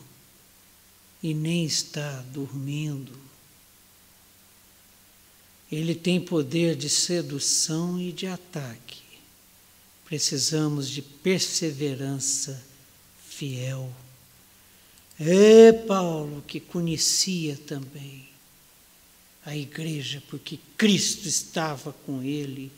e 1.21 1.33
nem 1.33 1.65
está 1.65 2.21
dormindo. 2.33 3.19
Ele 5.71 5.95
tem 5.95 6.19
poder 6.19 6.75
de 6.75 6.89
sedução 6.89 7.99
e 7.99 8.11
de 8.11 8.27
ataque 8.27 9.01
precisamos 10.11 10.89
de 10.89 11.01
perseverança 11.01 12.61
fiel. 13.29 13.89
É 15.17 15.71
Paulo 15.71 16.43
que 16.45 16.59
conhecia 16.59 17.55
também 17.65 18.30
a 19.45 19.55
igreja, 19.55 20.21
porque 20.29 20.59
Cristo 20.77 21.27
estava 21.27 21.93
com 22.05 22.21
ele 22.21 22.71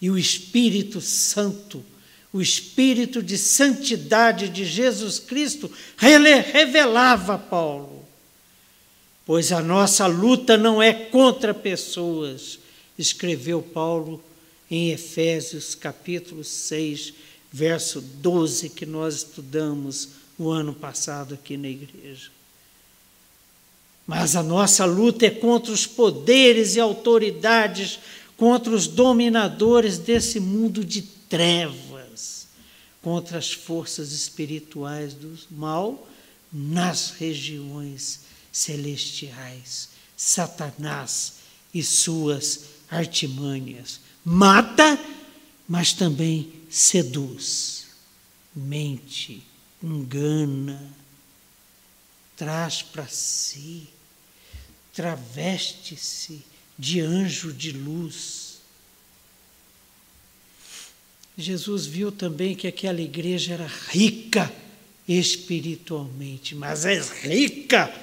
e 0.00 0.10
o 0.10 0.18
Espírito 0.18 1.00
Santo, 1.00 1.84
o 2.32 2.40
Espírito 2.40 3.22
de 3.22 3.38
santidade 3.38 4.48
de 4.48 4.64
Jesus 4.64 5.18
Cristo, 5.18 5.70
revelava 5.96 7.38
Paulo. 7.38 8.06
Pois 9.24 9.52
a 9.52 9.60
nossa 9.60 10.06
luta 10.06 10.56
não 10.56 10.82
é 10.82 10.92
contra 10.92 11.52
pessoas, 11.52 12.58
escreveu 12.98 13.60
Paulo 13.60 14.22
em 14.70 14.90
Efésios 14.90 15.74
capítulo 15.74 16.44
6, 16.44 17.14
verso 17.50 18.00
12, 18.00 18.70
que 18.70 18.86
nós 18.86 19.16
estudamos 19.16 20.10
o 20.38 20.50
ano 20.50 20.74
passado 20.74 21.34
aqui 21.34 21.56
na 21.56 21.68
igreja. 21.68 22.30
Mas 24.08 24.34
a 24.34 24.42
nossa 24.42 24.86
luta 24.86 25.26
é 25.26 25.30
contra 25.30 25.70
os 25.70 25.86
poderes 25.86 26.76
e 26.76 26.80
autoridades, 26.80 27.98
contra 28.38 28.74
os 28.74 28.86
dominadores 28.86 29.98
desse 29.98 30.40
mundo 30.40 30.82
de 30.82 31.02
trevas, 31.02 32.46
contra 33.02 33.36
as 33.36 33.52
forças 33.52 34.12
espirituais 34.12 35.12
do 35.12 35.38
mal 35.50 36.08
nas 36.50 37.10
regiões 37.10 38.20
celestiais. 38.50 39.90
Satanás 40.16 41.34
e 41.74 41.82
suas 41.82 42.60
artimanhas 42.90 44.00
mata, 44.24 44.98
mas 45.68 45.92
também 45.92 46.50
seduz, 46.70 47.88
mente, 48.56 49.46
engana, 49.82 50.96
traz 52.34 52.80
para 52.80 53.06
si, 53.06 53.97
traveste-se 54.98 56.42
de 56.76 57.00
anjo 57.00 57.52
de 57.52 57.70
luz. 57.70 58.58
Jesus 61.36 61.86
viu 61.86 62.10
também 62.10 62.56
que 62.56 62.66
aquela 62.66 63.00
igreja 63.00 63.54
era 63.54 63.70
rica 63.90 64.52
espiritualmente, 65.06 66.56
mas 66.56 66.84
é 66.84 67.00
rica 67.00 67.94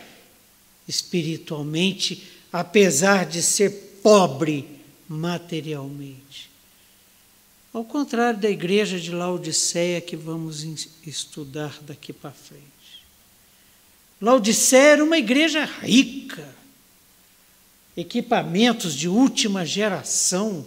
espiritualmente, 0.87 2.23
apesar 2.49 3.25
de 3.25 3.43
ser 3.43 3.99
pobre 4.01 4.65
materialmente. 5.05 6.49
Ao 7.73 7.83
contrário 7.83 8.39
da 8.39 8.49
igreja 8.49 8.97
de 8.97 9.11
Laodiceia 9.11 9.99
que 9.99 10.15
vamos 10.15 10.63
estudar 11.05 11.77
daqui 11.81 12.13
para 12.13 12.31
frente. 12.31 12.63
Laodiceia 14.21 14.93
era 14.93 15.03
uma 15.03 15.17
igreja 15.17 15.65
rica, 15.65 16.55
equipamentos 17.95 18.93
de 18.93 19.07
última 19.07 19.65
geração, 19.65 20.65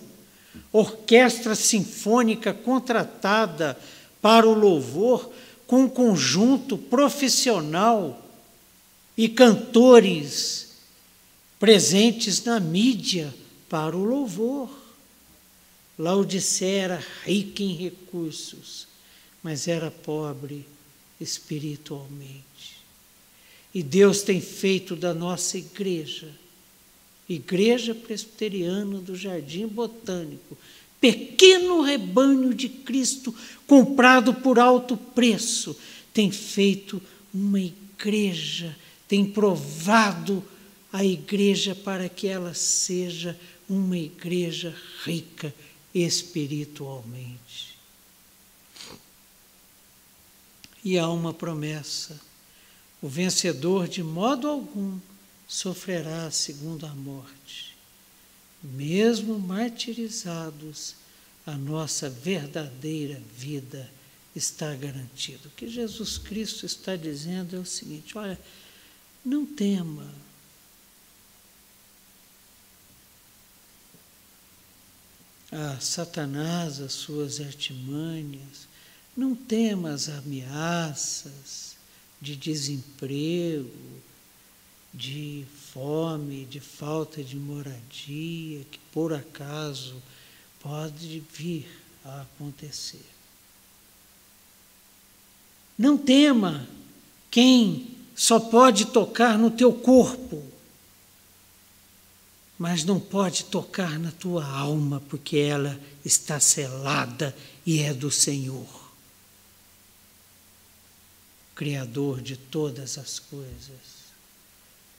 orquestra 0.73 1.55
sinfônica 1.55 2.53
contratada 2.53 3.79
para 4.21 4.49
o 4.49 4.55
louvor, 4.55 5.31
com 5.67 5.83
um 5.83 5.89
conjunto 5.89 6.79
profissional 6.79 8.25
e 9.17 9.29
cantores 9.29 10.69
presentes 11.59 12.43
na 12.45 12.59
mídia 12.59 13.35
para 13.69 13.97
o 13.97 14.05
louvor. 14.05 14.71
Laodiceia 15.99 16.83
era 16.83 17.05
rica 17.25 17.63
em 17.63 17.75
recursos, 17.75 18.87
mas 19.43 19.67
era 19.69 19.91
pobre 19.91 20.65
espiritualmente. 21.21 22.79
E 23.75 23.83
Deus 23.83 24.23
tem 24.23 24.41
feito 24.41 24.97
da 24.97 25.13
nossa 25.13 25.59
igreja, 25.59 26.33
Igreja 27.29 27.95
Presbiteriana 27.95 28.99
do 29.01 29.15
Jardim 29.15 29.67
Botânico, 29.67 30.57
pequeno 31.01 31.83
rebanho 31.83 32.55
de 32.55 32.69
Cristo 32.69 33.35
comprado 33.67 34.35
por 34.35 34.59
alto 34.59 34.97
preço, 34.97 35.77
tem 36.13 36.31
feito 36.31 37.01
uma 37.33 37.61
igreja, 37.61 38.77
tem 39.07 39.25
provado 39.25 40.43
a 40.93 41.05
igreja 41.05 41.75
para 41.75 42.09
que 42.09 42.27
ela 42.27 42.55
seja 42.55 43.39
uma 43.69 43.99
igreja 43.99 44.75
rica 45.05 45.55
espiritualmente. 45.95 47.77
E 50.83 50.99
há 50.99 51.09
uma 51.09 51.35
promessa: 51.35 52.19
o 53.03 53.09
vencedor 53.09 53.87
de 53.87 54.03
modo 54.03 54.49
algum 54.49 54.99
sofrerá 55.49 56.27
a 56.27 56.31
segunda 56.31 56.89
morte. 56.89 57.75
Mesmo 58.63 59.39
martirizados, 59.39 60.95
a 61.47 61.57
nossa 61.57 62.11
verdadeira 62.11 63.21
vida 63.35 63.91
está 64.37 64.75
garantida. 64.75 65.49
O 65.49 65.53
que 65.53 65.69
Jesus 65.69 66.19
Cristo 66.19 66.67
está 66.67 66.95
dizendo 66.95 67.57
é 67.57 67.59
o 67.59 67.65
seguinte: 67.65 68.19
olha, 68.19 68.39
não 69.25 69.47
tema 69.47 70.13
a 75.51 75.81
Satanás, 75.81 76.81
as 76.81 76.93
suas 76.93 77.41
artimanhas, 77.41 78.69
não 79.17 79.35
temas 79.35 80.09
ameaças 80.09 81.77
de 82.21 82.37
desemprego, 82.37 83.71
de 84.99 85.47
fome, 85.73 86.45
de 86.45 86.61
falta 86.61 87.25
de 87.25 87.37
moradia, 87.37 88.67
que 88.71 88.79
por 88.93 89.15
acaso 89.15 90.03
pode 90.61 91.23
vir 91.33 91.67
a 92.05 92.23
acontecer. 92.23 93.07
Não 95.79 95.97
tema 95.97 96.69
quem 97.31 97.97
só 98.15 98.39
pode 98.39 98.87
tocar 98.87 99.39
no 99.39 99.51
teu 99.51 99.73
corpo 99.73 100.45
mas 102.59 102.83
não 102.83 102.99
pode 102.99 103.45
tocar 103.45 104.01
na 104.01 104.11
tua 104.11 104.45
alma, 104.45 105.01
porque 105.09 105.37
ela 105.37 105.81
está 106.05 106.41
selada 106.41 107.35
e 107.65 107.79
é 107.79 107.95
do 107.95 108.11
Senhor. 108.11 108.67
Criador 111.55 112.21
de 112.21 112.37
todas 112.37 112.99
as 112.99 113.21
coisas. 113.21 113.98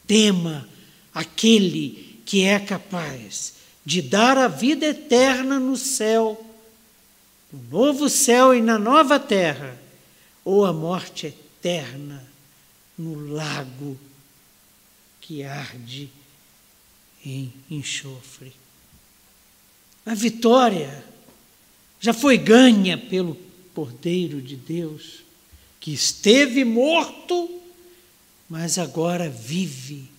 Tema 0.09 0.67
aquele 1.13 2.19
que 2.25 2.41
é 2.41 2.59
capaz 2.59 3.53
de 3.85 4.01
dar 4.01 4.39
a 4.39 4.47
vida 4.47 4.87
eterna 4.87 5.59
no 5.59 5.77
céu, 5.77 6.43
no 7.53 7.61
novo 7.69 8.09
céu 8.09 8.55
e 8.55 8.59
na 8.59 8.79
nova 8.79 9.19
terra, 9.19 9.79
ou 10.43 10.65
a 10.65 10.73
morte 10.73 11.27
eterna 11.27 12.27
no 12.97 13.33
lago 13.35 13.99
que 15.21 15.43
arde 15.43 16.09
em 17.23 17.53
enxofre. 17.69 18.51
A 20.07 20.15
vitória 20.15 21.05
já 21.99 22.13
foi 22.13 22.35
ganha 22.35 22.97
pelo 22.97 23.37
Cordeiro 23.75 24.41
de 24.41 24.55
Deus, 24.55 25.19
que 25.79 25.93
esteve 25.93 26.65
morto, 26.65 27.58
mas 28.49 28.77
agora 28.79 29.29
vive. 29.29 30.09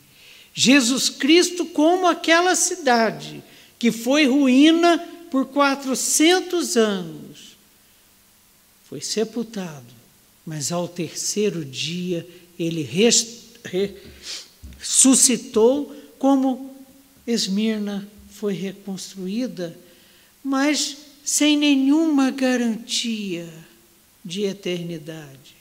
Jesus 0.55 1.09
Cristo, 1.09 1.67
como 1.67 2.07
aquela 2.07 2.55
cidade 2.55 3.43
que 3.79 3.91
foi 3.91 4.27
ruína 4.27 4.99
por 5.31 5.47
400 5.47 6.77
anos, 6.77 7.57
foi 8.89 9.01
sepultado, 9.01 9.87
mas 10.45 10.71
ao 10.73 10.87
terceiro 10.87 11.65
dia 11.65 12.27
ele 12.59 12.83
ressuscitou 14.79 15.97
como 16.19 16.75
Esmirna 17.27 18.09
foi 18.31 18.55
reconstruída, 18.55 19.79
mas 20.43 20.97
sem 21.25 21.57
nenhuma 21.57 22.31
garantia 22.31 23.49
de 24.25 24.45
eternidade. 24.45 25.60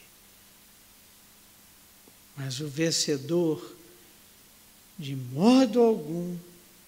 Mas 2.40 2.62
o 2.62 2.70
vencedor, 2.70 3.76
de 4.98 5.14
modo 5.14 5.82
algum, 5.82 6.38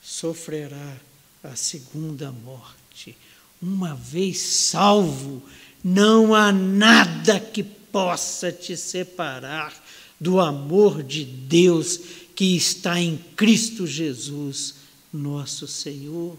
sofrerá 0.01 0.97
a 1.43 1.57
segunda 1.57 2.31
morte. 2.31 3.17
Uma 3.61 3.93
vez 3.93 4.39
salvo, 4.39 5.43
não 5.83 6.33
há 6.33 6.53
nada 6.53 7.37
que 7.37 7.63
possa 7.63 8.49
te 8.49 8.77
separar 8.77 9.73
do 10.17 10.39
amor 10.39 11.03
de 11.03 11.25
Deus 11.25 11.99
que 12.33 12.55
está 12.55 12.97
em 12.97 13.17
Cristo 13.35 13.85
Jesus, 13.85 14.75
nosso 15.11 15.67
Senhor. 15.67 16.37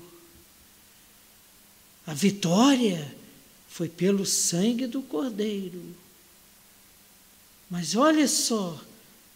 A 2.07 2.15
vitória 2.15 3.15
foi 3.69 3.91
pelo 3.91 4.25
sangue 4.25 4.87
do 4.87 5.03
Cordeiro. 5.03 5.83
Mas 7.71 7.95
olha 7.95 8.27
só, 8.27 8.81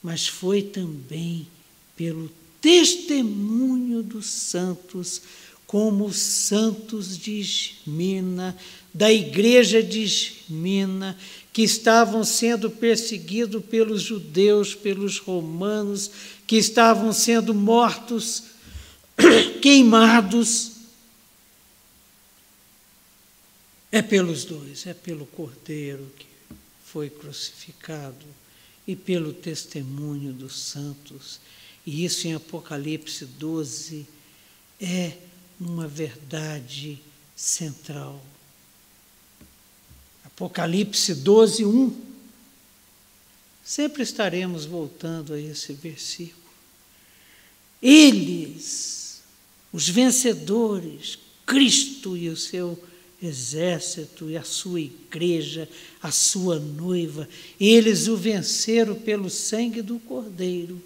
mas 0.07 0.28
foi 0.28 0.62
também 0.62 1.48
pelo 1.96 2.30
testemunho 2.61 4.04
dos 4.04 4.26
santos, 4.26 5.20
como 5.66 6.04
os 6.04 6.16
santos 6.16 7.18
de 7.18 7.40
Esmina, 7.40 8.57
da 8.94 9.12
igreja 9.12 9.82
de 9.82 10.02
Esmina, 10.04 11.18
que 11.52 11.62
estavam 11.62 12.22
sendo 12.22 12.70
perseguidos 12.70 13.64
pelos 13.64 14.00
judeus, 14.00 14.76
pelos 14.76 15.18
romanos, 15.18 16.09
que 16.46 16.54
estavam 16.54 17.12
sendo 17.12 17.52
mortos, 17.52 18.44
queimados. 19.61 20.70
É 23.90 24.00
pelos 24.02 24.44
dois, 24.44 24.86
é 24.86 24.94
pelo 24.94 25.26
Cordeiro 25.26 26.09
que 26.16 26.26
foi 26.84 27.11
crucificado 27.11 28.24
e 28.87 28.95
pelo 28.95 29.32
testemunho 29.32 30.32
dos 30.32 30.59
santos. 30.59 31.41
E 31.84 32.05
isso 32.05 32.26
em 32.26 32.34
Apocalipse 32.34 33.24
12 33.24 34.07
é 34.80 35.16
uma 35.61 35.89
verdade 35.89 37.01
central. 37.34 38.24
Apocalipse 40.24 41.14
12, 41.14 41.64
1 41.64 42.07
Sempre 43.66 44.05
estaremos 44.05 44.64
voltando 44.64 45.34
a 45.34 45.41
esse 45.41 45.72
versículo. 45.72 46.47
Eles, 47.82 49.22
os 49.72 49.89
vencedores, 49.89 51.18
Cristo 51.45 52.16
e 52.16 52.28
o 52.28 52.37
seu 52.37 52.80
exército 53.23 54.31
e 54.31 54.37
a 54.37 54.43
sua 54.43 54.81
igreja, 54.81 55.69
a 56.03 56.11
sua 56.11 56.59
noiva, 56.59 57.29
eles 57.59 58.09
o 58.09 58.17
venceram 58.17 58.95
pelo 58.95 59.31
sangue 59.31 59.83
do 59.83 59.99
Cordeiro 59.99 60.83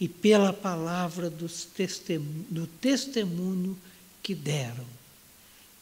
e 0.00 0.08
pela 0.08 0.52
palavra 0.52 1.30
do 1.30 2.66
testemunho 2.80 3.76
que 4.22 4.34
deram. 4.34 4.86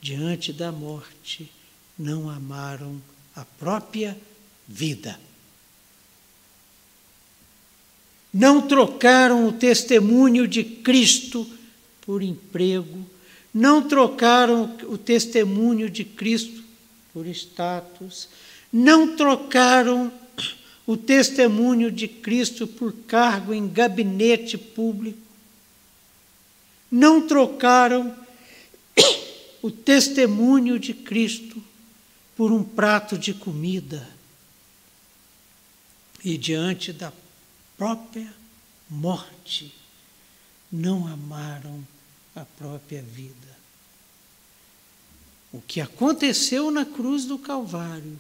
Diante 0.01 0.53
da 0.53 0.73
morte, 0.73 1.51
não 1.99 2.31
amaram 2.31 3.01
a 3.35 3.45
própria 3.45 4.17
vida 4.67 5.19
não 8.33 8.67
trocaram 8.67 9.49
o 9.49 9.53
testemunho 9.53 10.47
de 10.47 10.63
Cristo 10.63 11.47
por 12.01 12.23
emprego, 12.23 13.05
não 13.53 13.87
trocaram 13.87 14.77
o 14.85 14.97
testemunho 14.97 15.91
de 15.91 16.05
Cristo 16.05 16.63
por 17.13 17.27
status, 17.27 18.29
não 18.73 19.17
trocaram 19.17 20.13
o 20.87 20.97
testemunho 20.97 21.91
de 21.91 22.09
Cristo 22.09 22.67
por 22.67 22.93
cargo 23.07 23.53
em 23.53 23.69
gabinete 23.69 24.57
público, 24.57 25.19
não 26.91 27.27
trocaram 27.27 28.17
o 29.63 29.71
testemunho 29.71 30.79
de 30.79 30.95
Cristo 30.95 31.63
por 32.37 32.53
um 32.53 32.65
prato 32.65 33.19
de 33.19 33.35
comida. 33.35 34.09
E 36.25 36.37
diante 36.37 36.93
da 36.93 37.13
própria 37.77 38.33
morte, 38.89 39.73
não 40.71 41.07
amaram 41.07 41.87
a 42.35 42.45
própria 42.45 43.03
vida. 43.03 43.51
O 45.53 45.61
que 45.61 45.81
aconteceu 45.81 46.71
na 46.71 46.85
cruz 46.85 47.25
do 47.25 47.39
Calvário, 47.39 48.19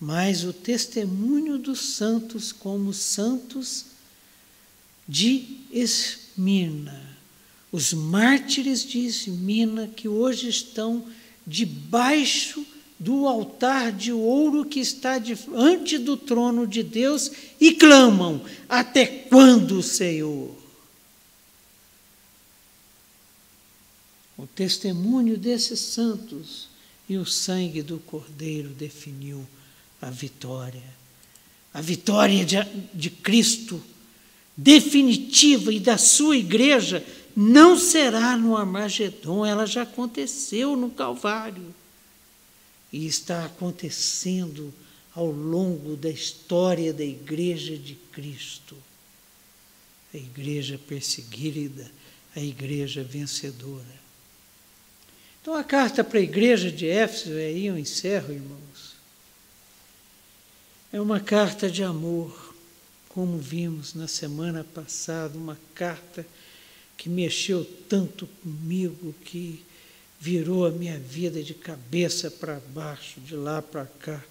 mas 0.00 0.44
o 0.44 0.52
testemunho 0.52 1.58
dos 1.58 1.80
santos 1.80 2.52
como 2.52 2.92
santos 2.92 3.86
de 5.06 5.58
Esmirna, 5.70 7.16
os 7.70 7.92
mártires 7.92 8.84
de 8.84 9.00
Esmirna 9.00 9.88
que 9.88 10.08
hoje 10.08 10.48
estão 10.48 11.04
debaixo 11.46 12.64
do 12.98 13.26
altar 13.26 13.92
de 13.92 14.12
ouro 14.12 14.64
que 14.64 14.80
está 14.80 15.18
diante 15.18 15.98
do 15.98 16.16
trono 16.16 16.66
de 16.66 16.82
Deus 16.82 17.30
e 17.60 17.72
clamam: 17.72 18.40
Até 18.68 19.04
quando, 19.04 19.82
Senhor? 19.82 20.63
O 24.44 24.46
testemunho 24.46 25.38
desses 25.38 25.80
santos 25.80 26.68
e 27.08 27.16
o 27.16 27.24
sangue 27.24 27.80
do 27.80 27.98
Cordeiro 27.98 28.68
definiu 28.68 29.48
a 30.02 30.10
vitória. 30.10 30.84
A 31.72 31.80
vitória 31.80 32.44
de, 32.44 32.56
de 32.92 33.08
Cristo, 33.08 33.82
definitiva 34.54 35.72
e 35.72 35.80
da 35.80 35.96
sua 35.96 36.36
igreja, 36.36 37.02
não 37.34 37.78
será 37.78 38.36
no 38.36 38.54
Armagedon, 38.54 39.46
ela 39.46 39.64
já 39.64 39.80
aconteceu 39.80 40.76
no 40.76 40.90
Calvário 40.90 41.74
e 42.92 43.06
está 43.06 43.46
acontecendo 43.46 44.74
ao 45.14 45.30
longo 45.30 45.96
da 45.96 46.10
história 46.10 46.92
da 46.92 47.02
Igreja 47.02 47.78
de 47.78 47.94
Cristo. 48.12 48.76
A 50.12 50.18
igreja 50.18 50.78
perseguida, 50.86 51.90
a 52.36 52.40
igreja 52.40 53.02
vencedora. 53.02 54.03
Então, 55.44 55.56
a 55.56 55.62
carta 55.62 56.02
para 56.02 56.18
a 56.18 56.22
igreja 56.22 56.72
de 56.72 56.88
Éfeso, 56.88 57.34
aí 57.34 57.66
eu 57.66 57.76
encerro, 57.76 58.32
irmãos, 58.32 58.94
é 60.90 60.98
uma 60.98 61.20
carta 61.20 61.70
de 61.70 61.84
amor, 61.84 62.54
como 63.10 63.36
vimos 63.36 63.92
na 63.92 64.08
semana 64.08 64.64
passada, 64.64 65.36
uma 65.36 65.58
carta 65.74 66.26
que 66.96 67.10
mexeu 67.10 67.62
tanto 67.90 68.26
comigo 68.26 69.14
que 69.22 69.62
virou 70.18 70.64
a 70.64 70.70
minha 70.70 70.98
vida 70.98 71.42
de 71.42 71.52
cabeça 71.52 72.30
para 72.30 72.58
baixo, 72.72 73.20
de 73.20 73.36
lá 73.36 73.60
para 73.60 73.84
cá. 73.84 74.24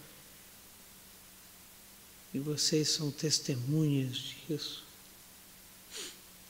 E 2.34 2.40
vocês 2.40 2.90
são 2.90 3.12
testemunhas 3.12 4.34
disso. 4.50 4.84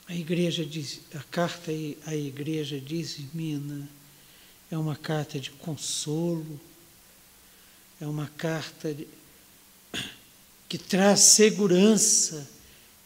A 0.07 0.15
igreja 0.15 0.65
diz, 0.65 1.01
a 1.13 1.23
carta 1.23 1.69
à 2.05 2.15
igreja 2.15 2.79
diz, 2.79 3.19
Mina, 3.33 3.89
é 4.73 4.77
uma 4.77 4.95
carta 4.95 5.39
de 5.39 5.51
consolo, 5.51 6.59
é 8.01 8.07
uma 8.07 8.25
carta 8.25 8.91
de, 8.91 9.07
que 10.67 10.79
traz 10.79 11.19
segurança 11.19 12.49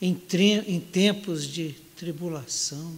em, 0.02 0.16
tre, 0.16 0.60
em 0.60 0.80
tempos 0.80 1.46
de 1.46 1.74
tribulação, 1.98 2.96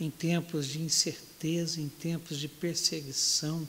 em 0.00 0.10
tempos 0.10 0.66
de 0.66 0.82
incerteza, 0.82 1.80
em 1.80 1.88
tempos 1.88 2.40
de 2.40 2.48
perseguição, 2.48 3.66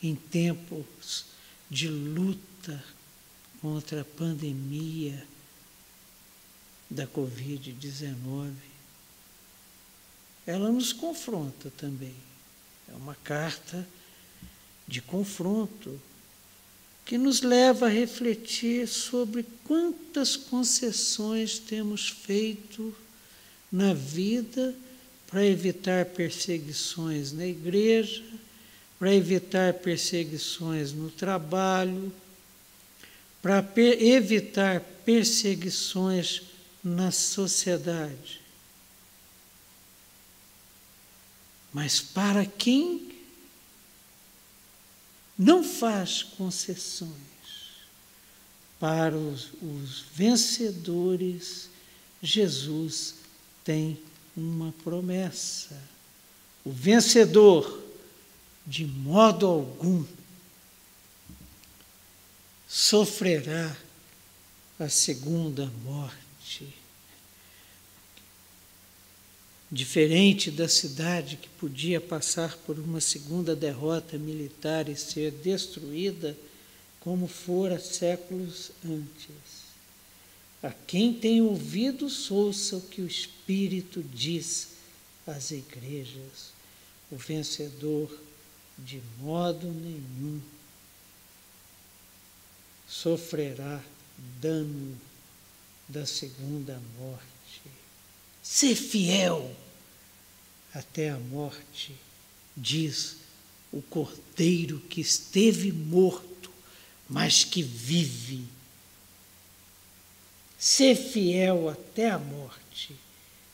em 0.00 0.14
tempos 0.14 1.24
de 1.68 1.88
luta 1.88 2.84
contra 3.60 4.02
a 4.02 4.04
pandemia 4.04 5.26
da 6.88 7.08
Covid-19. 7.08 8.52
Ela 10.46 10.70
nos 10.70 10.92
confronta 10.92 11.72
também. 11.76 12.14
É 12.92 12.96
uma 12.96 13.14
carta 13.16 13.86
de 14.86 15.00
confronto 15.00 16.00
que 17.04 17.18
nos 17.18 17.42
leva 17.42 17.86
a 17.86 17.90
refletir 17.90 18.88
sobre 18.88 19.44
quantas 19.64 20.36
concessões 20.36 21.58
temos 21.58 22.08
feito 22.08 22.94
na 23.70 23.92
vida 23.92 24.74
para 25.26 25.44
evitar 25.44 26.06
perseguições 26.06 27.32
na 27.32 27.46
igreja, 27.46 28.22
para 28.98 29.12
evitar 29.12 29.74
perseguições 29.74 30.92
no 30.92 31.10
trabalho, 31.10 32.12
para 33.42 33.62
per 33.62 34.02
evitar 34.02 34.80
perseguições 35.04 36.42
na 36.82 37.10
sociedade. 37.10 38.43
Mas 41.74 42.00
para 42.00 42.46
quem 42.46 43.12
não 45.36 45.64
faz 45.64 46.22
concessões, 46.22 47.10
para 48.78 49.16
os, 49.16 49.50
os 49.60 50.04
vencedores, 50.14 51.68
Jesus 52.22 53.16
tem 53.64 54.00
uma 54.36 54.72
promessa. 54.84 55.76
O 56.64 56.70
vencedor, 56.70 57.82
de 58.64 58.86
modo 58.86 59.44
algum, 59.44 60.04
sofrerá 62.68 63.76
a 64.78 64.88
segunda 64.88 65.66
morte. 65.82 66.83
Diferente 69.74 70.52
da 70.52 70.68
cidade 70.68 71.36
que 71.36 71.48
podia 71.48 72.00
passar 72.00 72.56
por 72.58 72.78
uma 72.78 73.00
segunda 73.00 73.56
derrota 73.56 74.16
militar 74.16 74.88
e 74.88 74.94
ser 74.94 75.32
destruída, 75.32 76.38
como 77.00 77.26
fora 77.26 77.80
séculos 77.80 78.70
antes. 78.84 79.64
A 80.62 80.70
quem 80.70 81.12
tem 81.12 81.42
ouvidos, 81.42 82.30
ouça 82.30 82.76
o 82.76 82.82
que 82.82 83.00
o 83.00 83.06
Espírito 83.08 84.00
diz 84.00 84.68
às 85.26 85.50
igrejas. 85.50 86.52
O 87.10 87.16
vencedor, 87.16 88.16
de 88.78 89.02
modo 89.18 89.66
nenhum, 89.66 90.40
sofrerá 92.86 93.82
dano 94.40 94.96
da 95.88 96.06
segunda 96.06 96.80
morte. 96.96 97.60
Ser 98.40 98.76
fiel 98.76 99.63
até 100.74 101.10
a 101.10 101.18
morte, 101.18 101.94
diz 102.56 103.16
o 103.72 103.80
cordeiro 103.80 104.80
que 104.80 105.00
esteve 105.00 105.72
morto, 105.72 106.50
mas 107.08 107.44
que 107.44 107.62
vive 107.62 108.46
Ser 110.64 110.96
fiel 110.96 111.68
até 111.68 112.08
a 112.08 112.18
morte 112.18 112.96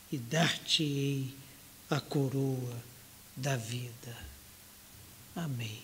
e 0.09 0.17
dar-te-ei 0.17 1.35
a 1.89 1.99
coroa 1.99 2.81
da 3.35 3.57
vida. 3.57 4.17
Amém. 5.35 5.83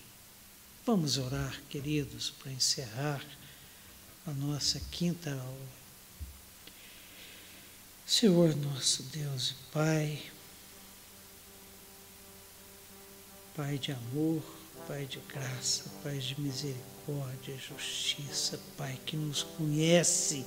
Vamos 0.85 1.17
orar, 1.17 1.61
queridos, 1.69 2.29
para 2.29 2.53
encerrar 2.53 3.21
a 4.25 4.31
nossa 4.31 4.79
quinta 4.89 5.31
aula. 5.31 5.67
Senhor 8.05 8.55
nosso 8.55 9.03
Deus 9.03 9.49
e 9.49 9.53
Pai, 9.73 10.23
Pai 13.57 13.77
de 13.77 13.91
amor, 13.91 14.41
Pai 14.87 15.05
de 15.05 15.19
graça, 15.27 15.83
Pai 16.01 16.17
de 16.17 16.39
misericórdia, 16.39 17.57
justiça, 17.57 18.57
Pai 18.77 18.97
que 19.05 19.17
nos 19.17 19.43
conhece 19.43 20.45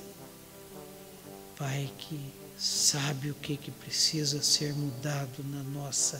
Pai 1.61 1.93
que 1.95 2.19
sabe 2.57 3.29
o 3.29 3.35
que, 3.35 3.55
que 3.55 3.69
precisa 3.69 4.41
ser 4.41 4.73
mudado 4.73 5.43
na 5.43 5.61
nossa 5.61 6.19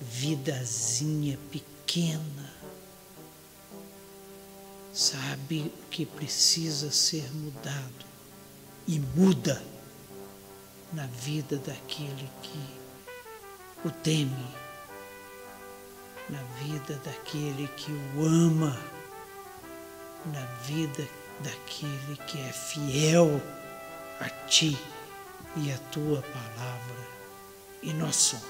vidazinha 0.00 1.38
pequena. 1.52 2.52
Sabe 4.92 5.60
o 5.60 5.88
que 5.90 6.04
precisa 6.04 6.90
ser 6.90 7.32
mudado 7.32 8.04
e 8.88 8.98
muda 8.98 9.62
na 10.92 11.06
vida 11.06 11.56
daquele 11.58 12.28
que 12.42 13.86
o 13.86 13.92
teme, 13.92 14.48
na 16.28 16.42
vida 16.60 17.00
daquele 17.04 17.68
que 17.68 17.92
o 17.92 18.24
ama, 18.24 18.78
na 20.26 20.44
vida 20.62 21.06
daquele 21.40 22.16
que 22.26 22.40
é 22.40 22.52
fiel 22.52 23.40
a 24.20 24.28
Ti 24.48 24.78
e 25.56 25.72
a 25.72 25.78
Tua 25.90 26.22
palavra, 26.22 27.08
e 27.82 27.92
nós 27.92 28.16
somos. 28.16 28.44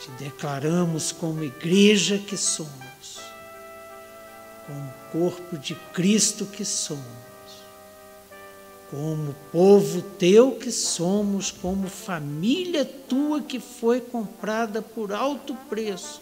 Te 0.00 0.10
declaramos 0.24 1.12
como 1.12 1.44
igreja 1.44 2.18
que 2.18 2.36
somos, 2.36 3.20
como 4.66 4.92
corpo 5.12 5.56
de 5.58 5.74
Cristo 5.92 6.46
que 6.46 6.64
somos, 6.64 7.31
como 8.92 9.34
povo 9.50 10.02
Teu 10.02 10.52
que 10.56 10.70
somos, 10.70 11.50
como 11.50 11.88
família 11.88 12.84
Tua 12.84 13.40
que 13.40 13.58
foi 13.58 14.02
comprada 14.02 14.82
por 14.82 15.14
alto 15.14 15.54
preço, 15.70 16.20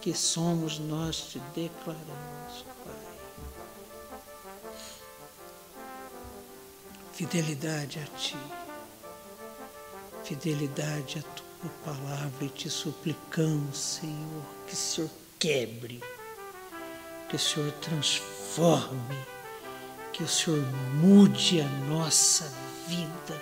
que 0.00 0.14
somos, 0.14 0.78
nós 0.78 1.28
te 1.28 1.38
declaramos. 1.54 2.38
fidelidade 7.12 7.98
a 7.98 8.16
Ti, 8.16 8.36
fidelidade 10.22 11.18
à 11.18 11.22
Tua 11.22 11.70
palavra 11.84 12.44
e 12.44 12.48
te 12.48 12.70
suplicamos, 12.70 13.76
Senhor, 13.76 14.44
que 14.68 14.72
o 14.72 14.76
Senhor 14.76 15.10
quebre, 15.36 16.00
que 17.28 17.34
o 17.34 17.38
Senhor 17.38 17.72
transforme, 17.80 19.16
que 20.18 20.24
o 20.24 20.28
Senhor 20.28 20.64
mude 20.94 21.60
a 21.60 21.68
nossa 21.88 22.52
vida, 22.88 23.40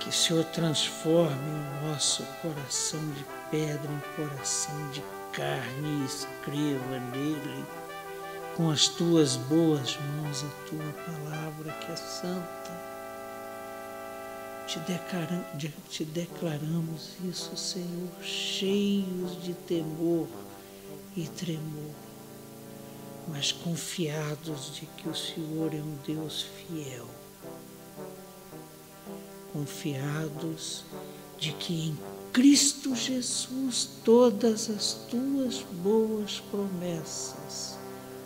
que 0.00 0.08
o 0.08 0.12
Senhor 0.12 0.44
transforme 0.46 1.36
o 1.36 1.86
nosso 1.86 2.24
coração 2.42 2.98
de 3.12 3.24
pedra 3.48 3.88
em 3.88 4.16
coração 4.16 4.90
de 4.90 5.00
carne 5.32 6.02
e 6.02 6.04
escreva 6.04 6.98
nele. 7.12 7.64
Com 8.56 8.68
as 8.68 8.88
tuas 8.88 9.36
boas 9.36 9.96
mãos 9.96 10.42
a 10.42 10.68
tua 10.68 10.92
palavra 11.04 11.72
que 11.74 11.92
é 11.92 11.96
santa. 11.96 12.96
Te, 15.88 16.04
declaramos 16.04 17.12
isso, 17.22 17.56
Senhor, 17.56 18.10
cheios 18.24 19.40
de 19.40 19.54
temor 19.54 20.26
e 21.16 21.28
tremor, 21.28 21.94
mas 23.28 23.52
confiados 23.52 24.74
de 24.74 24.86
que 24.86 25.08
o 25.08 25.14
Senhor 25.14 25.74
é 25.74 25.78
um 25.78 25.98
Deus 26.06 26.42
fiel, 26.42 27.06
confiados 29.52 30.84
de 31.38 31.52
que 31.52 31.88
em 31.88 31.98
Cristo 32.32 32.94
Jesus 32.94 33.88
todas 34.04 34.70
as 34.70 34.94
tuas 35.08 35.62
boas 35.82 36.40
promessas 36.50 37.78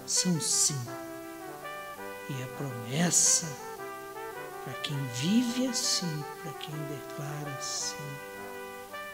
são 0.06 0.40
sim. 0.40 0.78
E 2.28 2.42
a 2.42 2.46
promessa 2.56 3.46
para 4.64 4.74
quem 4.74 4.96
vive 5.14 5.66
assim, 5.66 6.24
para 6.42 6.52
quem 6.54 6.74
declara 6.74 7.50
assim, 7.58 7.96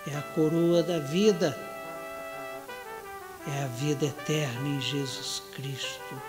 é 0.06 0.16
a 0.16 0.22
coroa 0.22 0.82
da 0.82 0.98
vida, 0.98 1.56
é 3.46 3.62
a 3.62 3.66
vida 3.68 4.06
eterna 4.06 4.68
em 4.68 4.80
Jesus 4.80 5.42
Cristo, 5.54 6.20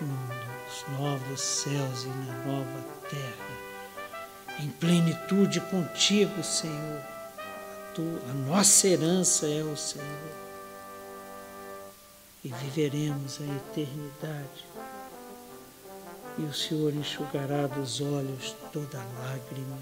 nos 0.00 0.98
novos 0.98 1.40
céus 1.40 2.04
e 2.04 2.08
na 2.08 2.44
nova 2.44 2.84
terra, 3.10 4.60
em 4.60 4.68
plenitude 4.68 5.60
contigo, 5.62 6.42
Senhor. 6.44 7.00
A, 7.38 7.92
tua, 7.94 8.30
a 8.30 8.34
nossa 8.48 8.86
herança 8.86 9.46
é 9.46 9.62
o 9.62 9.76
Senhor. 9.76 10.06
E 12.44 12.48
viveremos 12.48 13.40
a 13.40 13.44
eternidade. 13.44 14.66
E 16.38 16.42
o 16.42 16.54
Senhor 16.54 16.94
enxugará 16.94 17.66
dos 17.66 18.00
olhos 18.00 18.54
toda 18.72 18.98
lágrima. 19.18 19.78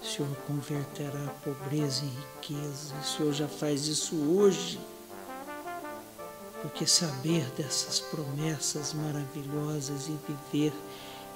O 0.00 0.04
Senhor 0.04 0.36
converterá 0.46 1.24
a 1.26 1.44
pobreza 1.44 2.04
em 2.04 2.08
riqueza. 2.08 2.94
O 2.94 3.04
Senhor 3.04 3.32
já 3.32 3.48
faz 3.48 3.86
isso 3.86 4.14
hoje 4.16 4.78
porque 6.62 6.86
saber 6.86 7.44
dessas 7.56 8.00
promessas 8.00 8.92
maravilhosas 8.92 10.08
e 10.08 10.18
viver 10.28 10.72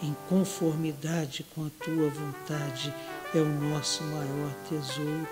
em 0.03 0.15
conformidade 0.29 1.47
com 1.55 1.67
a 1.67 1.71
tua 1.83 2.11
vontade 2.11 2.95
é 3.35 3.39
o 3.39 3.47
nosso 3.47 4.03
maior 4.05 4.53
tesouro. 4.69 5.29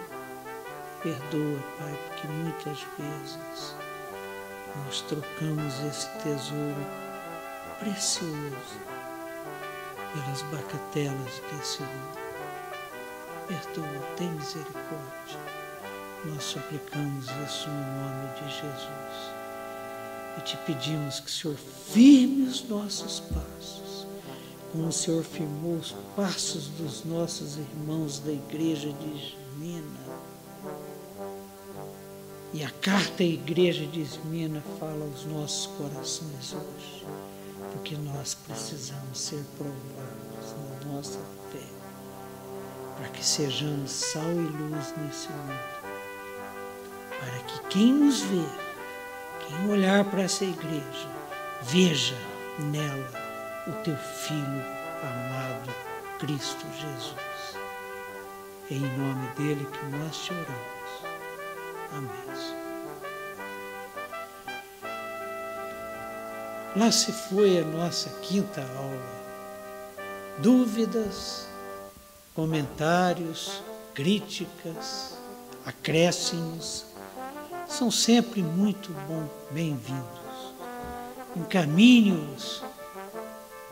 Perdoa, 1.02 1.60
Pai, 1.78 1.98
porque 2.09 2.28
muitas 2.28 2.78
vezes 2.98 3.74
nós 4.77 5.01
trocamos 5.02 5.74
esse 5.81 6.09
tesouro 6.20 6.86
precioso 7.81 8.81
pelas 10.12 10.43
bacatelas 10.43 11.43
desse 11.51 11.82
mundo. 11.82 12.19
Perdoa, 13.48 14.06
tem 14.16 14.31
misericórdia. 14.31 15.40
Nós 16.24 16.44
suplicamos 16.44 17.27
isso 17.44 17.69
no 17.69 17.85
nome 18.01 18.28
de 18.36 18.48
Jesus 18.48 19.41
e 20.37 20.41
te 20.41 20.57
pedimos 20.59 21.21
que 21.21 21.27
o 21.27 21.31
Senhor 21.31 21.57
firme 21.57 22.49
os 22.49 22.67
nossos 22.69 23.21
passos, 23.21 24.07
como 24.71 24.89
o 24.89 24.93
Senhor 24.93 25.23
firmou 25.23 25.77
os 25.77 25.95
passos 26.17 26.69
dos 26.69 27.05
nossos 27.05 27.57
irmãos 27.57 28.19
da 28.21 28.33
igreja 28.33 28.93
de 28.93 29.09
Esmina. 29.09 30.03
E 32.55 32.63
a 32.63 32.71
carta 32.71 33.23
à 33.23 33.27
igreja 33.27 33.87
de 33.87 34.01
Esmina 34.01 34.63
fala 34.79 35.05
aos 35.05 35.25
nossos 35.25 35.67
corações 35.77 36.55
hoje, 36.55 37.07
porque 37.73 37.97
nós 37.97 38.35
precisamos 38.35 39.19
ser 39.19 39.45
provados 39.57 40.87
na 40.87 40.93
nossa 40.93 41.19
fé, 41.51 41.67
para 42.97 43.09
que 43.09 43.25
sejamos 43.25 43.91
sal 43.91 44.31
e 44.31 44.35
luz 44.35 44.95
nesse 44.99 45.29
mundo, 45.29 45.61
para 47.21 47.39
que 47.45 47.69
quem 47.69 47.93
nos 47.93 48.21
vê 48.21 48.61
quem 49.53 49.70
olhar 49.70 50.05
para 50.05 50.23
essa 50.23 50.45
igreja, 50.45 51.09
veja 51.62 52.16
nela 52.59 53.11
o 53.66 53.73
teu 53.83 53.97
filho 53.97 54.65
amado, 55.03 55.70
Cristo 56.19 56.65
Jesus. 56.81 57.15
É 58.70 58.74
em 58.74 58.99
nome 58.99 59.29
dele 59.37 59.66
que 59.66 59.85
nós 59.97 60.16
te 60.16 60.33
oramos. 60.33 60.53
Amém. 61.93 62.23
Lá 66.74 66.91
se 66.91 67.12
foi 67.12 67.59
a 67.59 67.65
nossa 67.65 68.09
quinta 68.20 68.62
aula. 68.62 69.23
Dúvidas, 70.39 71.47
comentários, 72.35 73.62
críticas, 73.93 75.19
acréscimos 75.66 76.91
são 77.73 77.90
sempre 77.90 78.43
muito 78.43 78.94
bem-vindos. 79.51 80.20
Encaminhe-os 81.35 82.62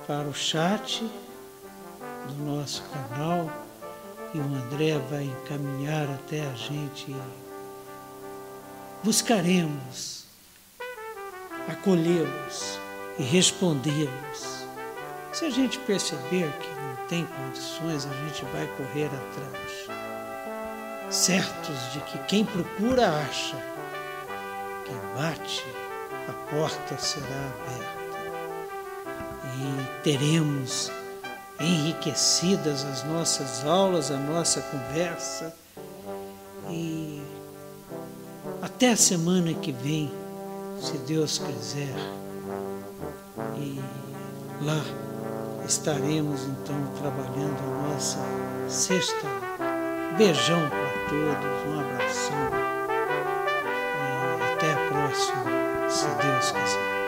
para 0.06 0.26
o 0.26 0.32
chat 0.32 1.04
do 2.26 2.44
nosso 2.44 2.82
canal 2.84 3.50
e 4.32 4.38
o 4.38 4.42
André 4.42 4.98
vai 5.10 5.24
encaminhar 5.24 6.08
até 6.08 6.40
a 6.40 6.54
gente. 6.54 7.14
Buscaremos 9.04 10.24
acolhê-los 11.68 12.78
e 13.18 13.22
respondê-los. 13.22 14.64
Se 15.30 15.44
a 15.44 15.50
gente 15.50 15.78
perceber 15.80 16.50
que 16.58 16.68
não 16.68 17.06
tem 17.06 17.26
condições, 17.26 18.06
a 18.06 18.14
gente 18.26 18.46
vai 18.46 18.66
correr 18.78 19.06
atrás. 19.06 19.90
Certos 21.10 21.92
de 21.92 22.00
que 22.00 22.18
quem 22.20 22.46
procura 22.46 23.10
acha 23.10 23.70
bate, 25.14 25.64
a 26.28 26.32
porta 26.50 26.98
será 26.98 27.26
aberta 27.26 28.00
e 29.56 30.02
teremos 30.02 30.90
enriquecidas 31.60 32.84
as 32.84 33.04
nossas 33.04 33.64
aulas, 33.66 34.10
a 34.10 34.16
nossa 34.16 34.60
conversa 34.62 35.54
e 36.70 37.22
até 38.62 38.92
a 38.92 38.96
semana 38.96 39.52
que 39.54 39.72
vem, 39.72 40.10
se 40.80 40.96
Deus 40.98 41.38
quiser. 41.38 41.94
E 43.58 43.80
lá 44.62 44.80
estaremos 45.66 46.44
então 46.44 46.76
trabalhando 46.98 47.58
a 47.58 47.92
nossa 47.92 48.18
sexta. 48.68 49.26
Beijão 50.16 50.60
para 50.68 51.08
todos, 51.08 51.74
um 51.74 51.80
abração 51.80 52.59
próximo, 55.10 55.44
se 55.88 56.06
Deus 56.06 56.52
quiser. 56.52 56.99